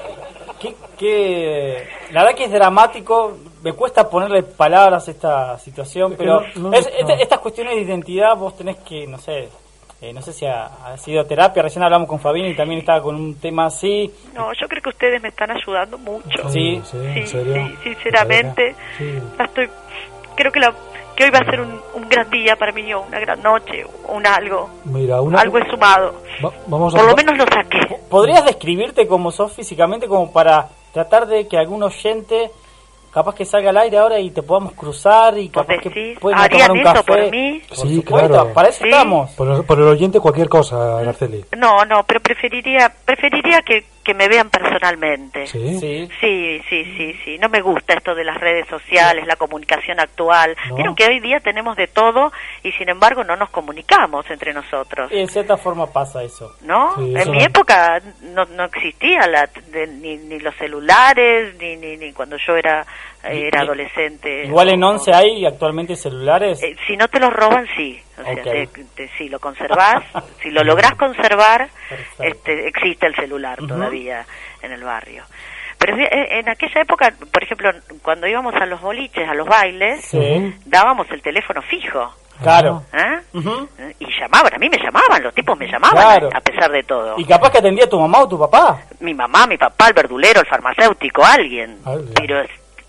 Qué- 0.60 0.76
qué- 0.98 1.88
La 2.10 2.22
verdad 2.24 2.36
que 2.36 2.44
es 2.44 2.52
dramático, 2.52 3.36
me 3.62 3.72
cuesta 3.72 4.08
ponerle 4.08 4.42
palabras 4.42 5.08
a 5.08 5.10
esta 5.10 5.58
situación, 5.58 6.14
pero 6.16 6.40
no- 6.56 6.70
no- 6.70 6.72
es- 6.76 6.88
no. 7.02 7.14
estas 7.14 7.38
cuestiones 7.40 7.74
de 7.76 7.82
identidad 7.82 8.36
vos 8.36 8.56
tenés 8.56 8.76
que, 8.78 9.06
no 9.06 9.18
sé, 9.18 9.48
eh, 10.08 10.12
no 10.12 10.20
sé 10.22 10.32
si 10.32 10.46
ha, 10.46 10.66
ha 10.66 10.96
sido 10.96 11.24
terapia, 11.26 11.62
recién 11.62 11.82
hablamos 11.82 12.08
con 12.08 12.20
Fabini 12.20 12.48
y 12.50 12.56
también 12.56 12.80
estaba 12.80 13.02
con 13.02 13.14
un 13.16 13.34
tema 13.40 13.66
así. 13.66 14.10
No, 14.34 14.52
yo 14.52 14.68
creo 14.68 14.82
que 14.82 14.88
ustedes 14.90 15.22
me 15.22 15.28
están 15.28 15.50
ayudando 15.50 15.96
mucho. 15.98 16.48
Sí. 16.50 16.80
sí, 16.84 16.98
Sí, 16.98 17.18
¿en 17.20 17.26
serio? 17.26 17.54
sí, 17.82 17.94
sinceramente. 17.94 18.74
La 19.38 19.44
estoy, 19.46 19.68
creo 20.36 20.52
que, 20.52 20.60
la, 20.60 20.74
que 21.16 21.24
hoy 21.24 21.30
va 21.30 21.38
a 21.38 21.44
ser 21.50 21.60
un, 21.60 21.80
un 21.94 22.08
gran 22.08 22.28
día 22.30 22.56
para 22.56 22.72
mí, 22.72 22.92
o 22.92 23.00
una 23.02 23.18
gran 23.20 23.42
noche, 23.42 23.84
o 24.06 24.12
un 24.12 24.26
algo. 24.26 24.68
Mira, 24.84 25.20
una, 25.20 25.40
Algo 25.40 25.58
he 25.58 25.70
sumado. 25.70 26.14
va- 26.44 26.52
vamos 26.66 26.94
a 26.94 26.98
Por 26.98 27.08
lo 27.08 27.16
menos 27.16 27.36
lo 27.38 27.44
saqué. 27.44 27.78
¿Podrías 28.10 28.44
describirte 28.44 29.06
como 29.06 29.30
sos 29.32 29.52
físicamente 29.52 30.06
como 30.08 30.32
para 30.32 30.68
tratar 30.92 31.26
de 31.26 31.48
que 31.48 31.56
algún 31.58 31.82
oyente 31.82 32.50
capaz 33.14 33.34
que 33.36 33.44
salga 33.44 33.70
al 33.70 33.76
aire 33.78 33.96
ahora 33.96 34.18
y 34.18 34.30
te 34.30 34.42
podamos 34.42 34.72
cruzar 34.72 35.38
y 35.38 35.48
¿Vos 35.48 35.64
capaz 35.64 35.80
que 35.80 36.16
¿Harían 36.34 36.66
tomar 36.68 36.70
un 36.72 36.78
eso 36.80 36.92
café? 36.92 37.04
por 37.04 37.30
mí? 37.30 37.62
Por 37.68 37.78
Sí, 37.78 37.94
supuesto, 37.96 38.28
claro. 38.28 38.52
para 38.52 38.68
eso 38.68 38.82
¿Sí? 38.82 38.90
estamos. 38.90 39.30
por, 39.30 39.64
por 39.66 39.78
el 39.78 39.84
oyente 39.84 40.18
cualquier 40.20 40.48
cosa, 40.48 40.98
Araceli. 40.98 41.44
No, 41.56 41.84
no, 41.84 42.02
pero 42.04 42.20
preferiría, 42.20 42.92
preferiría 43.04 43.62
que, 43.62 43.84
que 44.04 44.14
me 44.14 44.28
vean 44.28 44.50
personalmente. 44.50 45.46
Sí. 45.46 45.78
Sí. 45.80 46.08
Sí, 46.20 46.62
sí, 46.68 46.84
sí, 46.96 47.18
sí. 47.24 47.38
No 47.38 47.48
me 47.48 47.60
gusta 47.60 47.94
esto 47.94 48.14
de 48.14 48.22
las 48.24 48.38
redes 48.38 48.66
sociales, 48.68 49.26
la 49.26 49.36
comunicación 49.36 49.98
actual. 49.98 50.54
No. 50.68 50.76
Vieron 50.76 50.94
que 50.94 51.06
hoy 51.06 51.20
día 51.20 51.40
tenemos 51.40 51.76
de 51.76 51.86
todo 51.88 52.32
y 52.62 52.70
sin 52.72 52.88
embargo 52.88 53.24
no 53.24 53.34
nos 53.36 53.50
comunicamos 53.50 54.28
entre 54.30 54.52
nosotros. 54.52 55.10
Y 55.10 55.16
de 55.20 55.26
cierta 55.28 55.56
forma 55.56 55.86
pasa 55.86 56.22
eso. 56.22 56.54
¿No? 56.62 56.94
Sí, 56.96 57.10
en 57.12 57.16
eso 57.16 57.30
mi 57.30 57.38
no. 57.38 57.44
época 57.44 58.00
no, 58.22 58.44
no 58.44 58.64
existía 58.64 59.26
la, 59.26 59.48
de- 59.70 59.86
ni, 59.86 60.16
ni 60.18 60.38
los 60.38 60.54
celulares, 60.56 61.54
ni, 61.58 61.76
ni, 61.76 61.96
ni 61.96 62.12
cuando 62.12 62.36
yo 62.36 62.56
era, 62.56 62.86
era 63.32 63.62
adolescente. 63.62 64.44
Igual 64.44 64.70
en 64.70 64.82
O- 64.84 64.90
11 64.90 65.12
hay 65.14 65.46
actualmente 65.46 65.96
celulares. 65.96 66.62
Eh, 66.62 66.76
si 66.86 66.96
no 66.96 67.08
te 67.08 67.18
los 67.20 67.32
roban, 67.32 67.66
sí. 67.76 68.00
O 68.20 68.22
sea, 68.24 68.42
te- 68.42 68.68
te- 68.94 69.08
si 69.18 69.28
lo 69.28 69.38
conservás, 69.40 70.04
si 70.42 70.50
lo 70.50 70.62
lográs 70.62 70.94
conservar, 70.96 71.68
Perfecto. 71.88 72.22
este, 72.24 72.68
existe 72.68 73.06
el 73.06 73.14
celular 73.14 73.58
todavía 73.66 74.24
en 74.62 74.72
el 74.72 74.82
barrio. 74.84 75.24
Pero 75.78 75.96
eh, 75.98 76.38
en 76.38 76.48
aquella 76.48 76.80
época, 76.82 77.12
por 77.32 77.42
ejemplo, 77.42 77.70
cuando 78.02 78.26
íbamos 78.26 78.54
a 78.54 78.64
los 78.66 78.80
boliches, 78.80 79.28
a 79.28 79.34
los 79.34 79.46
bailes, 79.46 80.04
Sí. 80.04 80.54
dábamos 80.64 81.10
el 81.10 81.20
teléfono 81.20 81.60
fijo. 81.62 82.14
Claro. 82.42 82.82
¿eh? 82.92 83.20
¿Eh? 83.78 83.94
Y 84.00 84.06
llamaban, 84.20 84.52
a 84.54 84.58
mí 84.58 84.68
me 84.68 84.78
llamaban, 84.78 85.22
los 85.22 85.32
tipos 85.34 85.56
me 85.56 85.66
llamaban 85.70 85.96
Claro. 86.18 86.30
a 86.34 86.40
pesar 86.40 86.70
de 86.70 86.82
todo. 86.82 87.14
Y 87.16 87.24
capaz 87.24 87.50
que 87.50 87.58
atendía 87.58 87.88
tu 87.88 87.98
mamá 88.00 88.20
o 88.22 88.28
tu 88.28 88.36
papá. 88.38 88.80
Mi 89.00 89.14
mamá, 89.14 89.46
mi 89.46 89.56
papá, 89.56 89.86
el 89.88 89.94
verdulero, 89.94 90.40
el 90.40 90.46
farmacéutico, 90.46 91.24
alguien. 91.24 91.78
Alguien. 91.84 92.12
Pero 92.14 92.42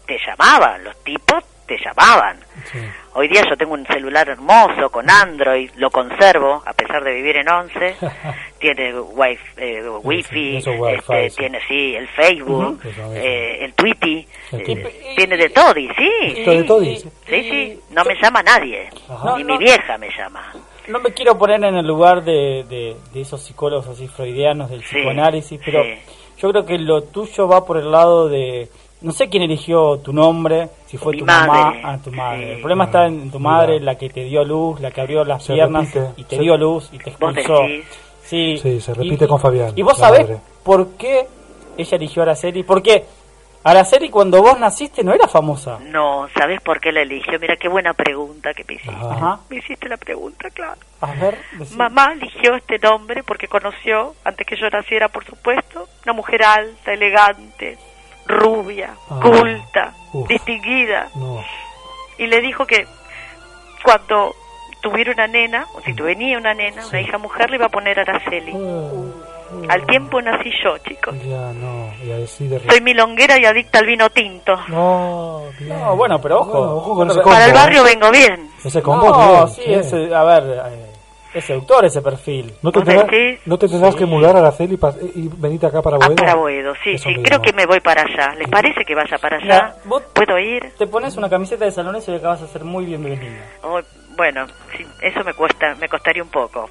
te 0.05 0.17
llamaban, 0.25 0.83
los 0.83 0.95
tipos 1.03 1.43
te 1.67 1.77
llamaban. 1.83 2.37
Sí. 2.71 2.79
Hoy 3.15 3.27
día 3.27 3.41
yo 3.49 3.55
tengo 3.57 3.73
un 3.73 3.85
celular 3.87 4.27
hermoso 4.29 4.89
con 4.91 5.09
Android, 5.09 5.71
lo 5.77 5.89
conservo 5.89 6.61
a 6.65 6.73
pesar 6.73 7.03
de 7.03 7.13
vivir 7.13 7.37
en 7.37 7.49
11. 7.49 7.95
tiene 8.59 8.93
wifi, 8.99 9.41
eh, 9.57 9.81
wifi 10.03 10.57
este, 10.57 11.29
sí. 11.29 11.37
tiene 11.37 11.59
sí 11.67 11.95
el 11.95 12.07
Facebook, 12.09 12.81
eh, 13.13 13.65
el 13.65 13.73
Twitty, 13.73 14.27
El 14.51 14.61
eh, 14.61 15.13
tiene 15.15 15.37
de 15.37 15.49
todo, 15.49 15.79
y 15.79 15.87
sí. 15.97 16.09
Esto 16.37 16.51
de 16.51 16.63
todo, 16.63 16.79
dice. 16.81 17.09
Sí, 17.27 17.41
sí, 17.49 17.79
no 17.91 18.03
me 18.03 18.15
llama 18.21 18.43
nadie, 18.43 18.89
Ajá. 19.09 19.35
ni 19.37 19.43
No, 19.43 19.47
mi 19.49 19.53
no. 19.53 19.57
vieja 19.59 19.97
me 19.97 20.09
llama. 20.15 20.53
No 20.87 20.99
me 20.99 21.11
quiero 21.13 21.35
poner 21.37 21.63
en 21.63 21.75
el 21.77 21.87
lugar 21.87 22.23
de, 22.23 22.63
de, 22.69 22.95
de 23.11 23.21
esos 23.21 23.41
psicólogos 23.41 23.87
así 23.87 24.07
freudianos 24.07 24.69
del 24.69 24.81
Sí, 24.83 24.97
psicoanálisis, 24.97 25.59
pero 25.65 25.83
sí. 25.83 25.93
yo 26.37 26.51
creo 26.51 26.65
que 26.65 26.77
lo 26.77 27.01
tuyo 27.03 27.47
va 27.47 27.65
por 27.65 27.77
el 27.77 27.91
lado 27.91 28.27
de... 28.29 28.69
No 29.05 29.11
sé 29.11 29.29
quién 29.29 29.43
eligió 29.43 29.99
tu 29.99 30.11
nombre, 30.11 30.67
si 30.87 30.97
fue 30.97 31.13
Mi 31.13 31.19
tu 31.19 31.25
mamá, 31.25 31.75
ah, 31.83 31.97
tu 32.03 32.11
madre. 32.11 32.43
sí. 32.45 32.51
El 32.53 32.59
problema 32.59 32.83
Ah, 32.83 32.87
está 32.87 33.05
en 33.05 33.29
tu 33.31 33.39
madre, 33.39 33.73
mira. 33.73 33.85
la 33.85 33.95
que 33.97 34.09
te 34.09 34.23
dio 34.23 34.43
luz, 34.43 34.79
la 34.81 34.89
que 34.91 35.01
abrió 35.01 35.23
las 35.23 35.43
Se 35.43 35.53
piernas 35.53 35.93
repite, 35.93 36.21
y 36.21 36.23
te 36.23 36.35
se- 36.37 36.41
dio 36.41 36.57
luz 36.57 36.89
y 36.91 36.97
te 36.97 37.09
expulsó. 37.11 37.65
Sí, 38.23 38.57
Sí, 38.57 38.81
se 38.81 38.93
repite 38.95 39.27
con 39.27 39.39
Fabián, 39.39 39.73
¿Y 39.75 39.83
vos 39.83 39.97
sabés 39.97 40.21
madre. 40.21 40.39
por 40.63 40.93
qué 40.97 41.27
ella 41.77 41.95
eligió 41.97 42.23
a 42.23 42.25
Araceli? 42.25 42.63
Porque 42.63 43.05
Araceli 43.63 44.09
cuando 44.09 44.41
vos 44.41 44.59
naciste 44.59 45.03
no 45.03 45.13
era 45.13 45.27
famosa. 45.27 45.77
No, 45.79 46.27
¿sabes 46.35 46.59
por 46.61 46.79
qué 46.79 46.91
la 46.91 47.01
eligió? 47.03 47.39
Mira 47.39 47.55
qué 47.57 47.67
buena 47.67 47.93
pregunta 47.93 48.53
que 48.55 48.63
me 48.67 48.73
hiciste. 48.75 48.95
Ajá. 48.95 49.39
Me 49.49 49.57
hiciste 49.57 49.87
la 49.87 49.97
pregunta, 49.97 50.49
claro. 50.49 50.79
A 51.01 51.13
ver, 51.13 51.37
decí. 51.59 51.75
Mamá 51.75 52.13
eligió 52.13 52.55
este 52.55 52.79
nombre 52.79 53.21
porque 53.23 53.47
conoció, 53.47 54.15
antes 54.23 54.45
que 54.47 54.55
yo 54.55 54.67
naciera, 54.71 55.09
por 55.09 55.23
supuesto, 55.25 55.87
una 56.05 56.13
mujer 56.13 56.43
alta, 56.43 56.93
elegante, 56.93 57.77
rubia, 58.27 58.95
Ah. 59.09 59.19
culta, 59.21 59.93
Uf. 60.13 60.27
distinguida. 60.27 61.07
No. 61.15 61.43
Y 62.17 62.27
le 62.27 62.41
dijo 62.41 62.65
que 62.65 62.85
cuando 63.83 64.33
tuviera 64.81 65.11
una 65.11 65.27
nena, 65.27 65.65
o 65.73 65.81
si 65.81 65.91
venía 65.93 66.37
una 66.37 66.53
nena, 66.53 66.81
Sí. 66.83 66.89
una 66.89 67.01
hija 67.01 67.17
mujer, 67.17 67.49
le 67.49 67.57
iba 67.57 67.65
a 67.65 67.69
poner 67.69 67.99
Araceli. 67.99 68.51
Eh, 68.55 69.67
Al 69.69 69.85
tiempo 69.85 70.21
nací 70.21 70.49
yo, 70.63 70.77
chicos. 70.79 71.15
Ya, 71.23 71.53
no. 71.53 71.91
Y 72.03 72.11
así 72.23 72.47
de 72.47 72.59
Soy 72.67 72.81
milonguera 72.81 73.39
y 73.39 73.45
adicta 73.45 73.79
al 73.79 73.85
vino 73.85 74.09
tinto. 74.09 74.53
No. 74.67 75.43
No, 75.61 75.95
bueno, 75.95 76.19
pero 76.19 76.39
ojo. 76.41 76.51
Bueno, 76.51 76.75
ojo 76.77 76.95
con 76.95 77.09
ese 77.11 77.19
Para 77.19 77.23
combo, 77.23 77.35
Para 77.35 77.45
el 77.45 77.51
¿eh? 77.51 77.53
barrio 77.53 77.83
vengo 77.83 78.11
bien. 78.11 78.49
Ese 78.63 78.81
combo, 78.81 79.09
no, 79.09 79.31
bien, 79.31 79.47
sí, 79.49 79.61
sí. 79.63 79.73
ese- 79.73 80.15
a 80.15 80.23
ver, 80.23 80.43
eh, 80.67 80.91
es 81.35 81.45
seductor 81.45 81.83
ese 81.85 82.01
perfil. 82.01 82.53
¿No 82.61 82.71
te, 82.71 82.79
¿Vos 82.79 82.87
tendrás? 82.87 83.39
¿No 83.45 83.57
te 83.57 83.67
tendrás 83.67 83.93
Sí. 83.93 83.99
que 83.99 84.05
mudar 84.05 84.35
a 84.35 84.39
Araceli 84.39 84.77
pa- 84.77 84.93
y 85.15 85.27
venirte 85.37 85.65
acá 85.67 85.81
para 85.81 85.97
Ah, 85.97 86.07
Boedo? 86.07 86.15
para 86.15 86.35
Boedo, 86.35 86.73
sí, 86.83 86.91
Eso 86.95 87.09
sí. 87.09 87.15
Creo 87.23 87.41
que 87.41 87.53
me 87.53 87.65
voy 87.65 87.79
para 87.81 88.01
allá. 88.03 88.33
¿Les 88.37 88.47
parece 88.47 88.83
que 88.85 88.95
vaya 88.95 89.17
para 89.17 89.37
allá? 89.37 89.75
Mira, 89.85 90.01
¿Puedo 90.13 90.39
ir? 90.39 90.71
Te 90.77 90.87
pones 90.87 91.15
una 91.17 91.29
camiseta 91.29 91.65
de 91.65 91.71
salones 91.71 92.07
y 92.07 92.15
acabas 92.15 92.41
de 92.41 92.47
ser 92.47 92.63
muy 92.63 92.85
bienvenida. 92.85 93.43
Oh, 93.63 93.79
bueno, 94.17 94.45
sí, 94.77 94.85
eso 95.01 95.23
me 95.25 95.33
cuesta, 95.33 95.75
me 95.75 95.89
costaría 95.89 96.23
un 96.23 96.29
poco. 96.29 96.69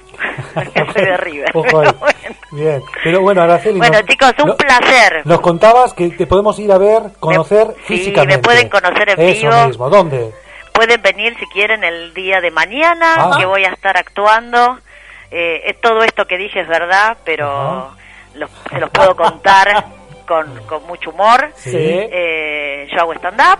Porque 0.53 0.83
soy 0.93 1.05
de 1.05 1.13
arriba. 1.13 1.45
Ojo 1.53 1.79
ahí. 1.79 1.87
Pero 1.87 1.99
bueno. 1.99 2.35
Bien. 2.51 2.81
Pero 3.03 3.21
bueno, 3.21 3.41
Araceli. 3.43 3.77
Bueno, 3.77 3.99
nos- 3.99 4.05
chicos, 4.07 4.31
un 4.41 4.47
no- 4.49 4.57
placer. 4.57 5.21
Nos 5.25 5.39
contabas 5.41 5.93
que 5.93 6.09
te 6.09 6.25
podemos 6.25 6.57
ir 6.59 6.71
a 6.71 6.77
ver, 6.77 7.03
conocer 7.19 7.67
sí, 7.87 7.97
físicamente. 7.97 8.37
me 8.37 8.41
pueden 8.43 8.69
conocer 8.69 9.09
en 9.09 9.19
Eso 9.21 9.47
vivo. 9.49 9.67
mismo. 9.67 9.89
¿Dónde? 9.89 10.33
Pueden 10.75 11.01
venir 11.01 11.35
si 11.39 11.45
quieren 11.47 11.83
el 11.83 12.13
día 12.13 12.41
de 12.41 12.51
mañana, 12.51 13.15
Ah. 13.17 13.35
que 13.39 13.45
voy 13.45 13.63
a 13.65 13.69
estar 13.69 13.97
actuando. 13.97 14.77
Eh, 15.31 15.75
todo 15.81 16.03
esto 16.03 16.25
que 16.25 16.37
dije 16.37 16.59
es 16.61 16.67
verdad, 16.67 17.17
pero 17.25 17.91
los- 18.35 18.51
se 18.69 18.79
los 18.79 18.89
puedo 18.91 19.15
contar 19.15 19.85
con, 20.27 20.47
con 20.65 20.85
mucho 20.87 21.11
humor. 21.11 21.51
Sí. 21.55 21.71
Eh, 21.77 22.87
yo 22.91 22.99
hago 22.99 23.13
stand-up, 23.13 23.59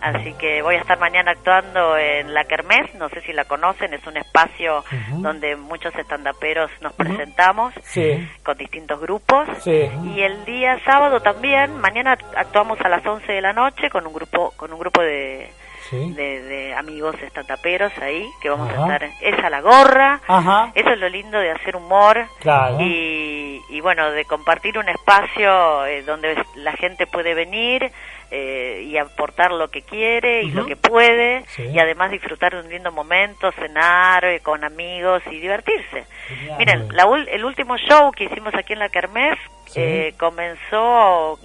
así 0.00 0.32
que 0.34 0.62
voy 0.62 0.76
a 0.76 0.78
estar 0.80 0.98
mañana 0.98 1.32
actuando 1.32 1.96
en 1.96 2.32
la 2.34 2.44
Kermés, 2.44 2.94
no 2.94 3.08
sé 3.08 3.20
si 3.22 3.32
la 3.32 3.44
conocen, 3.44 3.92
es 3.94 4.06
un 4.06 4.16
espacio 4.16 4.84
donde 5.18 5.56
muchos 5.56 5.92
stand-uperos 5.94 6.70
nos 6.80 6.92
presentamos 6.94 7.74
Sí, 7.82 8.26
con 8.42 8.56
distintos 8.58 9.00
grupos. 9.00 9.46
sí. 9.60 9.88
Y 10.14 10.20
el 10.22 10.44
día 10.44 10.78
sábado 10.84 11.20
también, 11.20 11.78
mañana 11.80 12.16
actuamos 12.36 12.80
a 12.80 12.88
las 12.88 13.04
11 13.06 13.32
de 13.32 13.40
la 13.40 13.52
noche 13.52 13.90
con 13.90 14.06
un 14.06 14.12
grupo 14.12 14.52
con 14.56 14.72
un 14.72 14.78
grupo 14.78 15.00
de, 15.02 15.50
Sí. 15.90 16.12
de, 16.14 16.42
de 16.42 16.74
amigos 16.74 17.14
estandaperos 17.22 17.92
ahí, 18.00 18.26
que 18.40 18.48
vamos 18.48 18.70
Ajá. 18.70 18.80
a 18.80 18.96
estar, 18.96 19.10
es 19.20 19.44
a 19.44 19.50
la 19.50 19.60
gorra, 19.60 20.20
Ajá, 20.26 20.70
eso 20.74 20.90
es 20.90 20.98
lo 20.98 21.08
lindo 21.08 21.38
de 21.38 21.50
hacer 21.50 21.76
humor 21.76 22.26
claro. 22.40 22.78
y, 22.80 23.60
y 23.68 23.80
bueno, 23.80 24.10
de 24.10 24.24
compartir 24.24 24.78
un 24.78 24.88
espacio 24.88 25.84
eh, 25.86 26.02
donde 26.02 26.42
la 26.56 26.72
gente 26.72 27.06
puede 27.06 27.34
venir 27.34 27.90
eh, 28.30 28.82
y 28.86 28.96
aportar 28.96 29.52
lo 29.52 29.68
que 29.68 29.82
quiere 29.82 30.42
y 30.42 30.50
lo 30.50 30.64
que 30.66 30.76
puede 30.76 31.44
Sí. 31.48 31.62
y 31.64 31.78
además 31.78 32.10
disfrutar 32.10 32.54
de 32.54 32.60
un 32.60 32.68
lindo 32.70 32.90
momento, 32.90 33.52
cenar 33.52 34.24
eh, 34.24 34.40
con 34.40 34.64
amigos 34.64 35.22
y 35.30 35.38
divertirse. 35.38 36.06
Genial. 36.28 36.58
Miren, 36.58 36.88
la 36.96 37.04
el 37.30 37.44
último 37.44 37.76
show 37.76 38.10
que 38.12 38.24
hicimos 38.24 38.54
aquí 38.54 38.72
en 38.72 38.78
la 38.80 38.88
Kermés 38.88 39.38
Sí. 39.66 39.80
eh, 39.80 40.14
comenzó 40.18 41.38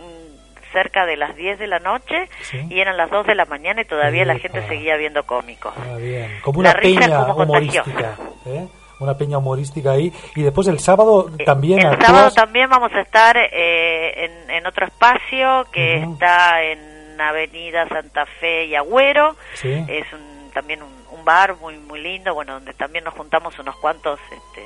cerca 0.72 1.06
de 1.06 1.18
las 1.18 1.36
10 1.36 1.60
de 1.60 1.68
la 1.68 1.80
noche 1.80 2.30
Sí. 2.42 2.66
y 2.70 2.80
eran 2.80 2.98
las 2.98 3.10
2 3.10 3.26
de 3.28 3.36
la 3.36 3.46
mañana 3.46 3.82
y 3.82 3.86
todavía 3.86 4.26
la 4.26 4.38
gente 4.40 4.66
seguía 4.68 4.96
viendo 4.98 5.24
cómicos. 5.24 5.74
Ah, 5.78 5.96
bien. 5.98 6.40
Como 6.42 6.62
La 6.64 6.70
una 6.72 6.80
risa 6.80 7.00
peña 7.02 7.26
como 7.28 7.44
humorística. 7.44 8.16
¿eh? 8.46 8.68
Una 9.00 9.18
peña 9.18 9.38
humorística 9.38 9.92
ahí. 9.92 10.12
Y 10.36 10.42
después 10.44 10.68
el 10.68 10.80
sábado 10.80 11.30
Eh, 11.38 11.44
también 11.46 11.80
el 11.80 11.88
actúas. 11.88 12.08
sábado 12.08 12.32
también 12.32 12.70
vamos 12.70 12.92
a 12.94 13.02
estar 13.02 13.38
eh, 13.38 14.26
en, 14.26 14.52
en 14.52 14.66
otro 14.68 14.86
espacio 14.86 15.66
que 15.72 16.04
está 16.04 16.62
en 16.64 17.20
Avenida 17.22 17.88
Santa 17.88 18.26
Fe 18.40 18.66
y 18.66 18.76
Agüero. 18.76 19.36
Sí. 19.54 19.72
Es 19.88 20.06
un, 20.14 20.52
también 20.54 20.82
un, 20.84 20.90
un 21.12 21.24
bar 21.26 21.56
muy 21.58 21.78
muy 21.78 22.02
lindo, 22.02 22.34
bueno, 22.34 22.54
donde 22.54 22.74
también 22.74 23.04
nos 23.06 23.14
juntamos 23.14 23.58
unos 23.60 23.76
cuantos 23.78 24.20
este, 24.32 24.66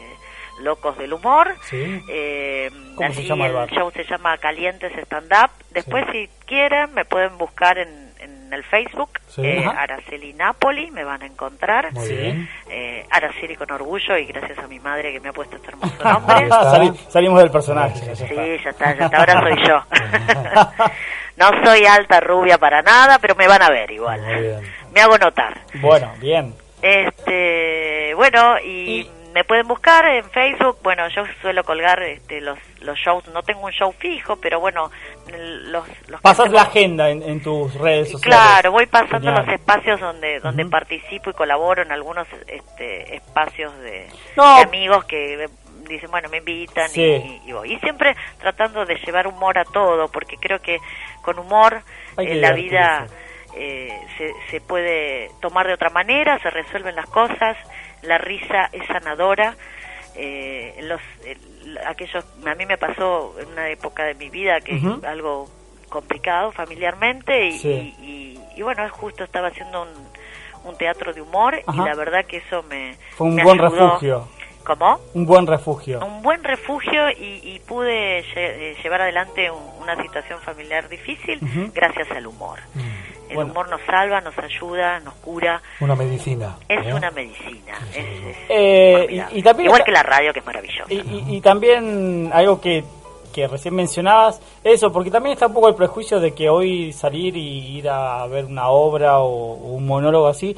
locos 0.59 0.97
del 0.97 1.13
humor. 1.13 1.55
Sí. 1.63 2.01
Eh, 2.09 2.69
¿Cómo 2.95 3.11
se 3.13 3.19
así 3.19 3.27
llama 3.27 3.47
el 3.47 3.53
bar? 3.53 3.69
show 3.71 3.91
se 3.91 4.03
llama 4.03 4.37
Calientes 4.37 4.91
Stand 4.97 5.31
Up. 5.33 5.51
Después, 5.71 6.05
si 6.11 6.29
quieren, 6.45 6.93
me 6.93 7.05
pueden 7.05 7.37
buscar 7.37 7.77
en, 7.77 8.11
en 8.19 8.53
el 8.53 8.63
Facebook, 8.63 9.09
Sí. 9.27 9.41
eh. 9.43 9.65
Araceli 9.65 10.33
Napoli, 10.33 10.91
me 10.91 11.03
van 11.03 11.23
a 11.23 11.25
encontrar. 11.25 11.91
Muy 11.93 12.05
Sí. 12.05 12.15
bien. 12.15 12.49
Eh, 12.69 13.05
Araceli 13.09 13.55
con 13.55 13.71
orgullo 13.71 14.15
y 14.17 14.25
gracias 14.25 14.59
a 14.59 14.67
mi 14.67 14.79
madre 14.79 15.11
que 15.11 15.19
me 15.19 15.29
ha 15.29 15.33
puesto 15.33 15.55
este 15.55 15.69
hermoso 15.69 16.03
nombre. 16.03 16.47
Sali- 16.49 16.93
salimos 17.09 17.39
del 17.41 17.49
personaje. 17.51 17.95
Sí, 17.95 18.05
ya 18.05 18.15
Sí, 18.15 18.23
está. 18.23 18.45
ya 18.45 18.69
está, 18.69 18.95
ya 18.95 19.05
está, 19.05 19.17
ahora 19.17 19.41
soy 19.41 19.67
yo. 19.67 19.83
no 21.37 21.65
soy 21.65 21.85
alta 21.87 22.19
rubia 22.19 22.57
para 22.59 22.81
nada, 22.83 23.17
pero 23.19 23.33
me 23.35 23.47
van 23.47 23.63
a 23.63 23.69
ver 23.69 23.89
igual. 23.91 24.21
Muy 24.21 24.41
bien. 24.41 24.59
Me 24.93 25.01
hago 25.01 25.17
notar. 25.17 25.59
Bueno, 25.81 26.13
bien. 26.19 26.53
Este, 26.81 28.13
bueno, 28.15 28.59
y, 28.59 29.01
Y- 29.01 29.09
me 29.33 29.43
pueden 29.43 29.67
buscar 29.67 30.05
en 30.05 30.23
Facebook. 30.29 30.77
Bueno, 30.83 31.07
yo 31.09 31.23
suelo 31.41 31.63
colgar 31.63 32.01
este, 32.03 32.39
los, 32.41 32.57
los 32.81 32.97
shows. 32.99 33.27
No 33.29 33.41
tengo 33.43 33.61
un 33.65 33.71
show 33.71 33.91
fijo, 33.97 34.35
pero 34.37 34.59
bueno, 34.59 34.91
los, 35.65 35.83
Pasas 36.21 36.51
la 36.51 36.61
agenda 36.63 37.09
en, 37.09 37.23
en 37.23 37.41
tus 37.41 37.73
redes 37.75 38.11
sociales. 38.11 38.37
Claro, 38.39 38.71
voy 38.71 38.85
pasando 38.85 39.27
Genial. 39.29 39.45
los 39.45 39.55
espacios 39.55 39.99
donde 39.99 40.39
donde 40.39 40.65
participo 40.65 41.29
y 41.29 41.33
colaboro 41.33 41.81
en 41.81 41.91
algunos 41.91 42.27
este, 42.47 43.15
espacios 43.15 43.75
de, 43.79 44.07
No. 44.37 44.57
de 44.57 44.61
amigos 44.63 45.05
que 45.05 45.47
dicen, 45.89 46.09
bueno, 46.11 46.29
me 46.29 46.37
invitan 46.37 46.87
Sí. 46.89 47.01
y, 47.01 47.41
y 47.49 47.51
voy. 47.53 47.73
Y 47.73 47.79
siempre 47.79 48.15
tratando 48.39 48.85
de 48.85 48.95
llevar 48.95 49.27
humor 49.27 49.57
a 49.57 49.65
todo, 49.65 50.07
porque 50.09 50.37
creo 50.37 50.59
que 50.59 50.77
con 51.21 51.39
humor 51.39 51.81
eh, 52.17 52.35
la 52.35 52.51
vida 52.53 53.05
eh, 53.55 53.99
se, 54.17 54.31
se 54.49 54.61
puede 54.61 55.29
tomar 55.41 55.67
de 55.67 55.73
otra 55.73 55.89
manera, 55.89 56.39
se 56.39 56.49
resuelven 56.49 56.95
las 56.95 57.07
cosas, 57.07 57.57
la 58.03 58.17
risa 58.17 58.69
es 58.71 58.85
sanadora. 58.87 59.55
Eh, 60.15 60.75
los 60.81 61.01
el- 61.25 61.77
aquellos 61.87 62.23
a 62.45 62.55
mí 62.55 62.65
me 62.65 62.77
pasó 62.77 63.35
en 63.39 63.47
una 63.47 63.69
época 63.69 64.03
de 64.03 64.13
mi 64.15 64.29
vida 64.29 64.61
que 64.61 64.75
Ujú. 64.75 65.01
algo 65.07 65.49
complicado 65.89 66.51
familiarmente 66.51 67.47
y, 67.47 67.51
Sí. 67.59 67.95
y, 67.99 68.05
y- 68.05 68.39
y 68.57 68.61
bueno, 68.61 68.87
justo 68.89 69.23
estaba 69.23 69.47
haciendo 69.47 69.81
un, 69.83 69.89
un 70.65 70.77
teatro 70.77 71.13
de 71.13 71.21
humor 71.21 71.55
Ajá. 71.65 71.81
y 71.81 71.85
la 71.85 71.95
verdad 71.95 72.25
que 72.25 72.37
eso 72.37 72.63
me 72.63 72.95
Fue 73.15 73.27
un 73.27 73.35
me 73.35 73.43
buen 73.43 73.59
ayudó. 73.59 73.85
refugio. 73.87 74.27
¿Cómo? 74.65 74.99
Un 75.13 75.25
buen 75.25 75.45
refugio. 75.45 75.99
Un 76.05 76.21
buen 76.21 76.43
refugio 76.43 77.09
y, 77.11 77.41
y 77.43 77.59
pude 77.67 78.23
lle- 78.23 78.35
eh, 78.35 78.75
llevar 78.81 79.01
adelante 79.01 79.51
un- 79.51 79.81
una 79.81 80.01
situación 80.01 80.39
familiar 80.39 80.87
difícil 80.87 81.39
gracias 81.73 82.09
al 82.11 82.27
humor. 82.27 82.59
El 83.29 83.35
Bueno. 83.35 83.51
humor 83.51 83.69
nos 83.69 83.81
salva, 83.81 84.21
nos 84.21 84.37
ayuda, 84.37 84.99
nos 85.01 85.15
cura. 85.15 85.61
Una 85.81 85.95
medicina. 85.95 86.55
Es 86.69 86.85
¿eh? 86.85 86.93
una 86.93 87.11
medicina. 87.11 87.73
es- 87.91 87.97
es 87.97 88.37
Eh, 88.49 89.07
y- 89.33 89.39
y 89.39 89.43
también 89.43 89.65
Igual 89.67 89.83
que 89.83 89.91
la 89.91 90.03
radio, 90.03 90.31
que 90.31 90.39
es 90.39 90.45
maravillosa. 90.45 90.93
Y, 90.93 90.97
y- 90.99 91.35
y 91.37 91.41
también 91.41 92.29
algo 92.33 92.61
que, 92.61 92.83
que 93.33 93.47
recién 93.47 93.73
mencionabas, 93.75 94.39
eso, 94.63 94.93
porque 94.93 95.09
también 95.09 95.33
está 95.33 95.47
un 95.47 95.53
poco 95.55 95.67
el 95.67 95.75
prejuicio 95.75 96.19
de 96.19 96.33
que 96.33 96.49
hoy 96.49 96.93
salir 96.93 97.35
y 97.35 97.77
ir 97.79 97.89
a 97.89 98.25
ver 98.27 98.45
una 98.45 98.67
obra 98.69 99.19
o, 99.19 99.25
o 99.53 99.73
un 99.73 99.85
monólogo 99.87 100.27
así 100.27 100.55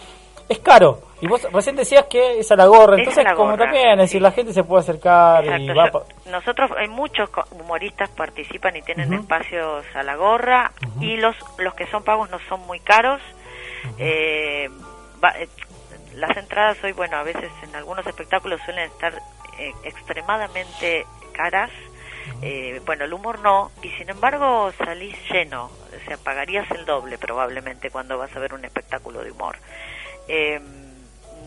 es 0.50 0.60
caro. 0.60 1.00
Y 1.22 1.28
vos 1.28 1.42
recién 1.52 1.76
decías 1.78 2.06
que 2.10 2.40
es 2.40 2.52
a 2.52 2.56
la 2.58 2.66
gorra, 2.66 2.96
Es 2.96 3.00
entonces 3.00 3.24
la 3.24 3.36
como 3.36 3.52
gorra, 3.52 3.64
también, 3.66 3.92
es 3.92 3.98
decir, 4.00 4.20
sí. 4.20 4.24
la 4.24 4.32
gente 4.32 4.52
se 4.54 4.64
puede 4.64 4.82
acercar 4.82 5.46
y 5.46 5.68
va... 5.70 5.86
yo- 5.86 5.92
pa- 5.92 6.30
nosotros 6.30 6.72
hay 6.78 6.88
muchos 6.90 7.30
humoristas 7.52 8.10
participan 8.10 8.76
y 8.76 8.82
tienen 8.82 9.14
espacios 9.14 9.86
a 9.96 10.04
la 10.04 10.16
gorra 10.16 10.72
y 11.00 11.16
los 11.18 11.36
los 11.58 11.74
que 11.74 11.88
son 11.88 12.04
pagos 12.04 12.30
no 12.30 12.38
son 12.50 12.60
muy 12.68 12.80
caros. 12.82 13.22
Eh, 13.98 14.70
va- 15.24 15.40
eh, 15.40 15.48
las 16.16 16.36
entradas 16.38 16.78
hoy 16.84 16.92
bueno 16.92 17.18
a 17.18 17.24
veces 17.24 17.52
en 17.64 17.76
algunos 17.76 18.06
espectáculos 18.08 18.60
suelen 18.66 18.86
estar 18.90 19.14
eh, 19.60 19.72
extremadamente 19.84 21.06
caras. 21.34 21.72
Eh, 22.42 22.82
bueno 22.86 23.06
el 23.06 23.14
humor 23.14 23.40
no 23.40 23.72
y 23.84 23.90
sin 23.92 24.10
embargo 24.10 24.72
salís 24.84 25.16
lleno 25.30 25.66
o 25.66 26.08
sea 26.08 26.18
pagarías 26.18 26.70
el 26.72 26.84
doble 26.84 27.20
probablemente 27.20 27.92
cuando 27.92 28.18
vas 28.18 28.36
a 28.36 28.40
ver 28.40 28.54
un 28.54 28.66
espectáculo 28.66 29.24
de 29.24 29.32
humor. 29.32 29.58
Eh, 30.28 30.60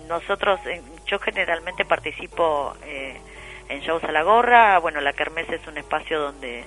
nosotros, 0.09 0.61
yo 1.07 1.19
generalmente 1.19 1.85
participo 1.85 2.75
eh, 2.85 3.21
en 3.69 3.81
shows 3.81 4.03
a 4.05 4.13
la 4.13 4.23
gorra. 4.23 4.79
Bueno, 4.79 5.01
la 5.01 5.13
Kermés 5.13 5.49
es 5.51 5.67
un 5.67 5.79
espacio 5.79 6.21
donde 6.21 6.65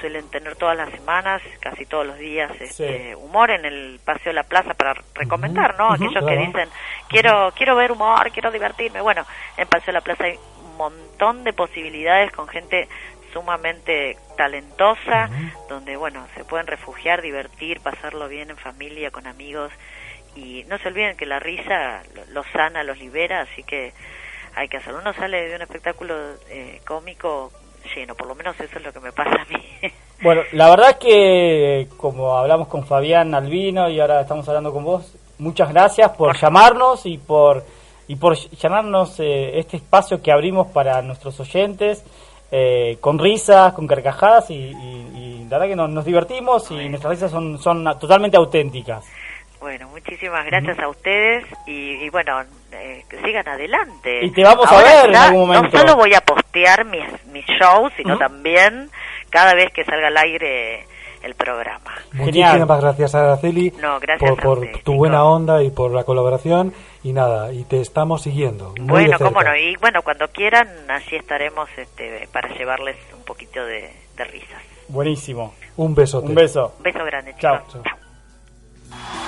suelen 0.00 0.28
tener 0.30 0.56
todas 0.56 0.76
las 0.76 0.90
semanas, 0.90 1.42
casi 1.60 1.86
todos 1.86 2.06
los 2.06 2.18
días, 2.18 2.50
este, 2.60 3.14
humor 3.16 3.50
en 3.50 3.64
el 3.64 4.00
Paseo 4.04 4.30
de 4.30 4.34
la 4.34 4.42
Plaza 4.42 4.74
para 4.74 4.94
recomendar, 5.14 5.76
¿no? 5.78 5.92
Aquellos 5.92 6.14
que 6.14 6.20
claro. 6.20 6.40
dicen, 6.40 6.68
quiero, 7.08 7.52
quiero 7.54 7.76
ver 7.76 7.92
humor, 7.92 8.30
quiero 8.32 8.50
divertirme. 8.50 9.00
Bueno, 9.00 9.24
en 9.56 9.68
Paseo 9.68 9.86
de 9.86 9.92
la 9.92 10.00
Plaza 10.00 10.24
hay 10.24 10.38
un 10.64 10.76
montón 10.76 11.44
de 11.44 11.52
posibilidades 11.52 12.32
con 12.32 12.48
gente 12.48 12.88
sumamente 13.32 14.16
talentosa, 14.36 15.28
donde, 15.68 15.96
bueno, 15.96 16.26
se 16.34 16.44
pueden 16.44 16.66
refugiar, 16.66 17.22
divertir, 17.22 17.80
pasarlo 17.80 18.28
bien 18.28 18.50
en 18.50 18.56
familia, 18.56 19.10
con 19.10 19.26
amigos 19.26 19.70
y 20.38 20.64
no 20.68 20.78
se 20.78 20.88
olviden 20.88 21.16
que 21.16 21.26
la 21.26 21.38
risa 21.40 22.02
lo- 22.14 22.24
los 22.32 22.46
sana, 22.52 22.82
los 22.84 22.98
libera, 22.98 23.40
así 23.42 23.62
que 23.62 23.92
hay 24.54 24.68
que 24.68 24.76
hacerlo. 24.78 25.00
Uno 25.00 25.12
sale 25.14 25.48
de 25.48 25.56
un 25.56 25.62
espectáculo 25.62 26.14
eh, 26.50 26.80
cómico 26.86 27.50
lleno, 27.94 28.14
por 28.14 28.26
lo 28.28 28.34
menos 28.34 28.58
eso 28.60 28.78
es 28.78 28.84
lo 28.84 28.92
que 28.92 29.00
me 29.00 29.12
pasa 29.12 29.30
a 29.42 29.44
mí. 29.52 29.62
Bueno, 30.20 30.42
la 30.50 30.68
verdad 30.70 30.98
que 30.98 31.86
como 31.96 32.36
hablamos 32.36 32.66
con 32.66 32.84
Fabián 32.84 33.36
Albino 33.36 33.88
y 33.88 34.00
ahora 34.00 34.20
estamos 34.22 34.48
hablando 34.48 34.72
con 34.72 34.82
vos, 34.82 35.14
muchas 35.38 35.72
gracias 35.72 36.10
por 36.16 36.36
llamarnos 36.36 37.06
y 37.06 37.18
por 37.18 37.62
y 38.08 38.16
por 38.16 38.36
llenarnos 38.36 39.20
eh, 39.20 39.58
este 39.60 39.76
espacio 39.76 40.20
que 40.20 40.32
abrimos 40.32 40.66
para 40.72 41.00
nuestros 41.02 41.38
oyentes 41.38 42.04
eh, 42.50 42.96
con 43.00 43.20
risas, 43.20 43.72
con 43.74 43.86
carcajadas 43.86 44.50
y, 44.50 44.54
y- 44.56 45.08
y 45.14 45.44
la 45.48 45.58
verdad 45.58 45.68
que 45.70 45.76
nos, 45.76 45.90
nos 45.90 46.04
divertimos 46.04 46.68
y 46.72 46.88
nuestras 46.88 47.12
risas 47.12 47.30
son, 47.30 47.56
son 47.60 47.84
totalmente 48.00 48.36
auténticas. 48.36 49.04
Bueno, 49.60 49.88
muchísimas 49.88 50.44
gracias 50.46 50.78
a 50.78 50.88
ustedes 50.88 51.44
y, 51.66 52.04
y 52.04 52.10
bueno, 52.10 52.40
eh, 52.72 53.04
que 53.08 53.20
sigan 53.22 53.48
adelante. 53.48 54.24
Y 54.24 54.30
te 54.30 54.42
vamos 54.42 54.70
a 54.70 54.82
ver 54.82 55.08
en 55.10 55.16
algún 55.16 55.48
momento. 55.48 55.68
No 55.72 55.80
solo 55.80 55.96
voy 55.96 56.14
a 56.14 56.20
postear 56.20 56.84
mis, 56.84 57.04
mis 57.26 57.44
shows, 57.46 57.92
sino 57.96 58.16
también 58.18 58.90
cada 59.30 59.54
vez 59.54 59.72
que 59.72 59.84
salga 59.84 60.08
al 60.08 60.16
aire 60.16 60.86
el 61.22 61.34
programa. 61.34 61.92
Genial. 62.12 62.52
Muchísimas 62.52 62.80
gracias, 62.80 63.14
Araceli, 63.14 63.72
No, 63.80 63.98
gracias 63.98 64.30
por, 64.30 64.40
a 64.40 64.42
por 64.42 64.82
tu 64.82 64.94
buena 64.94 65.24
onda 65.24 65.62
y 65.62 65.70
por 65.70 65.90
la 65.90 66.04
colaboración. 66.04 66.72
Y 67.02 67.12
nada, 67.12 67.52
y 67.52 67.64
te 67.64 67.80
estamos 67.80 68.22
siguiendo. 68.22 68.74
muy 68.78 69.04
de 69.04 69.08
Bueno, 69.10 69.18
cómo 69.18 69.42
no, 69.42 69.56
y 69.56 69.76
bueno, 69.76 70.02
cuando 70.02 70.28
quieran, 70.28 70.68
allí 70.88 71.16
estaremos 71.16 71.68
este, 71.76 72.28
para 72.32 72.48
llevarles 72.56 72.96
un 73.16 73.24
poquito 73.24 73.64
de, 73.64 73.90
de 74.16 74.24
risas. 74.24 74.62
Buenísimo. 74.88 75.54
Un 75.76 75.94
besote. 75.94 76.28
Un 76.28 76.34
beso. 76.34 76.74
Un 76.78 76.82
beso 76.82 77.04
grande, 77.04 77.34
Chao. 77.38 77.58
chicos. 77.66 77.82
Chao. 77.82 77.98
Merci 78.90 79.27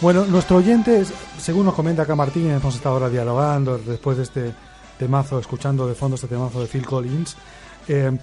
bueno, 0.00 0.24
nuestro 0.26 0.56
oyente, 0.56 1.04
según 1.38 1.66
nos 1.66 1.74
comenta 1.74 2.02
acá 2.02 2.14
Martín, 2.14 2.50
hemos 2.50 2.74
estado 2.74 2.94
ahora 2.94 3.10
dialogando 3.10 3.78
después 3.78 4.16
de 4.16 4.22
este 4.22 4.54
temazo, 4.98 5.38
escuchando 5.38 5.86
de 5.86 5.94
fondo 5.94 6.14
este 6.14 6.26
temazo 6.26 6.60
de 6.60 6.66
Phil 6.66 6.86
Collins. 6.86 7.36
Eh, 7.86 8.16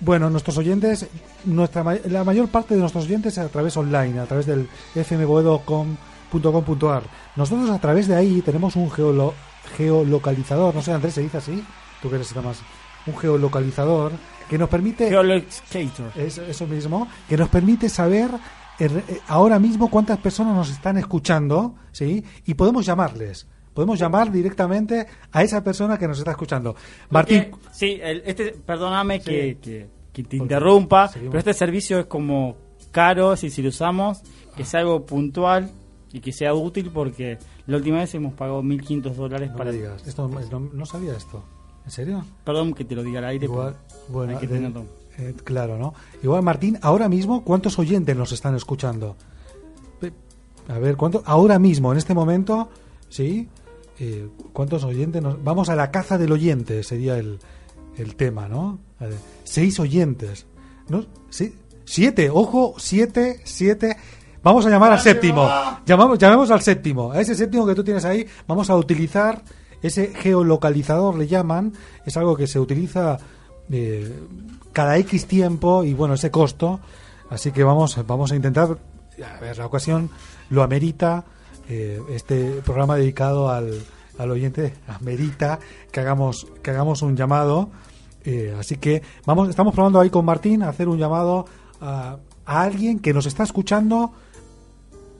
bueno, 0.00 0.28
nuestros 0.28 0.58
oyentes, 0.58 1.06
nuestra 1.44 1.84
la 2.06 2.24
mayor 2.24 2.48
parte 2.48 2.74
de 2.74 2.80
nuestros 2.80 3.04
oyentes 3.04 3.38
a 3.38 3.48
través 3.48 3.76
online, 3.76 4.18
a 4.18 4.26
través 4.26 4.46
del 4.46 4.68
fmboedo.com.ar. 4.94 7.02
Nosotros 7.36 7.70
a 7.70 7.78
través 7.78 8.08
de 8.08 8.16
ahí 8.16 8.42
tenemos 8.42 8.76
un 8.76 8.90
geolo, 8.90 9.32
geolocalizador, 9.76 10.74
no 10.74 10.82
sé, 10.82 10.92
Andrés, 10.92 11.14
¿se 11.14 11.22
dice 11.22 11.38
así? 11.38 11.64
Tú 12.02 12.10
que 12.10 12.16
eres 12.16 12.34
más. 12.36 12.58
Un 13.06 13.16
geolocalizador 13.16 14.12
que 14.50 14.58
nos 14.58 14.68
permite... 14.68 15.08
Geolocator. 15.08 16.12
eso 16.16 16.66
mismo, 16.66 17.08
que 17.28 17.36
nos 17.36 17.48
permite 17.48 17.88
saber 17.88 18.30
ahora 19.28 19.58
mismo 19.58 19.90
cuántas 19.90 20.18
personas 20.18 20.54
nos 20.54 20.70
están 20.70 20.98
escuchando, 20.98 21.74
¿sí? 21.92 22.24
Y 22.46 22.54
podemos 22.54 22.86
llamarles. 22.86 23.46
Podemos 23.74 23.98
llamar 23.98 24.30
directamente 24.30 25.06
a 25.30 25.42
esa 25.42 25.64
persona 25.64 25.98
que 25.98 26.06
nos 26.06 26.18
está 26.18 26.32
escuchando. 26.32 26.76
Martín. 27.10 27.50
sí, 27.70 27.98
este, 28.02 28.52
perdóname 28.52 29.20
que, 29.20 29.88
que, 30.12 30.22
te 30.22 30.36
interrumpa, 30.36 31.10
pero 31.14 31.38
este 31.38 31.54
servicio 31.54 32.00
es 32.00 32.06
como 32.06 32.56
caro 32.90 33.34
si, 33.36 33.48
si 33.48 33.62
lo 33.62 33.70
usamos, 33.70 34.22
que 34.54 34.64
sea 34.64 34.80
algo 34.80 35.06
puntual 35.06 35.70
y 36.12 36.20
que 36.20 36.32
sea 36.32 36.52
útil 36.52 36.90
porque 36.92 37.38
la 37.66 37.78
última 37.78 37.98
vez 37.98 38.14
hemos 38.14 38.34
pagado 38.34 38.62
1.500 38.62 39.14
dólares 39.14 39.50
para... 39.56 39.72
digas, 39.72 40.06
esto, 40.06 40.28
no, 40.28 40.86
sabía 40.86 41.16
esto. 41.16 41.42
¿En 41.84 41.90
serio? 41.90 42.24
Perdón 42.44 42.74
que 42.74 42.84
te 42.84 42.94
lo 42.94 43.02
diga 43.02 43.20
al 43.20 43.24
aire. 43.26 43.46
Igual, 43.46 43.76
bueno, 44.08 44.34
hay 44.34 44.38
que 44.38 44.46
eh, 45.18 45.34
claro, 45.44 45.78
¿no? 45.78 45.94
Igual, 46.22 46.42
Martín, 46.42 46.78
ahora 46.82 47.08
mismo, 47.08 47.44
¿cuántos 47.44 47.78
oyentes 47.78 48.16
nos 48.16 48.32
están 48.32 48.54
escuchando? 48.54 49.16
A 50.68 50.78
ver, 50.78 50.96
¿cuánto? 50.96 51.22
Ahora 51.26 51.58
mismo, 51.58 51.92
en 51.92 51.98
este 51.98 52.14
momento, 52.14 52.68
¿sí? 53.08 53.48
Eh, 53.98 54.28
¿Cuántos 54.52 54.84
oyentes 54.84 55.20
nos... 55.22 55.42
Vamos 55.42 55.68
a 55.68 55.76
la 55.76 55.90
caza 55.90 56.18
del 56.18 56.32
oyente, 56.32 56.82
sería 56.82 57.18
el, 57.18 57.40
el 57.96 58.16
tema, 58.16 58.48
¿no? 58.48 58.78
seis 59.44 59.80
oyentes. 59.80 60.46
¿No? 60.88 61.04
¿Sí? 61.30 61.54
Siete, 61.84 62.30
ojo, 62.30 62.74
siete, 62.78 63.40
siete. 63.44 63.96
Vamos 64.42 64.66
a 64.66 64.70
llamar 64.70 64.92
al 64.92 65.00
séptimo. 65.00 65.48
Llamamos, 65.86 66.18
llamemos 66.18 66.50
al 66.50 66.60
séptimo. 66.62 67.12
A 67.12 67.20
ese 67.20 67.34
séptimo 67.34 67.66
que 67.66 67.74
tú 67.74 67.84
tienes 67.84 68.04
ahí, 68.04 68.26
vamos 68.46 68.70
a 68.70 68.76
utilizar 68.76 69.42
ese 69.82 70.12
geolocalizador, 70.14 71.16
le 71.16 71.26
llaman. 71.26 71.72
Es 72.06 72.16
algo 72.16 72.36
que 72.36 72.46
se 72.46 72.58
utiliza 72.58 73.18
eh, 73.70 74.20
cada 74.72 74.98
X 74.98 75.26
tiempo 75.26 75.84
y 75.84 75.94
bueno, 75.94 76.14
ese 76.14 76.30
costo. 76.30 76.80
Así 77.30 77.52
que 77.52 77.64
vamos, 77.64 77.98
vamos 78.06 78.32
a 78.32 78.36
intentar, 78.36 78.78
a 79.24 79.40
ver, 79.40 79.56
la 79.58 79.66
ocasión 79.66 80.10
lo 80.50 80.62
amerita, 80.62 81.24
eh, 81.68 82.00
este 82.10 82.60
programa 82.64 82.96
dedicado 82.96 83.48
al, 83.48 83.82
al 84.18 84.30
oyente 84.30 84.74
amerita 84.86 85.58
que 85.90 86.00
hagamos, 86.00 86.46
que 86.62 86.70
hagamos 86.70 87.02
un 87.02 87.16
llamado. 87.16 87.70
Eh, 88.24 88.54
así 88.58 88.76
que 88.76 89.02
vamos, 89.24 89.48
estamos 89.48 89.74
probando 89.74 89.98
ahí 90.00 90.10
con 90.10 90.24
Martín 90.24 90.62
a 90.62 90.68
hacer 90.68 90.88
un 90.88 90.98
llamado 90.98 91.46
a, 91.80 92.18
a 92.44 92.62
alguien 92.62 92.98
que 92.98 93.12
nos 93.14 93.26
está 93.26 93.42
escuchando 93.42 94.12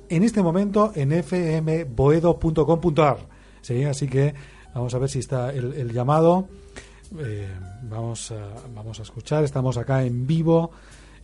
en 0.08 0.22
este 0.22 0.42
momento 0.42 0.92
en 0.94 1.10
fmboedo.com.ar. 1.24 3.16
Sí, 3.62 3.84
así 3.84 4.08
que 4.08 4.34
vamos 4.74 4.94
a 4.94 4.98
ver 4.98 5.08
si 5.08 5.20
está 5.20 5.50
el, 5.52 5.72
el 5.72 5.92
llamado. 5.92 6.48
Eh, 7.18 7.48
vamos, 7.82 8.30
a, 8.32 8.36
vamos 8.74 8.98
a 8.98 9.02
escuchar. 9.02 9.44
Estamos 9.44 9.76
acá 9.76 10.02
en 10.02 10.26
vivo, 10.26 10.70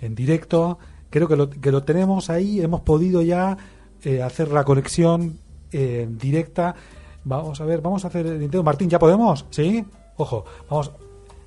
en 0.00 0.14
directo. 0.14 0.78
Creo 1.10 1.26
que 1.28 1.36
lo, 1.36 1.48
que 1.50 1.72
lo 1.72 1.82
tenemos 1.84 2.30
ahí. 2.30 2.60
Hemos 2.60 2.82
podido 2.82 3.22
ya 3.22 3.56
eh, 4.04 4.22
hacer 4.22 4.50
la 4.52 4.64
conexión 4.64 5.38
eh, 5.72 6.06
directa. 6.10 6.74
Vamos 7.24 7.60
a 7.60 7.64
ver, 7.64 7.80
vamos 7.80 8.04
a 8.04 8.08
hacer 8.08 8.26
el 8.26 8.34
intento. 8.42 8.62
Martín, 8.62 8.88
¿ya 8.90 8.98
podemos? 8.98 9.46
¿Sí? 9.50 9.84
Ojo, 10.16 10.44
vamos. 10.68 10.90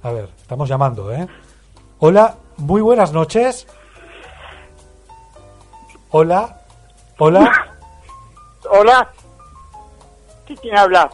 A 0.03 0.11
ver, 0.11 0.29
estamos 0.41 0.67
llamando, 0.67 1.13
¿eh? 1.13 1.27
Hola, 1.99 2.35
muy 2.57 2.81
buenas 2.81 3.13
noches. 3.13 3.67
Hola, 6.09 6.61
hola. 7.19 7.51
Hola. 8.71 9.11
¿Qui- 10.47 10.57
¿Quién 10.61 10.77
habla? 10.77 11.09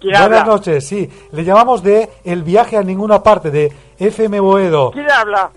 ¿Quién 0.00 0.12
Buenas 0.12 0.40
habla? 0.40 0.44
noches, 0.44 0.86
sí. 0.86 1.10
Le 1.32 1.44
llamamos 1.44 1.82
de 1.82 2.08
El 2.24 2.42
viaje 2.44 2.76
a 2.76 2.82
ninguna 2.82 3.22
parte, 3.22 3.50
de 3.50 3.72
FM 3.98 4.38
Boedo. 4.40 4.90
¿Quién 4.92 5.10
habla? 5.10 5.50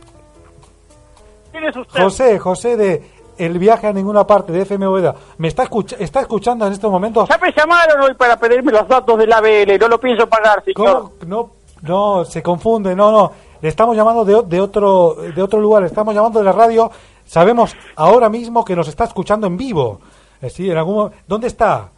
¿Quién 1.52 1.66
es 1.66 1.76
usted? 1.76 2.02
José, 2.02 2.40
José 2.40 2.78
de 2.78 3.04
El 3.38 3.60
viaje 3.60 3.88
a 3.88 3.94
ninguna 3.94 4.26
parte, 4.26 4.52
de 4.52 4.62
FM 4.62 4.88
Boedo. 4.88 5.16
¿Me 5.38 5.48
está, 5.48 5.64
escucha- 5.64 5.96
está 6.00 6.22
escuchando 6.22 6.66
en 6.66 6.74
estos 6.74 6.92
momentos? 6.92 7.28
Ya 7.30 7.38
me 7.38 7.52
llamaron 7.52 8.02
hoy 8.02 8.14
para 8.16 8.38
pedirme 8.38 8.72
los 8.72 8.88
datos 8.88 9.18
del 9.18 9.32
ABL. 9.32 9.78
No 9.80 9.88
lo 9.88 10.00
pienso 10.00 10.28
pagar, 10.28 10.64
señor. 10.64 10.76
¿Cómo? 10.76 11.12
No, 11.28 11.50
no, 11.82 12.26
se 12.26 12.42
confunde, 12.42 12.96
no, 12.96 13.12
no. 13.12 13.32
Le 13.62 13.70
estamos 13.70 13.96
llamando 13.96 14.26
de, 14.26 14.42
de 14.48 14.60
otro 14.62 15.16
de 15.36 15.42
otro 15.42 15.60
lugar, 15.60 15.82
le 15.84 15.88
estamos 15.88 16.16
llamando 16.16 16.40
de 16.40 16.46
la 16.46 16.52
radio. 16.52 16.90
Sabemos 17.26 17.76
ahora 17.96 18.28
mismo 18.30 18.66
que 18.66 18.76
nos 18.76 18.88
está 18.88 19.04
escuchando 19.04 19.46
en 19.48 19.56
vivo. 19.58 20.00
Eh, 20.42 20.50
sí, 20.50 20.70
en 20.70 20.78
algún 20.78 21.12
¿Dónde 21.28 21.48
está? 21.48 21.90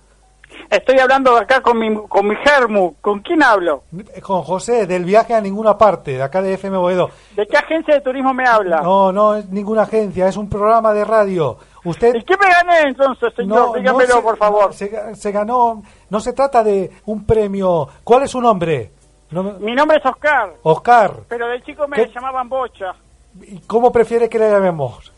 Estoy 0.69 0.99
hablando 0.99 1.35
acá 1.37 1.61
con 1.61 1.77
mi, 1.77 1.93
con 2.07 2.27
mi 2.27 2.35
Germu. 2.37 2.95
¿Con 3.01 3.19
quién 3.19 3.43
hablo? 3.43 3.83
Con 4.21 4.41
José, 4.43 4.87
del 4.87 5.05
viaje 5.05 5.33
a 5.33 5.41
ninguna 5.41 5.77
parte, 5.77 6.13
de 6.13 6.23
acá 6.23 6.41
de 6.41 6.53
FM 6.53 6.77
Boedo. 6.77 7.09
¿De 7.35 7.45
qué 7.47 7.57
agencia 7.57 7.93
de 7.95 8.01
turismo 8.01 8.33
me 8.33 8.47
habla? 8.47 8.81
No, 8.81 9.11
no 9.11 9.35
es 9.35 9.49
ninguna 9.49 9.83
agencia, 9.83 10.27
es 10.27 10.37
un 10.37 10.49
programa 10.49 10.93
de 10.93 11.05
radio. 11.05 11.57
Usted 11.85 12.15
¿Y 12.15 12.23
qué 12.23 12.35
me 12.37 12.49
gané 12.49 12.81
entonces, 12.89 13.33
señor? 13.35 13.77
Dígamelo, 13.77 14.15
se- 14.15 14.21
por 14.21 14.37
favor. 14.37 14.73
Se, 14.73 15.15
se 15.15 15.31
ganó, 15.31 15.83
no 16.09 16.19
se 16.19 16.33
trata 16.33 16.63
de 16.63 16.91
un 17.05 17.25
premio. 17.25 17.87
¿Cuál 18.03 18.23
es 18.23 18.31
su 18.31 18.39
nombre? 18.41 18.91
No 19.31 19.43
Mi 19.59 19.73
nombre 19.73 19.97
es 19.97 20.05
Oscar, 20.05 20.53
Oscar. 20.63 21.13
pero 21.27 21.47
del 21.47 21.63
chico 21.63 21.87
me 21.87 21.97
¿Qué? 21.97 22.11
llamaban 22.13 22.47
Bocha. 22.47 22.93
¿Y 23.41 23.59
¿Cómo 23.61 23.91
prefiere 23.91 24.29
que 24.29 24.37
le 24.39 24.49
llamemos? 24.51 25.11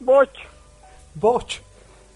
Bocha. 0.00 0.42
Boch. 1.14 1.60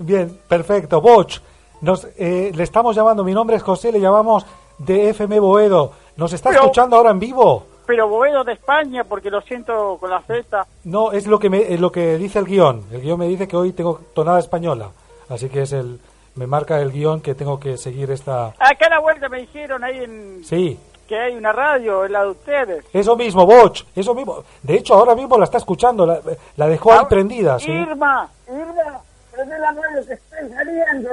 Bien, 0.00 0.36
perfecto, 0.48 1.00
Boch. 1.00 1.38
Nos, 1.80 2.06
eh, 2.18 2.52
le 2.54 2.62
estamos 2.62 2.94
llamando, 2.96 3.22
mi 3.24 3.32
nombre 3.34 3.56
es 3.56 3.62
José, 3.62 3.92
le 3.92 4.00
llamamos 4.00 4.44
de 4.78 5.10
FM 5.10 5.38
Boedo. 5.40 5.92
¿Nos 6.16 6.32
está 6.32 6.50
Pero- 6.50 6.62
escuchando 6.62 6.96
ahora 6.96 7.10
en 7.10 7.18
vivo? 7.20 7.64
Pero 7.86 8.06
Boedo 8.08 8.44
de 8.44 8.52
España, 8.52 9.04
porque 9.04 9.30
lo 9.30 9.40
siento 9.40 9.96
con 9.98 10.10
la 10.10 10.20
Z. 10.22 10.66
No, 10.84 11.12
es 11.12 11.26
lo 11.26 11.38
que 11.38 11.48
me, 11.48 11.72
es 11.72 11.80
lo 11.80 11.90
que 11.90 12.18
dice 12.18 12.38
el 12.38 12.44
guion. 12.44 12.84
El 12.92 13.00
guion 13.00 13.18
me 13.18 13.26
dice 13.28 13.48
que 13.48 13.56
hoy 13.56 13.72
tengo 13.72 14.00
tonada 14.14 14.38
española. 14.40 14.90
Así 15.30 15.48
que 15.48 15.62
es 15.62 15.72
el 15.72 15.98
me 16.34 16.46
marca 16.46 16.80
el 16.80 16.92
guion 16.92 17.20
que 17.20 17.34
tengo 17.34 17.58
que 17.58 17.76
seguir 17.78 18.10
esta... 18.12 18.48
Acá 18.58 18.86
a 18.86 18.90
la 18.90 19.00
vuelta 19.00 19.28
me 19.28 19.38
dijeron 19.40 19.82
ahí 19.82 20.04
en 20.04 20.44
Sí, 20.44 20.78
que 21.08 21.18
hay 21.18 21.34
una 21.34 21.50
radio, 21.52 22.04
es 22.04 22.10
la 22.12 22.22
de 22.24 22.30
ustedes. 22.30 22.84
eso 22.92 23.16
mismo, 23.16 23.44
Boch, 23.46 23.80
eso 23.96 24.14
mismo. 24.14 24.44
De 24.62 24.74
hecho, 24.76 24.94
ahora 24.94 25.14
mismo 25.16 25.36
la 25.38 25.44
está 25.44 25.56
escuchando, 25.58 26.06
la, 26.06 26.20
la 26.56 26.68
dejó 26.68 26.92
ahí 26.92 26.98
Ah, 27.02 27.08
prendida, 27.08 27.58
¿sí? 27.58 27.72
Irma, 27.72 28.28
Irma, 28.46 29.00
prende 29.32 29.58
la 29.58 29.72
radio 29.72 30.06
que 30.06 30.12
estoy 30.12 30.48
saliendo. 30.54 31.10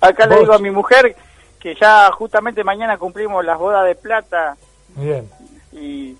Acá 0.00 0.26
le 0.26 0.40
digo 0.40 0.52
a 0.54 0.58
mi 0.58 0.70
mujer 0.70 1.14
que 1.58 1.74
ya 1.74 2.10
justamente 2.12 2.62
mañana 2.64 2.96
cumplimos 2.98 3.44
las 3.44 3.58
bodas 3.58 3.84
de 3.84 3.94
plata 3.96 4.56
Bien, 4.94 5.28
y 5.72 6.16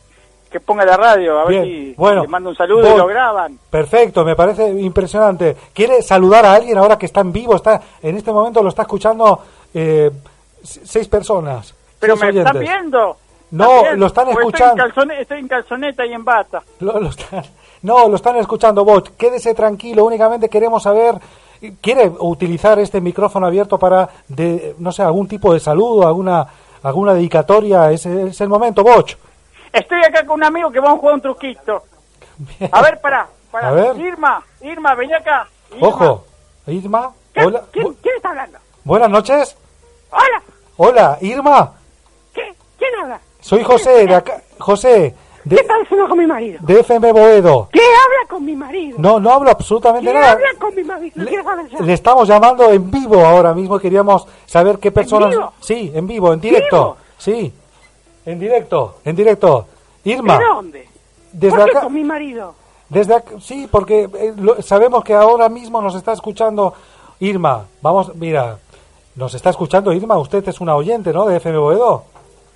que 0.51 0.61
ponga 0.61 0.85
la 0.85 0.97
radio, 0.97 1.39
a 1.39 1.45
ver 1.45 1.63
Bien, 1.63 1.65
si 1.65 1.95
bueno, 1.97 2.23
le 2.23 2.29
mando 2.29 2.51
un 2.51 2.57
saludo 2.57 2.95
y 2.95 2.97
lo 2.97 3.07
graban. 3.07 3.59
perfecto, 3.71 4.25
me 4.25 4.35
parece 4.35 4.69
impresionante. 4.71 5.57
¿Quiere 5.75 6.01
saludar 6.03 6.45
a 6.47 6.55
alguien 6.55 6.79
ahora 6.79 6.97
que 6.99 7.07
está 7.07 7.21
en 7.21 7.33
vivo? 7.33 7.55
Está 7.55 7.81
En 8.03 8.17
este 8.17 8.33
momento 8.33 8.63
lo 8.63 8.71
está 8.71 8.83
escuchando 8.83 9.43
eh, 9.75 10.11
seis 10.63 11.07
personas. 11.07 11.75
Pero 12.01 12.17
seis 12.17 12.35
me 12.35 12.41
están 12.41 12.59
viendo. 12.61 13.17
No, 13.51 13.95
lo 13.95 14.07
están 14.07 14.29
escuchando. 14.29 14.85
Estoy 14.87 15.03
en, 15.05 15.11
calzone- 15.11 15.21
estoy 15.21 15.39
en 15.39 15.49
calzoneta 15.49 16.07
y 16.07 16.13
en 16.15 16.25
bata. 16.25 16.63
Lo- 16.81 16.99
lo 16.99 17.09
están- 17.11 17.45
no, 17.83 18.09
lo 18.09 18.17
están 18.17 18.37
escuchando, 18.37 18.85
Boch. 18.85 19.09
Quédese 19.19 19.55
tranquilo, 19.55 20.05
únicamente 20.05 20.49
queremos 20.49 20.83
saber. 20.83 21.15
¿Quiere 21.81 22.09
utilizar 22.21 22.79
este 22.79 23.01
micrófono 23.01 23.47
abierto 23.47 23.79
para, 23.79 24.09
de, 24.29 24.75
no 24.79 24.93
sé, 24.93 25.03
algún 25.03 25.27
tipo 25.29 25.53
de 25.53 25.61
saludo, 25.61 26.07
alguna, 26.07 26.47
alguna 26.83 27.15
dedicatoria? 27.15 27.91
Es, 27.91 28.07
es 28.07 28.41
el 28.41 28.49
momento, 28.49 28.83
Boch. 28.83 29.13
Estoy 29.73 29.99
acá 30.05 30.25
con 30.25 30.37
un 30.37 30.45
amigo 30.45 30.71
que 30.71 30.81
vamos 30.81 30.99
a 30.99 31.01
jugar 31.01 31.15
un 31.17 31.21
truquito. 31.21 31.83
A 32.71 32.83
ver, 32.83 33.01
pará, 33.01 33.27
pará. 33.51 33.69
A 33.69 33.73
ver. 33.73 33.97
Irma, 33.99 34.43
Irma, 34.63 34.95
vení 34.95 35.13
acá. 35.13 35.49
Irma. 35.75 35.89
Ojo, 35.89 36.25
Irma. 36.69 37.13
¿Qué- 37.35 37.45
Hola. 37.45 37.63
¿Quién, 37.73 37.93
quién 38.03 38.17
está 38.17 38.31
hablando? 38.31 38.59
Buenas 38.85 39.11
noches. 39.11 39.57
Hola, 40.11 40.43
Hola, 40.77 41.19
Irma. 41.21 41.73
¿qué? 42.33 42.55
¿Quién 42.79 42.91
habla? 43.03 43.21
Soy 43.41 43.63
José, 43.65 44.07
de 44.07 44.15
acá. 44.15 44.41
José, 44.59 45.15
¿Qué 45.49 45.55
de, 45.57 45.61
está 45.63 45.79
diciendo 45.79 46.09
con 46.09 46.19
mi 46.19 46.27
marido? 46.27 46.59
de 46.63 46.81
FM 46.81 47.13
Boedo. 47.13 47.69
¿Qué 47.73 47.81
habla 47.81 48.29
con 48.29 48.45
mi 48.45 48.55
marido? 48.57 48.97
No, 48.99 49.19
no 49.21 49.33
hablo 49.33 49.51
absolutamente 49.51 50.07
¿Qué 50.09 50.15
nada. 50.15 50.33
habla 50.33 50.49
con 50.59 50.75
mi 50.75 50.85
marido? 50.85 51.13
Le, 51.25 51.31
saber 51.81 51.93
estamos 51.93 52.29
llamando 52.29 52.71
en 52.71 52.91
vivo 52.91 53.25
ahora 53.25 53.55
mismo. 53.55 53.79
Queríamos 53.79 54.27
saber 54.47 54.79
qué 54.79 54.91
personas. 54.91 55.31
vivo? 55.31 55.53
Sí, 55.61 55.91
en 55.95 56.07
vivo, 56.07 56.33
en 56.33 56.41
directo. 56.41 56.77
¿Vivo? 56.77 56.97
Sí, 57.19 57.53
en 58.27 58.39
directo, 58.39 58.97
en 59.05 59.17
directo. 59.17 59.67
Irma, 60.05 60.39
¿De 60.39 60.45
dónde? 60.45 60.89
desde 61.33 61.57
¿Por 61.57 61.65
qué 61.65 61.71
acá, 61.73 61.81
con 61.83 61.93
mi 61.95 62.05
marido? 62.05 62.55
desde 62.89 63.15
ac- 63.17 63.41
sí, 63.41 63.69
porque 63.71 64.09
eh, 64.15 64.33
lo- 64.37 64.63
sabemos 64.63 65.05
que 65.05 65.13
ahora 65.15 65.49
mismo 65.49 65.81
nos 65.83 65.95
está 65.95 66.13
escuchando 66.13 66.73
Irma. 67.21 67.65
Vamos, 67.83 68.15
mira, 68.15 68.59
nos 69.17 69.35
está 69.35 69.51
escuchando 69.51 69.93
Irma. 69.93 70.17
Usted 70.19 70.47
es 70.49 70.61
una 70.61 70.77
oyente, 70.77 71.13
¿no? 71.13 71.27
De 71.27 71.37
FM 71.37 71.59
Boedo. 71.59 72.05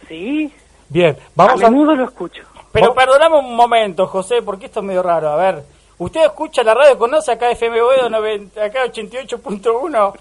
Sí, 0.08 0.52
Bien, 0.88 1.16
vamos 1.34 1.62
a. 1.62 1.70
menudo 1.70 1.94
lo 1.94 2.04
escucho. 2.04 2.42
Pero 2.72 2.88
Vos- 2.88 2.96
perdoname 2.96 3.38
un 3.38 3.54
momento, 3.54 4.06
José, 4.06 4.42
porque 4.42 4.66
esto 4.66 4.80
es 4.80 4.86
medio 4.86 5.02
raro. 5.02 5.28
A 5.30 5.36
ver, 5.36 5.64
¿usted 5.98 6.24
escucha 6.24 6.62
la 6.62 6.74
radio? 6.74 6.98
¿Conoce 6.98 7.32
acá 7.32 7.50
FM 7.50 7.80
Boedo 7.82 8.08
90, 8.08 8.64
acá 8.64 8.84
88.1? 8.86 10.12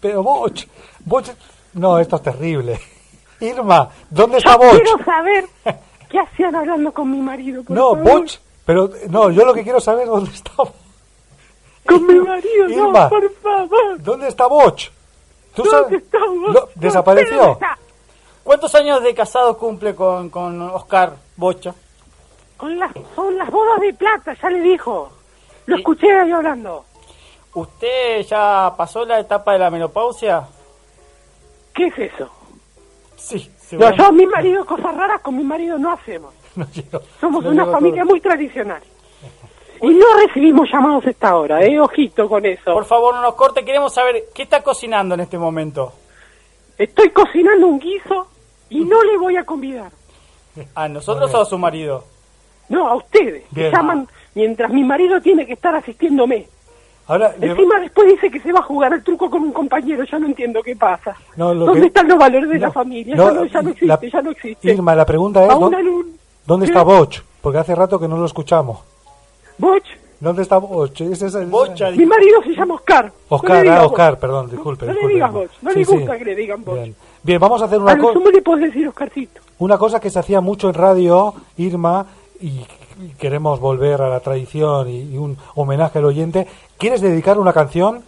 Pero 0.00 0.22
Boch, 0.22 0.64
Boch, 1.04 1.26
no, 1.74 1.98
esto 1.98 2.16
es 2.16 2.22
terrible. 2.22 2.80
Irma, 3.40 3.88
¿dónde 4.10 4.38
está 4.38 4.52
Yo 4.52 4.58
Boch? 4.58 4.70
quiero 4.82 5.04
saber 5.04 5.46
qué 6.08 6.18
hacían 6.20 6.54
hablando 6.54 6.92
con 6.92 7.10
mi 7.10 7.18
marido. 7.18 7.62
por 7.64 7.76
No, 7.76 7.94
favor. 7.94 8.20
Boch, 8.20 8.30
pero 8.64 8.90
no, 9.08 9.30
yo 9.30 9.44
lo 9.44 9.52
que 9.54 9.62
quiero 9.64 9.80
saber 9.80 10.04
es 10.04 10.08
dónde 10.10 10.30
está. 10.30 10.52
Con 11.86 12.06
mi 12.06 12.14
marido, 12.20 12.68
Irma. 12.68 13.04
no, 13.04 13.08
por 13.08 13.32
favor. 13.42 14.00
¿Dónde 14.02 14.28
está 14.28 14.46
Boch? 14.46 14.80
¿Tú 15.54 15.62
¿Dónde 15.64 15.70
sabes? 15.70 16.02
está 16.02 16.18
Boch? 16.18 16.54
Lo- 16.54 16.68
¿Desapareció? 16.76 17.36
¿Dónde 17.36 17.52
está? 17.52 17.78
¿Cuántos 18.44 18.74
años 18.74 19.02
de 19.02 19.14
casado 19.14 19.56
cumple 19.56 19.94
con, 19.94 20.28
con 20.30 20.60
Oscar 20.62 21.14
Bocha? 21.36 21.74
Con 22.56 22.78
las, 22.78 22.92
son 23.14 23.36
las 23.38 23.50
bodas 23.50 23.80
de 23.80 23.92
plata, 23.94 24.36
ya 24.40 24.50
le 24.50 24.60
dijo. 24.60 25.10
Lo 25.66 25.76
escuché 25.76 26.06
ahí 26.12 26.30
hablando. 26.32 26.84
¿Usted 27.54 28.22
ya 28.22 28.72
pasó 28.76 29.04
la 29.04 29.20
etapa 29.20 29.52
de 29.52 29.58
la 29.58 29.70
menopausia? 29.70 30.46
¿Qué 31.74 31.86
es 31.86 31.98
eso? 31.98 32.28
Sí, 33.16 33.50
No, 33.72 33.94
yo, 33.94 34.12
mi 34.12 34.26
marido, 34.26 34.64
cosas 34.66 34.94
raras 34.94 35.20
con 35.20 35.36
mi 35.36 35.44
marido 35.44 35.78
no 35.78 35.92
hacemos. 35.92 36.34
No 36.54 36.66
llego- 36.66 37.00
Somos 37.18 37.42
no 37.44 37.50
una 37.50 37.64
familia 37.66 38.02
todo. 38.02 38.10
muy 38.10 38.20
tradicional. 38.20 38.82
Y 39.80 39.88
no 39.88 40.04
recibimos 40.26 40.68
llamados 40.70 41.06
esta 41.06 41.34
hora, 41.36 41.62
¿eh? 41.64 41.80
Ojito 41.80 42.28
con 42.28 42.44
eso. 42.44 42.74
Por 42.74 42.84
favor, 42.84 43.14
no 43.14 43.22
nos 43.22 43.34
corte. 43.34 43.64
Queremos 43.64 43.94
saber 43.94 44.24
qué 44.34 44.42
está 44.42 44.62
cocinando 44.62 45.14
en 45.14 45.20
este 45.22 45.38
momento. 45.38 45.92
Estoy 46.76 47.08
cocinando 47.10 47.66
un 47.68 47.78
guiso 47.78 48.28
y 48.72 48.84
no 48.84 49.02
le 49.02 49.16
voy 49.18 49.36
a 49.36 49.44
convidar. 49.44 49.90
¿A 50.74 50.88
nosotros 50.88 51.32
o 51.34 51.40
a 51.40 51.44
su 51.44 51.58
marido? 51.58 52.04
No, 52.68 52.88
a 52.88 52.94
ustedes. 52.96 53.44
que 53.54 53.60
Bien. 53.60 53.72
llaman 53.72 54.08
mientras 54.34 54.72
mi 54.72 54.82
marido 54.84 55.20
tiene 55.20 55.46
que 55.46 55.52
estar 55.54 55.74
asistiéndome. 55.74 56.46
Ahora, 57.08 57.34
le- 57.38 57.48
Encima 57.48 57.80
después 57.80 58.06
dice 58.08 58.30
que 58.30 58.40
se 58.40 58.52
va 58.52 58.60
a 58.60 58.62
jugar 58.62 58.92
al 58.92 59.02
truco 59.02 59.28
con 59.28 59.42
un 59.42 59.52
compañero. 59.52 60.04
Yo 60.04 60.18
no 60.18 60.26
entiendo 60.26 60.62
qué 60.62 60.76
pasa. 60.76 61.16
No, 61.36 61.52
lo 61.52 61.66
¿Dónde 61.66 61.80
que- 61.82 61.86
están 61.88 62.08
los 62.08 62.16
valores 62.18 62.48
de 62.48 62.58
no, 62.58 62.66
la 62.66 62.72
familia? 62.72 63.16
no, 63.16 63.24
ya, 63.28 63.32
no, 63.32 63.44
ya 63.46 63.62
no 63.62 63.70
existe, 63.70 63.86
la- 63.86 64.00
ya 64.00 64.22
no 64.22 64.30
existe. 64.30 64.70
Irma, 64.72 64.94
la 64.94 65.04
pregunta 65.04 65.44
es, 65.44 65.50
A 65.50 65.54
¿dó- 65.54 65.66
una 65.66 65.80
lun- 65.80 66.16
¿dónde 66.46 66.66
¿Qué? 66.66 66.70
está 66.72 66.82
Boch? 66.84 67.16
Porque 67.42 67.58
hace 67.58 67.74
rato 67.74 67.98
que 67.98 68.06
no 68.08 68.16
lo 68.16 68.24
escuchamos. 68.26 68.78
Boch, 69.58 69.82
¿Dónde 70.20 70.42
está 70.42 70.58
Boch? 70.58 70.98
Ese 71.00 71.26
es 71.26 71.34
el- 71.34 71.46
Bocha, 71.46 71.90
mi 71.90 72.06
marido 72.06 72.40
se 72.44 72.50
llama 72.54 72.74
Oscar. 72.74 73.12
Oscar, 73.28 73.66
ah. 73.68 73.84
Oscar, 73.84 74.18
perdón, 74.20 74.48
disculpe. 74.48 74.86
No, 74.86 74.92
le 74.92 74.98
disculpe, 75.00 75.14
digas. 75.14 75.32
Boch, 75.32 75.50
no 75.62 75.70
Sí, 75.72 75.78
le 75.80 75.84
sí. 75.84 75.96
gusta 75.96 76.16
que 76.18 76.24
le 76.24 76.34
digan 76.36 76.64
Boch. 76.64 76.74
Bien. 76.76 76.96
Bien, 77.22 77.38
vamos 77.40 77.62
a 77.62 77.66
hacer 77.66 77.78
una 77.80 77.96
cosa. 77.96 78.18
le 78.32 78.42
puedes 78.42 78.66
decir 78.66 78.88
Oscarcito. 78.88 79.40
Una 79.58 79.78
cosa 79.78 80.00
que 80.00 80.10
se 80.10 80.18
hacía 80.18 80.40
mucho 80.40 80.68
en 80.68 80.74
radio, 80.74 81.34
Irma, 81.56 82.06
y 82.40 82.64
queremos 83.18 83.60
volver 83.60 84.02
a 84.02 84.08
la 84.08 84.20
tradición 84.20 84.88
y, 84.88 85.02
y 85.14 85.16
un 85.18 85.36
homenaje 85.54 85.98
al 85.98 86.04
oyente. 86.06 86.46
¿Quieres 86.78 87.00
dedicar 87.00 87.38
una 87.38 87.52
canción? 87.52 88.02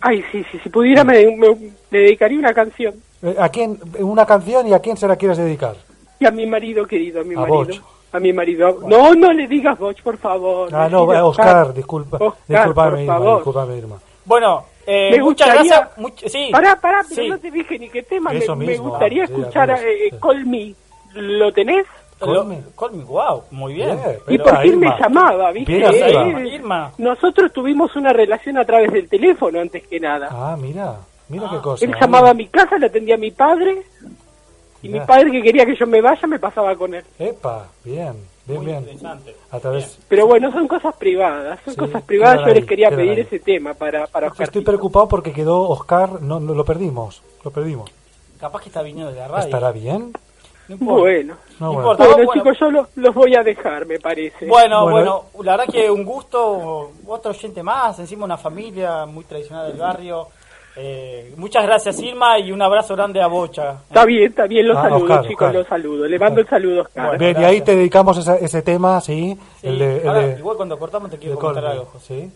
Ay, 0.00 0.24
sí, 0.32 0.44
sí, 0.50 0.58
si 0.62 0.68
pudiera 0.68 1.04
me, 1.04 1.24
me- 1.36 1.54
me 1.90 1.98
dedicaría 1.98 2.38
una 2.38 2.52
canción. 2.54 2.94
Eh, 3.22 3.36
¿A 3.38 3.48
quién? 3.50 3.78
Una 4.00 4.24
canción 4.26 4.66
y 4.66 4.72
a 4.72 4.80
quién 4.80 4.96
se 4.96 5.06
la 5.06 5.16
quieres 5.16 5.38
dedicar. 5.38 5.76
Y 6.18 6.26
a 6.26 6.30
mi 6.30 6.46
marido 6.46 6.86
querido, 6.86 7.20
a 7.20 7.24
mi 7.24 7.34
A 7.34 7.40
marido. 7.40 7.56
Boch. 7.58 7.80
A 8.12 8.18
mi 8.18 8.32
marido. 8.32 8.78
No, 8.86 9.14
no 9.14 9.32
le 9.32 9.46
digas 9.46 9.78
Boch, 9.78 10.00
por 10.02 10.16
favor. 10.16 10.68
Ah, 10.74 10.88
no, 10.90 11.02
Oscar, 11.04 11.72
disculpa. 11.72 12.16
Oscar, 12.16 12.38
disculpame, 12.48 13.04
Irma, 13.04 13.34
disculpame, 13.36 13.76
Irma. 13.78 13.96
Bueno, 14.24 14.64
eh, 14.86 15.10
Me 15.12 15.18
muchas 15.22 15.48
gustaría- 15.48 15.80
gracias. 15.80 15.98
much- 15.98 16.28
sí, 16.28 16.48
Pará, 16.52 16.76
pará, 16.80 17.02
pero 17.08 17.22
Sí. 17.22 17.28
no 17.28 17.38
te 17.38 17.50
dije 17.50 17.78
ni 17.78 17.88
qué 17.88 18.02
tema. 18.02 18.30
Me, 18.32 18.38
Eso 18.38 18.56
me 18.56 18.66
mismo, 18.66 18.90
gustaría 18.90 19.26
sí, 19.26 19.32
escuchar 19.32 19.70
algunos, 19.70 19.94
eh, 19.94 20.08
sí. 20.10 20.16
Call 20.20 20.46
Me. 20.46 20.74
¿Lo 21.14 21.52
tenés? 21.52 21.86
Lo- 22.20 22.26
Call 22.34 22.46
me. 22.46 22.62
Call 22.78 22.92
me, 22.92 23.04
wow, 23.04 23.42
muy 23.50 23.74
bien. 23.74 23.96
Bien, 23.96 24.16
¿Y 24.28 24.38
por 24.38 24.60
qué 24.60 24.68
Irma. 24.68 24.94
me 24.94 25.00
llamaba, 25.02 25.52
viste? 25.52 25.72
Bien, 25.72 25.92
Irma, 25.94 26.08
Irma. 26.08 26.40
Eh, 26.40 26.48
Irma. 26.54 26.92
Nosotros 26.98 27.52
tuvimos 27.52 27.94
una 27.96 28.12
relación 28.12 28.58
a 28.58 28.64
través 28.64 28.92
del 28.92 29.08
teléfono 29.08 29.58
antes 29.60 29.86
que 29.86 29.98
nada. 30.00 30.28
Ah, 30.30 30.56
mira, 30.60 30.96
mira 31.28 31.48
qué 31.50 31.56
cosa. 31.58 31.84
Él 31.84 31.94
llamaba 32.00 32.30
a 32.30 32.34
mi 32.34 32.46
casa, 32.48 32.76
le 32.78 32.86
atendía 32.86 33.14
a 33.14 33.18
mi 33.18 33.30
padre. 33.30 33.82
Y 34.82 34.88
Mirá. 34.88 35.00
mi 35.00 35.06
padre 35.06 35.30
que 35.30 35.42
quería 35.42 35.66
que 35.66 35.76
yo 35.76 35.86
me 35.86 36.00
vaya, 36.00 36.26
me 36.26 36.38
pasaba 36.38 36.74
con 36.74 36.94
él. 36.94 37.04
Epa, 37.18 37.66
bien, 37.84 38.14
bien, 38.50 38.62
Muy 38.62 38.66
bien. 38.72 38.78
interesante. 38.82 39.36
A 39.50 39.60
través... 39.60 39.98
Pero 40.08 40.26
bueno, 40.26 40.50
son 40.52 40.66
cosas 40.68 40.94
privadas, 40.96 41.58
son 41.64 41.74
Sí, 41.74 41.80
cosas 41.80 42.02
privadas. 42.02 42.40
Yo 42.46 42.54
les 42.54 42.64
quería 42.66 42.90
pedir 42.90 43.12
ahí. 43.12 43.20
ese 43.20 43.38
tema 43.40 43.74
para, 43.74 44.06
para 44.06 44.28
Oscar. 44.28 44.44
Estoy 44.44 44.62
preocupado 44.62 45.08
porque 45.08 45.32
quedó 45.32 45.68
Oscar, 45.68 46.20
no, 46.22 46.38
no 46.40 46.54
lo 46.54 46.64
perdimos, 46.64 47.22
lo 47.44 47.50
perdimos. 47.50 47.90
Capaz 48.38 48.62
que 48.62 48.68
está 48.68 48.82
viniendo 48.82 49.12
de 49.12 49.18
la 49.18 49.28
radio. 49.28 49.44
¿Estará 49.44 49.72
bien? 49.72 50.12
No 50.68 50.74
importa. 50.76 51.00
Bueno, 51.00 51.34
No, 51.58 51.66
No 51.66 51.72
bueno. 51.72 51.80
importa. 51.80 52.04
bueno, 52.04 52.16
bueno. 52.26 52.32
chicos, 52.42 52.58
yo 52.60 52.70
lo- 52.70 52.88
los 52.94 53.14
voy 53.14 53.34
a 53.36 53.42
dejar, 53.42 53.86
me 53.86 53.98
parece. 53.98 54.46
Bueno, 54.46 54.82
Bueno. 54.84 55.24
bueno, 55.34 55.44
la 55.44 55.56
verdad 55.56 55.72
que 55.72 55.90
un 55.90 56.04
gusto, 56.04 56.92
otro 57.06 57.32
oyente 57.32 57.62
más, 57.62 57.98
encima 57.98 58.24
una 58.24 58.38
familia 58.38 59.04
muy 59.04 59.24
tradicional 59.24 59.66
del 59.68 59.80
barrio. 59.80 60.28
Eh, 60.76 61.34
muchas 61.36 61.64
gracias 61.64 61.98
Irma 62.00 62.38
y 62.38 62.52
un 62.52 62.62
abrazo 62.62 62.94
grande 62.94 63.20
a 63.20 63.26
Bocha. 63.26 63.72
Está 63.88 64.04
bien, 64.04 64.30
está 64.30 64.46
bien, 64.46 64.68
los 64.68 64.76
Ah, 64.76 64.82
saludo, 64.82 65.02
Oscar, 65.04 65.22
chicos, 65.22 65.32
Oscar. 65.46 65.54
los 65.54 65.66
saludo. 65.66 66.06
Le 66.06 66.18
mando 66.18 66.40
el 66.40 66.46
saludo 66.48 66.82
Oscar. 66.82 67.06
Bueno, 67.06 67.18
Bien, 67.18 67.30
y 67.30 67.34
gracias. 67.34 67.50
ahí 67.52 67.60
te 67.62 67.76
dedicamos 67.76 68.18
esa- 68.18 68.36
ese 68.38 68.62
tema, 68.62 69.00
sí. 69.00 69.36
Sí, 69.60 69.66
el 69.66 69.78
de, 69.78 69.96
el 70.02 70.08
ahora, 70.08 70.20
de- 70.20 70.38
igual 70.38 70.56
cuando 70.56 70.78
cortamos 70.78 71.10
te 71.10 71.18
quiero 71.18 71.38
comentar 71.38 71.66
algo. 71.66 71.88
¿sí? 72.00 72.30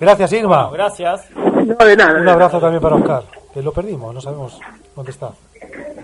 Gracias, 0.00 0.32
Irma. 0.32 0.68
Bueno, 0.68 0.72
gracias. 0.72 1.28
No, 1.34 1.84
de 1.84 1.96
nada. 1.96 2.20
Un 2.20 2.28
abrazo 2.28 2.56
nada. 2.56 2.60
también 2.60 2.82
para 2.82 2.96
Oscar, 2.96 3.22
que 3.52 3.62
lo 3.62 3.72
perdimos, 3.72 4.14
no 4.14 4.20
sabemos 4.20 4.58
dónde 4.94 5.10
está. 5.10 5.30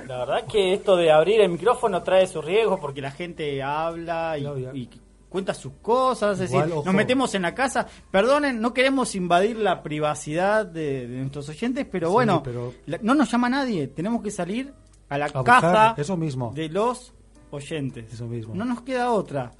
La 0.08 0.18
verdad 0.18 0.44
que 0.50 0.74
esto 0.74 0.94
de 0.96 1.10
abrir 1.10 1.40
el 1.40 1.48
micrófono 1.48 2.02
trae 2.02 2.26
sus 2.26 2.44
riesgos 2.44 2.78
porque 2.80 3.00
la 3.00 3.10
gente 3.12 3.62
habla 3.62 4.36
y, 4.36 4.42
ya. 4.42 4.50
y 4.74 4.88
cuenta 5.32 5.54
sus 5.54 5.72
cosas, 5.82 6.38
es 6.38 6.50
Igual, 6.50 6.66
decir, 6.66 6.78
ojo. 6.78 6.86
nos 6.86 6.94
metemos 6.94 7.34
en 7.34 7.42
la 7.42 7.54
casa. 7.54 7.88
Perdonen, 8.12 8.60
no 8.60 8.72
queremos 8.72 9.14
invadir 9.16 9.56
la 9.56 9.82
privacidad 9.82 10.64
de, 10.66 11.08
de 11.08 11.18
nuestros 11.18 11.48
oyentes, 11.48 11.84
pero 11.90 12.08
Sí, 12.08 12.12
bueno, 12.12 12.42
pero- 12.44 12.72
la- 12.86 12.98
no 13.02 13.14
nos 13.14 13.30
llama 13.32 13.48
nadie, 13.48 13.88
tenemos 13.88 14.22
que 14.22 14.30
salir 14.30 14.72
a 15.08 15.18
la 15.18 15.26
A 15.26 15.42
casa 15.42 15.94
eso 15.98 16.16
mismo. 16.16 16.52
de 16.54 16.68
los 16.68 17.12
oyentes. 17.50 18.12
Eso 18.12 18.26
mismo. 18.28 18.54
No 18.54 18.64
nos 18.64 18.82
queda 18.82 19.10
otra. 19.10 19.50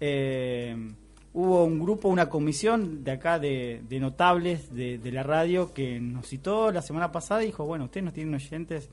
Eh, 0.00 0.76
hubo 1.34 1.64
un 1.64 1.80
grupo, 1.80 2.08
una 2.08 2.28
comisión 2.28 3.02
de 3.04 3.10
acá 3.12 3.38
de, 3.38 3.82
de 3.88 4.00
notables 4.00 4.72
de, 4.74 4.98
de 4.98 5.12
la 5.12 5.22
radio 5.22 5.72
que 5.72 5.98
nos 6.00 6.26
citó 6.28 6.70
la 6.72 6.82
semana 6.82 7.10
pasada 7.10 7.42
y 7.42 7.46
dijo, 7.46 7.64
bueno, 7.64 7.84
ustedes 7.86 8.04
no 8.04 8.12
tienen 8.12 8.34
oyentes, 8.34 8.90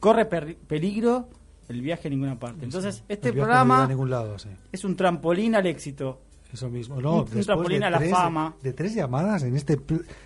corre 0.00 0.24
per- 0.26 0.56
peligro 0.56 1.28
el 1.68 1.80
viaje 1.82 2.08
a 2.08 2.10
ninguna 2.10 2.38
parte. 2.38 2.64
Entonces, 2.64 3.02
este 3.08 3.28
no 3.30 3.34
programa 3.36 3.84
a 3.84 3.88
ningún 3.88 4.10
lado, 4.10 4.38
sí. 4.38 4.48
es 4.72 4.84
un 4.84 4.96
trampolín 4.96 5.54
al 5.54 5.66
éxito. 5.66 6.20
Eso 6.52 6.70
mismo. 6.70 6.96
Un- 6.96 7.02
No, 7.02 7.12
un 7.18 7.24
después 7.26 7.44
trampolín 7.46 7.80
de 7.80 7.86
a 7.86 7.90
la 7.90 7.98
tres, 7.98 8.10
fama. 8.10 8.54
De 8.62 8.72
tres 8.72 8.94
llamadas 8.94 9.42
en 9.42 9.54
este 9.54 9.78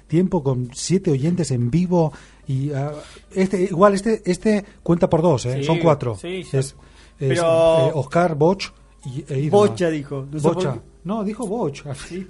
tiempo 0.06 0.42
con 0.44 0.70
siete 0.72 1.10
oyentes 1.10 1.50
en 1.50 1.68
vivo 1.70 2.12
y 2.46 2.70
ah, 2.72 2.92
este 3.34 3.60
igual 3.64 3.94
este 3.94 4.22
este 4.24 4.64
cuenta 4.84 5.10
por 5.10 5.20
dos, 5.20 5.46
¿eh? 5.46 5.56
Sí, 5.58 5.64
son 5.64 5.78
cuatro. 5.80 6.14
sí, 6.14 6.42
es, 6.42 6.54
es, 6.54 6.76
Pero- 7.18 7.88
eh, 7.88 7.90
Oscar 7.94 8.36
Boch 8.36 8.62
y 9.04 9.24
e 9.28 9.38
Irma. 9.40 9.58
Bocha 9.58 9.90
dijo. 9.90 10.26
No 10.30 10.40
Bocha. 10.40 10.78
No, 11.02 11.24
dijo 11.24 11.44
Boch. 11.44 11.82
sí, 12.06 12.24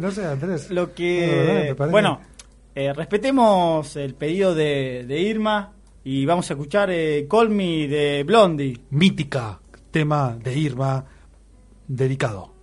no 0.00 0.10
sé, 0.12 0.24
Andrés. 0.24 0.70
Lo 0.70 0.86
No, 0.86 0.94
que... 0.94 1.26
verdad, 1.26 1.76
parece- 1.76 1.90
bueno, 1.92 2.20
eh, 2.76 2.92
respetemos 2.92 3.96
el 3.96 4.14
pedido 4.14 4.54
de, 4.54 5.04
de 5.08 5.20
Irma 5.22 5.72
y 6.04 6.24
vamos 6.26 6.50
a 6.50 6.54
escuchar 6.54 6.90
eh, 6.90 7.26
Call 7.28 7.50
Me 7.50 7.88
de 7.88 8.24
Blondie. 8.24 8.78
mítica 8.90 9.60
tema 9.90 10.36
de 10.42 10.58
Irma 10.58 11.04
dedicado. 11.86 12.57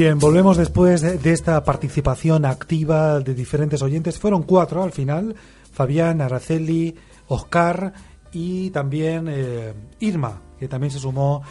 Bien, 0.00 0.18
volvemos 0.18 0.56
después 0.56 1.02
de, 1.02 1.30
esta 1.30 1.62
participación 1.62 2.46
activa 2.46 3.20
de 3.20 3.34
diferentes 3.34 3.82
oyentes. 3.82 4.18
Fueron 4.18 4.44
cuatro 4.44 4.82
al 4.82 4.92
final. 4.92 5.36
Fabián, 5.70 6.22
Araceli, 6.22 6.96
Oscar 7.28 7.92
y 8.32 8.70
también 8.70 9.26
eh, 9.28 9.74
Irma, 9.98 10.40
que 10.58 10.68
también 10.68 10.90
se 10.90 10.98
sumó 10.98 11.42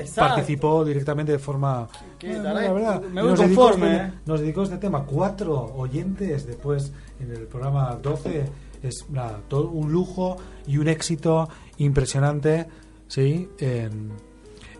Exacto. 0.00 0.34
participó 0.34 0.84
directamente 0.84 1.30
de 1.30 1.38
forma... 1.38 1.86
Bueno, 2.20 2.42
la 2.42 2.54
la 2.54 2.72
verdad, 2.72 3.00
verdad, 3.00 3.00
me 3.02 3.20
y 3.20 3.22
voy 3.22 3.30
nos 3.30 3.38
dedicó 3.38 3.62
conforme, 3.62 3.92
este- 3.94 4.06
¿eh? 4.08 4.12
nos 4.26 4.40
dedicó 4.40 4.62
este 4.64 4.78
tema. 4.78 5.04
Cuatro 5.04 5.72
oyentes 5.76 6.44
después 6.44 6.92
en 7.20 7.30
el 7.30 7.46
programa 7.46 7.96
12. 8.02 8.46
Es 8.82 9.04
nada, 9.10 9.38
todo 9.46 9.68
un 9.70 9.92
lujo 9.92 10.38
y 10.66 10.78
un 10.78 10.88
éxito 10.88 11.48
impresionante 11.78 12.66
sí 13.06 13.48
en, 13.60 14.10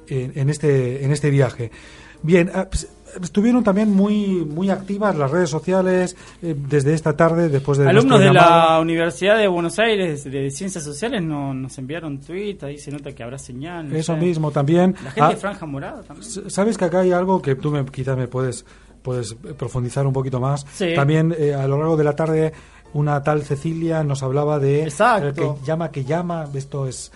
en, 0.09 0.33
en 0.35 0.51
este, 0.51 1.05
en 1.05 1.13
este 1.13 1.31
viaje. 1.31 1.71
Bien, 2.23 2.51
ah, 2.53 2.67
pues, 2.69 2.89
estuvieron 3.23 3.63
también 3.65 3.93
muy, 3.93 4.45
muy 4.45 4.71
activas 4.71 5.17
las 5.17 5.31
redes 5.31 5.49
sociales 5.51 6.17
eh, 6.43 6.55
desde 6.57 6.95
esta 6.95 7.17
tarde, 7.17 7.49
después 7.49 7.79
de 7.79 7.89
Alumnos 7.89 8.21
de 8.21 8.33
la 8.33 8.79
Universidad 8.81 9.37
de 9.39 9.49
Buenos 9.49 9.79
Aires 9.79 10.25
de 10.25 10.51
Ciencias 10.51 10.85
Sociales 10.85 11.23
no- 11.23 11.55
nos 11.55 11.77
enviaron 11.79 12.21
tweets, 12.21 12.65
ahí 12.65 12.79
se 12.79 12.91
nota 12.91 13.13
que 13.13 13.23
habrá 13.23 13.39
señal. 13.39 13.95
Eso 13.95 14.17
mismo 14.17 14.51
también. 14.51 14.95
La 15.05 15.11
gente 15.11 15.21
Ah, 15.23 15.29
de 15.31 15.37
Franja 15.37 15.67
Morada 15.67 16.03
también. 16.03 16.51
Sabes 16.51 16.77
que 16.77 16.85
acá 16.85 17.01
hay 17.01 17.13
algo 17.13 17.41
que 17.41 17.55
tú 17.55 17.71
me, 17.71 17.85
quizás 17.87 18.17
me 18.17 18.29
puedes, 18.29 18.65
puedes 19.03 19.35
profundizar 19.35 20.07
un 20.07 20.13
poquito 20.13 20.41
más. 20.41 20.67
Sí. 20.75 20.95
También 20.95 21.35
eh, 21.39 21.55
a 21.55 21.67
lo 21.67 21.79
largo 21.79 21.97
de 21.97 22.05
la 22.05 22.15
tarde 22.17 22.53
una 22.93 23.23
tal 23.23 23.43
Cecilia 23.43 24.03
nos 24.05 24.23
hablaba 24.23 24.59
de 24.59 24.85
Exacto. 24.85 25.27
el 25.29 25.35
que 25.61 25.67
llama 25.67 25.91
que 25.91 26.05
llama. 26.05 26.47
Esto 26.55 26.87
es 26.87 27.13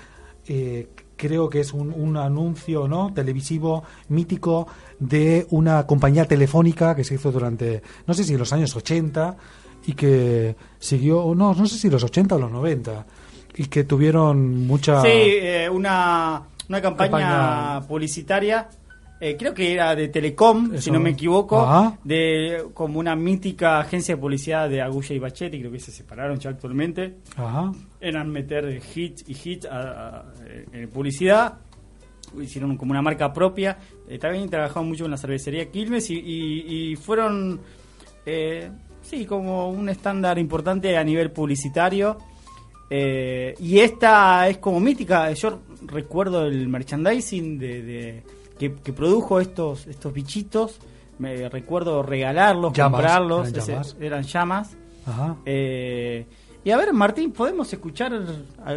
eh, 0.47 0.89
creo 1.21 1.51
que 1.51 1.61
es 1.61 1.75
un, 1.75 1.93
un 1.93 2.17
anuncio 2.17 2.89
no 2.89 3.13
televisivo 3.13 3.85
mítico 4.09 4.67
de 4.99 5.47
una 5.51 5.87
compañía 5.87 6.25
telefónica 6.25 6.95
que 6.97 7.05
se 7.05 7.15
hizo 7.17 7.31
durante 7.31 7.83
no 8.07 8.15
sé 8.15 8.25
si 8.25 8.37
los 8.39 8.51
años 8.55 8.75
80 8.75 9.37
y 9.85 9.93
que 9.93 10.57
siguió 10.79 11.35
no 11.35 11.53
no 11.55 11.67
sé 11.67 11.77
si 11.77 11.91
los 11.91 12.03
80 12.03 12.37
o 12.37 12.39
los 12.39 12.51
90 12.51 13.05
y 13.57 13.67
que 13.67 13.85
tuvieron 13.85 14.67
mucha 14.67 15.03
Sí, 15.03 15.09
eh, 15.13 15.69
una, 15.69 16.43
una 16.69 16.81
campaña, 16.81 17.11
Campaña. 17.11 17.81
publicitaria, 17.87 18.69
eh, 19.21 19.37
creo 19.39 19.53
que 19.53 19.73
era 19.75 19.95
de 19.95 20.09
Telecom, 20.09 20.73
Eso. 20.75 20.83
si 20.83 20.91
no 20.91 20.99
me 20.99 21.11
equivoco, 21.11 21.61
Ajá. 21.61 21.99
de 22.03 22.65
como 22.75 22.99
una 22.99 23.15
mítica 23.15 23.79
agencia 23.81 24.15
de 24.17 24.21
publicidad 24.21 24.69
de 24.71 24.81
Agulla 24.81 25.15
y 25.15 25.19
Bachetti, 25.19 25.59
creo 25.61 25.71
que 25.73 25.79
se 25.81 25.93
separaron 25.93 26.39
ya 26.39 26.51
actualmente. 26.51 27.17
Ajá. 27.37 27.71
Eran 28.01 28.31
meter 28.31 28.81
hit 28.81 29.29
y 29.29 29.35
hit 29.35 29.67
a- 29.67 30.21
a- 30.21 30.25
en 30.73 30.89
publicidad, 30.89 31.59
hicieron 32.41 32.77
como 32.77 32.93
una 32.93 33.03
marca 33.03 33.33
propia. 33.33 33.77
Eh, 34.09 34.19
también 34.19 34.49
trabajaron 34.49 34.89
mucho 34.89 35.05
en 35.05 35.11
la 35.11 35.17
cervecería 35.17 35.71
Quilmes 35.71 36.09
y, 36.11 36.15
y- 36.19 36.91
y 36.93 36.97
fueron, 36.97 37.61
eh, 38.25 38.71
sí, 39.03 39.27
como 39.27 39.69
un 39.69 39.89
estándar 39.89 40.39
importante 40.39 40.97
a 40.97 41.05
nivel 41.05 41.31
publicitario. 41.31 42.17
Eh, 42.89 43.55
y 43.61 43.79
esta 43.81 44.49
es 44.49 44.59
como 44.59 44.81
mítica. 44.81 45.31
Yo 45.33 45.61
recuerdo 45.87 46.47
el 46.47 46.69
merchandising 46.69 47.59
de, 47.59 47.83
de- 47.83 48.23
que, 48.61 48.75
que 48.75 48.93
produjo 48.93 49.41
estos 49.41 49.87
estos 49.89 50.13
bichitos. 50.13 50.79
Me 51.19 51.49
recuerdo 51.49 52.03
regalarlos, 52.03 52.73
Llamas, 52.73 53.01
comprarlos. 53.01 53.49
eran 53.49 53.59
ese- 53.61 53.73
llamas. 53.73 53.97
eran 54.01 54.23
llamas. 54.23 54.71
Ajá. 55.07 55.37
Eh, 55.45 56.27
y 56.63 56.71
a 56.71 56.77
ver, 56.77 56.93
Martín, 56.93 57.33
¿podemos 57.33 57.73
escuchar, 57.73 58.13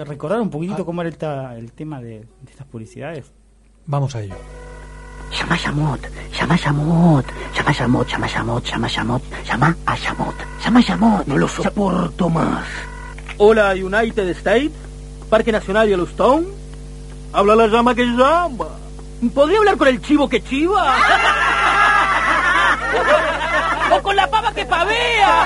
recordar 0.06 0.40
un 0.42 0.50
poquito 0.50 0.78
Ah. 0.80 0.86
cómo 0.86 1.02
era 1.02 1.10
el, 1.10 1.18
ta- 1.18 1.56
el 1.58 1.72
tema 1.74 2.02
de, 2.02 2.20
de 2.42 2.52
estas 2.52 2.66
publicidades? 2.68 3.32
Vamos 3.86 4.16
a 4.16 4.22
ello. 4.22 4.36
Llama 5.38 5.56
a 5.56 5.58
llama 5.58 5.94
a 5.94 5.98
llama 6.38 6.54
a 6.54 6.58
llama 6.58 6.82
a 6.84 6.92
llama 8.06 8.54
a 8.56 8.60
llama 8.60 9.76
a 10.76 10.82
llama 10.82 11.18
a. 11.20 11.24
No 11.28 11.38
lo 11.38 11.48
soporto 11.48 12.30
más. 12.30 12.66
Hola, 13.38 13.72
United 13.74 14.30
States, 14.30 14.72
Parque 15.30 15.52
Nacional 15.52 15.88
Yellowstone. 15.90 16.46
Habla 17.34 17.56
la 17.56 17.68
llama 17.68 17.96
que 17.96 18.06
llama. 18.06 18.68
¿Podría 19.30 19.60
hablar 19.60 19.78
con 19.78 19.88
el 19.88 20.02
chivo 20.02 20.28
que 20.28 20.44
chiva? 20.44 20.96
¡O 23.92 24.02
con 24.02 24.16
la 24.16 24.30
pava 24.30 24.54
que 24.54 24.66
pavea! 24.66 25.46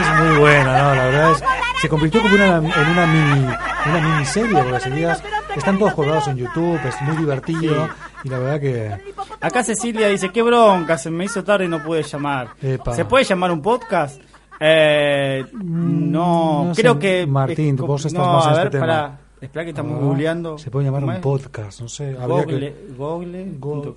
Es 0.00 0.22
muy 0.22 0.38
buena, 0.38 0.82
¿no? 0.82 0.94
La 0.94 1.04
verdad 1.04 1.32
es 1.32 1.44
se 1.80 1.88
convirtió 1.88 2.22
como 2.22 2.34
una, 2.34 2.56
en 2.56 2.90
una 2.90 3.06
mini 3.06 3.46
una 3.86 4.00
miniserie, 4.00 4.54
porque 4.54 4.72
las 4.72 4.82
seguidas 4.82 5.22
están 5.54 5.78
todos 5.78 5.92
colgados 5.92 6.26
en 6.28 6.38
YouTube, 6.38 6.80
es 6.82 7.00
muy 7.02 7.16
divertido 7.16 7.88
y 8.22 8.28
la 8.30 8.38
verdad 8.38 8.60
que 8.60 9.14
Acá 9.40 9.62
Cecilia 9.62 10.08
dice, 10.08 10.30
qué 10.30 10.40
bronca, 10.40 10.96
se 10.96 11.10
me 11.10 11.24
hizo 11.26 11.44
tarde 11.44 11.66
y 11.66 11.68
no 11.68 11.82
pude 11.82 12.02
llamar. 12.02 12.48
Epa. 12.62 12.94
¿Se 12.94 13.04
puede 13.04 13.24
llamar 13.24 13.52
un 13.52 13.60
podcast? 13.60 14.18
Eh, 14.58 15.44
no, 15.52 16.64
no 16.64 16.74
sé, 16.74 16.80
creo 16.80 16.98
que... 16.98 17.26
Martín, 17.26 17.74
es 17.74 17.80
vos 17.82 18.06
estás 18.06 18.26
no, 18.26 18.32
más 18.32 18.46
en 18.46 18.50
este 18.52 18.62
ver, 18.62 18.70
tema. 18.70 18.86
pará, 18.86 19.18
espera 19.44 19.64
que 19.64 19.70
estamos 19.70 19.98
Ah, 20.00 20.04
googleando. 20.04 20.58
Se 20.58 20.70
puede 20.70 20.86
llamar 20.86 21.00
¿Cómo 21.02 21.12
un 21.12 21.16
es? 21.16 21.22
podcast, 21.22 21.80
no 21.80 21.88
sé, 21.88 22.14
Google, 22.14 22.46
que 22.72 22.94
google.com. 22.96 23.94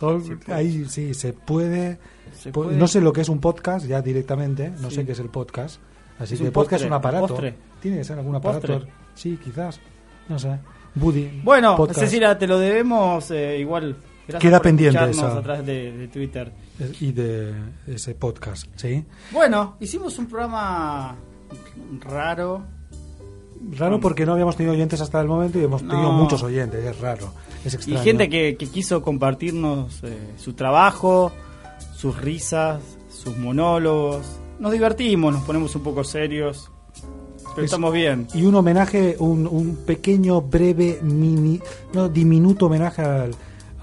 Google, 0.00 0.38
ahí 0.54 0.84
sí 0.88 1.14
se 1.14 1.32
puede, 1.32 1.98
Se 2.34 2.50
pu- 2.50 2.52
puede. 2.64 2.76
no 2.76 2.86
sé 2.88 3.00
lo 3.00 3.12
que 3.12 3.20
es 3.22 3.28
un 3.28 3.40
podcast 3.40 3.86
ya 3.86 4.02
directamente, 4.02 4.70
no 4.80 4.90
Sí. 4.90 4.96
sé 4.96 5.06
qué 5.06 5.12
es 5.12 5.18
el 5.20 5.28
podcast. 5.30 5.80
Así 6.18 6.34
Es 6.34 6.40
que 6.40 6.46
un 6.46 6.52
podcast 6.52 6.82
es 6.82 6.82
postre, 6.82 6.86
un 6.88 6.92
aparato. 6.94 7.26
postre. 7.28 7.54
Tiene 7.80 7.96
que 7.98 8.04
ser 8.04 8.18
algún 8.18 8.36
aparato. 8.36 8.66
Postre. 8.68 8.92
Sí, 9.14 9.38
quizás. 9.42 9.80
No 10.28 10.38
sé. 10.38 10.58
Buddy. 10.94 11.40
Bueno, 11.42 11.76
podcast. 11.76 12.00
Cecilia, 12.00 12.38
te 12.38 12.46
lo 12.46 12.58
debemos 12.58 13.30
eh, 13.32 13.58
igual. 13.58 13.96
Gracias 14.28 14.40
Queda 14.40 14.58
por 14.58 14.62
pendiente 14.62 14.98
escucharnos 14.98 15.30
esa. 15.32 15.38
a 15.38 15.42
través 15.42 15.66
de, 15.66 15.92
de 15.92 16.08
Twitter. 16.08 16.52
y 17.00 17.12
de 17.12 17.52
ese 17.88 18.14
podcast, 18.14 18.66
¿sí? 18.76 19.04
Bueno, 19.32 19.76
hicimos 19.80 20.16
un 20.18 20.26
programa 20.26 21.14
raro. 22.00 22.62
Raro 23.72 24.00
porque 24.00 24.26
no 24.26 24.32
habíamos 24.32 24.56
tenido 24.56 24.72
oyentes 24.74 25.00
hasta 25.00 25.20
el 25.20 25.26
momento 25.28 25.58
y 25.58 25.64
hemos 25.64 25.80
tenido 25.82 26.02
No. 26.02 26.12
muchos 26.12 26.42
oyentes, 26.42 26.84
es 26.84 26.98
raro, 27.00 27.32
es 27.64 27.72
Y 27.72 27.76
extraño. 27.76 28.02
gente 28.02 28.28
que, 28.28 28.56
que 28.58 28.66
quiso 28.68 29.00
compartirnos 29.02 30.00
eh, 30.04 30.34
su 30.36 30.52
trabajo, 30.52 31.32
sus 31.94 32.20
risas, 32.20 32.82
sus 33.08 33.36
monólogos. 33.38 34.26
Nos 34.58 34.72
divertimos, 34.72 35.32
nos 35.32 35.42
ponemos 35.44 35.74
un 35.74 35.82
poco 35.82 36.04
serios. 36.04 36.70
Pero 37.54 37.64
Es- 37.66 37.70
estamos 37.72 37.92
bien. 37.92 38.26
Y 38.34 38.42
un 38.44 38.54
homenaje, 38.56 39.16
un, 39.18 39.46
un 39.46 39.76
pequeño, 39.86 40.40
breve, 40.42 40.98
mini, 41.02 41.60
no, 41.92 42.08
diminuto 42.08 42.66
homenaje 42.66 43.02
al, 43.02 43.30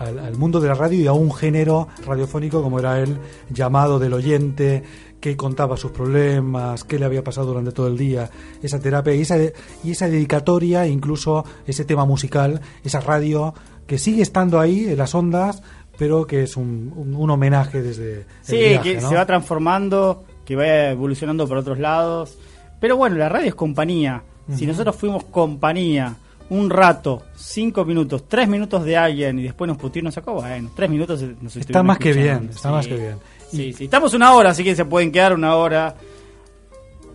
al, 0.01 0.19
al 0.19 0.35
mundo 0.37 0.59
de 0.59 0.67
la 0.67 0.73
radio 0.75 0.99
y 1.01 1.07
a 1.07 1.13
un 1.13 1.33
género 1.33 1.87
radiofónico 2.05 2.61
como 2.61 2.79
era 2.79 2.99
el 2.99 3.17
llamado 3.49 3.99
del 3.99 4.13
oyente, 4.13 4.83
que 5.19 5.37
contaba 5.37 5.77
sus 5.77 5.91
problemas, 5.91 6.83
qué 6.83 6.97
le 6.97 7.05
había 7.05 7.23
pasado 7.23 7.47
durante 7.47 7.71
todo 7.71 7.87
el 7.87 7.97
día, 7.97 8.29
esa 8.63 8.79
terapia 8.79 9.13
y 9.13 9.21
esa, 9.21 9.37
y 9.83 9.91
esa 9.91 10.07
dedicatoria, 10.09 10.87
incluso 10.87 11.45
ese 11.67 11.85
tema 11.85 12.05
musical, 12.05 12.59
esa 12.83 12.99
radio 13.01 13.53
que 13.85 13.97
sigue 13.99 14.21
estando 14.23 14.59
ahí 14.59 14.85
en 14.89 14.97
las 14.97 15.13
ondas, 15.13 15.61
pero 15.97 16.25
que 16.25 16.41
es 16.43 16.57
un, 16.57 16.91
un, 16.95 17.13
un 17.13 17.29
homenaje 17.29 17.83
desde 17.83 18.21
el 18.21 18.25
Sí, 18.41 18.57
viaje, 18.57 18.95
que 18.95 19.01
¿no? 19.01 19.09
se 19.09 19.15
va 19.15 19.25
transformando, 19.27 20.23
que 20.45 20.55
va 20.55 20.89
evolucionando 20.89 21.47
por 21.47 21.57
otros 21.57 21.77
lados. 21.77 22.37
Pero 22.79 22.97
bueno, 22.97 23.17
la 23.17 23.29
radio 23.29 23.49
es 23.49 23.55
compañía. 23.55 24.23
Si 24.49 24.63
Ujú. 24.63 24.71
nosotros 24.71 24.95
fuimos 24.95 25.23
compañía 25.25 26.15
un 26.51 26.69
rato, 26.69 27.23
cinco 27.35 27.83
minutos, 27.85 28.25
tres 28.27 28.47
minutos 28.47 28.83
de 28.85 28.95
alguien 28.97 29.39
y 29.39 29.43
después 29.43 29.67
nos 29.67 29.77
puteó 29.77 30.01
y 30.01 30.03
nos 30.03 30.13
sacó, 30.13 30.33
bueno, 30.33 30.69
tres 30.75 30.89
minutos 30.89 31.21
eh, 31.21 31.35
nos 31.41 31.55
Está 31.55 31.81
más 31.81 31.97
que 31.97 32.13
bien, 32.13 32.49
está 32.49 32.69
Sí. 32.69 32.75
más 32.75 32.87
que 32.87 32.95
bien. 32.95 33.15
Sí, 33.49 33.73
sí. 33.73 33.83
Estamos 33.85 34.13
una 34.13 34.33
hora, 34.33 34.49
así 34.51 34.63
que 34.63 34.75
se 34.75 34.85
pueden 34.85 35.11
quedar 35.11 35.33
una 35.33 35.55
hora 35.55 35.95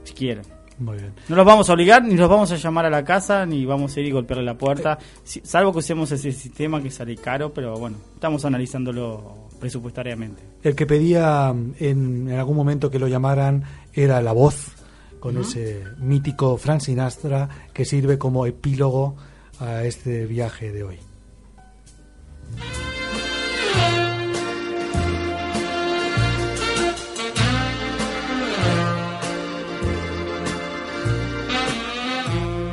si 0.05 0.13
quieren. 0.15 0.45
Muy 0.79 0.97
bien. 0.99 1.13
No 1.29 1.37
los 1.37 1.47
vamos 1.47 1.69
a 1.71 1.73
obligar, 1.73 2.05
ni 2.05 2.15
los 2.17 2.29
vamos 2.29 2.51
a 2.53 2.57
llamar 2.57 2.85
a 2.87 2.91
la 2.91 3.03
casa, 3.05 3.47
ni 3.47 3.65
vamos 3.65 3.97
a 3.97 4.01
ir 4.01 4.07
y 4.07 4.11
golpearle 4.11 4.45
la 4.45 4.59
puerta, 4.59 4.99
si- 5.25 5.41
salvo 5.43 5.73
que 5.73 5.79
usemos 5.79 6.11
ese 6.13 6.33
sistema 6.33 6.83
que 6.83 6.91
sale 6.91 7.17
caro, 7.17 7.53
pero 7.53 7.79
bueno, 7.79 7.97
estamos 8.15 8.45
analizándolo 8.45 9.49
presupuestariamente. 9.59 10.43
El 10.63 10.75
que 10.75 10.85
pedía 10.87 11.51
mm, 11.53 11.75
en, 11.79 12.29
en 12.31 12.39
algún 12.39 12.57
momento 12.57 12.91
que 12.91 12.99
lo 12.99 13.09
llamaran 13.09 13.65
era 13.95 14.21
la 14.21 14.33
voz, 14.33 14.73
con 15.19 15.39
ese 15.39 15.83
mítico 15.99 16.57
Frank 16.59 16.81
Sinatra 16.83 17.49
que 17.73 17.85
sirve 17.87 18.17
como 18.19 18.45
epílogo 18.47 19.17
a 19.61 19.85
este 19.85 20.27
viaje 20.27 20.73
de 20.73 20.83
hoy. 20.83 20.99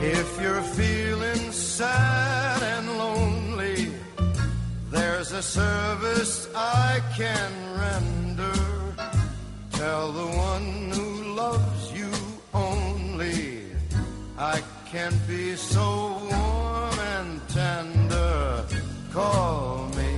If 0.02 0.42
you're 0.42 0.62
feeling 0.62 1.52
sad 1.52 2.62
and 2.62 2.98
lonely, 2.98 3.92
there's 4.92 5.32
a 5.32 5.42
service 5.42 6.50
I 6.56 7.02
can 7.16 7.52
render. 7.80 8.54
Tell 9.72 10.12
the 10.12 10.28
one 10.38 10.92
who 10.92 11.36
loves 11.36 11.92
you 11.94 12.12
only, 12.54 13.64
I 14.38 14.62
can 14.92 15.14
be 15.28 15.56
so 15.56 16.20
commander, 17.74 18.66
call 19.12 19.88
me. 19.98 20.12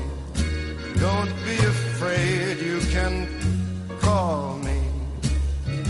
Don't 0.99 1.33
be 1.45 1.55
afraid, 1.55 2.59
you 2.59 2.79
can 2.91 3.27
call 3.99 4.57
me. 4.57 4.79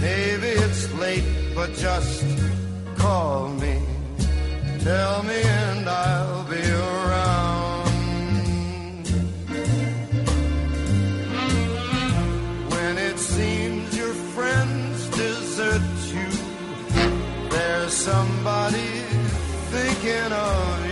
Maybe 0.02 0.48
it's 0.48 0.94
late, 1.00 1.24
but 1.56 1.74
just 1.76 2.26
call 2.98 3.50
me. 3.50 3.82
Tell 4.80 5.24
me 5.24 5.42
and 5.42 5.90
I'll 5.90 6.44
be 6.44 6.64
around. 6.72 7.86
When 12.74 12.98
it 12.98 13.18
seems 13.18 13.98
your 13.98 14.14
friends 14.36 15.10
desert 15.18 15.82
you, 16.14 16.30
there's 17.50 17.94
somebody 17.94 18.90
thinking 19.72 20.32
of 20.32 20.85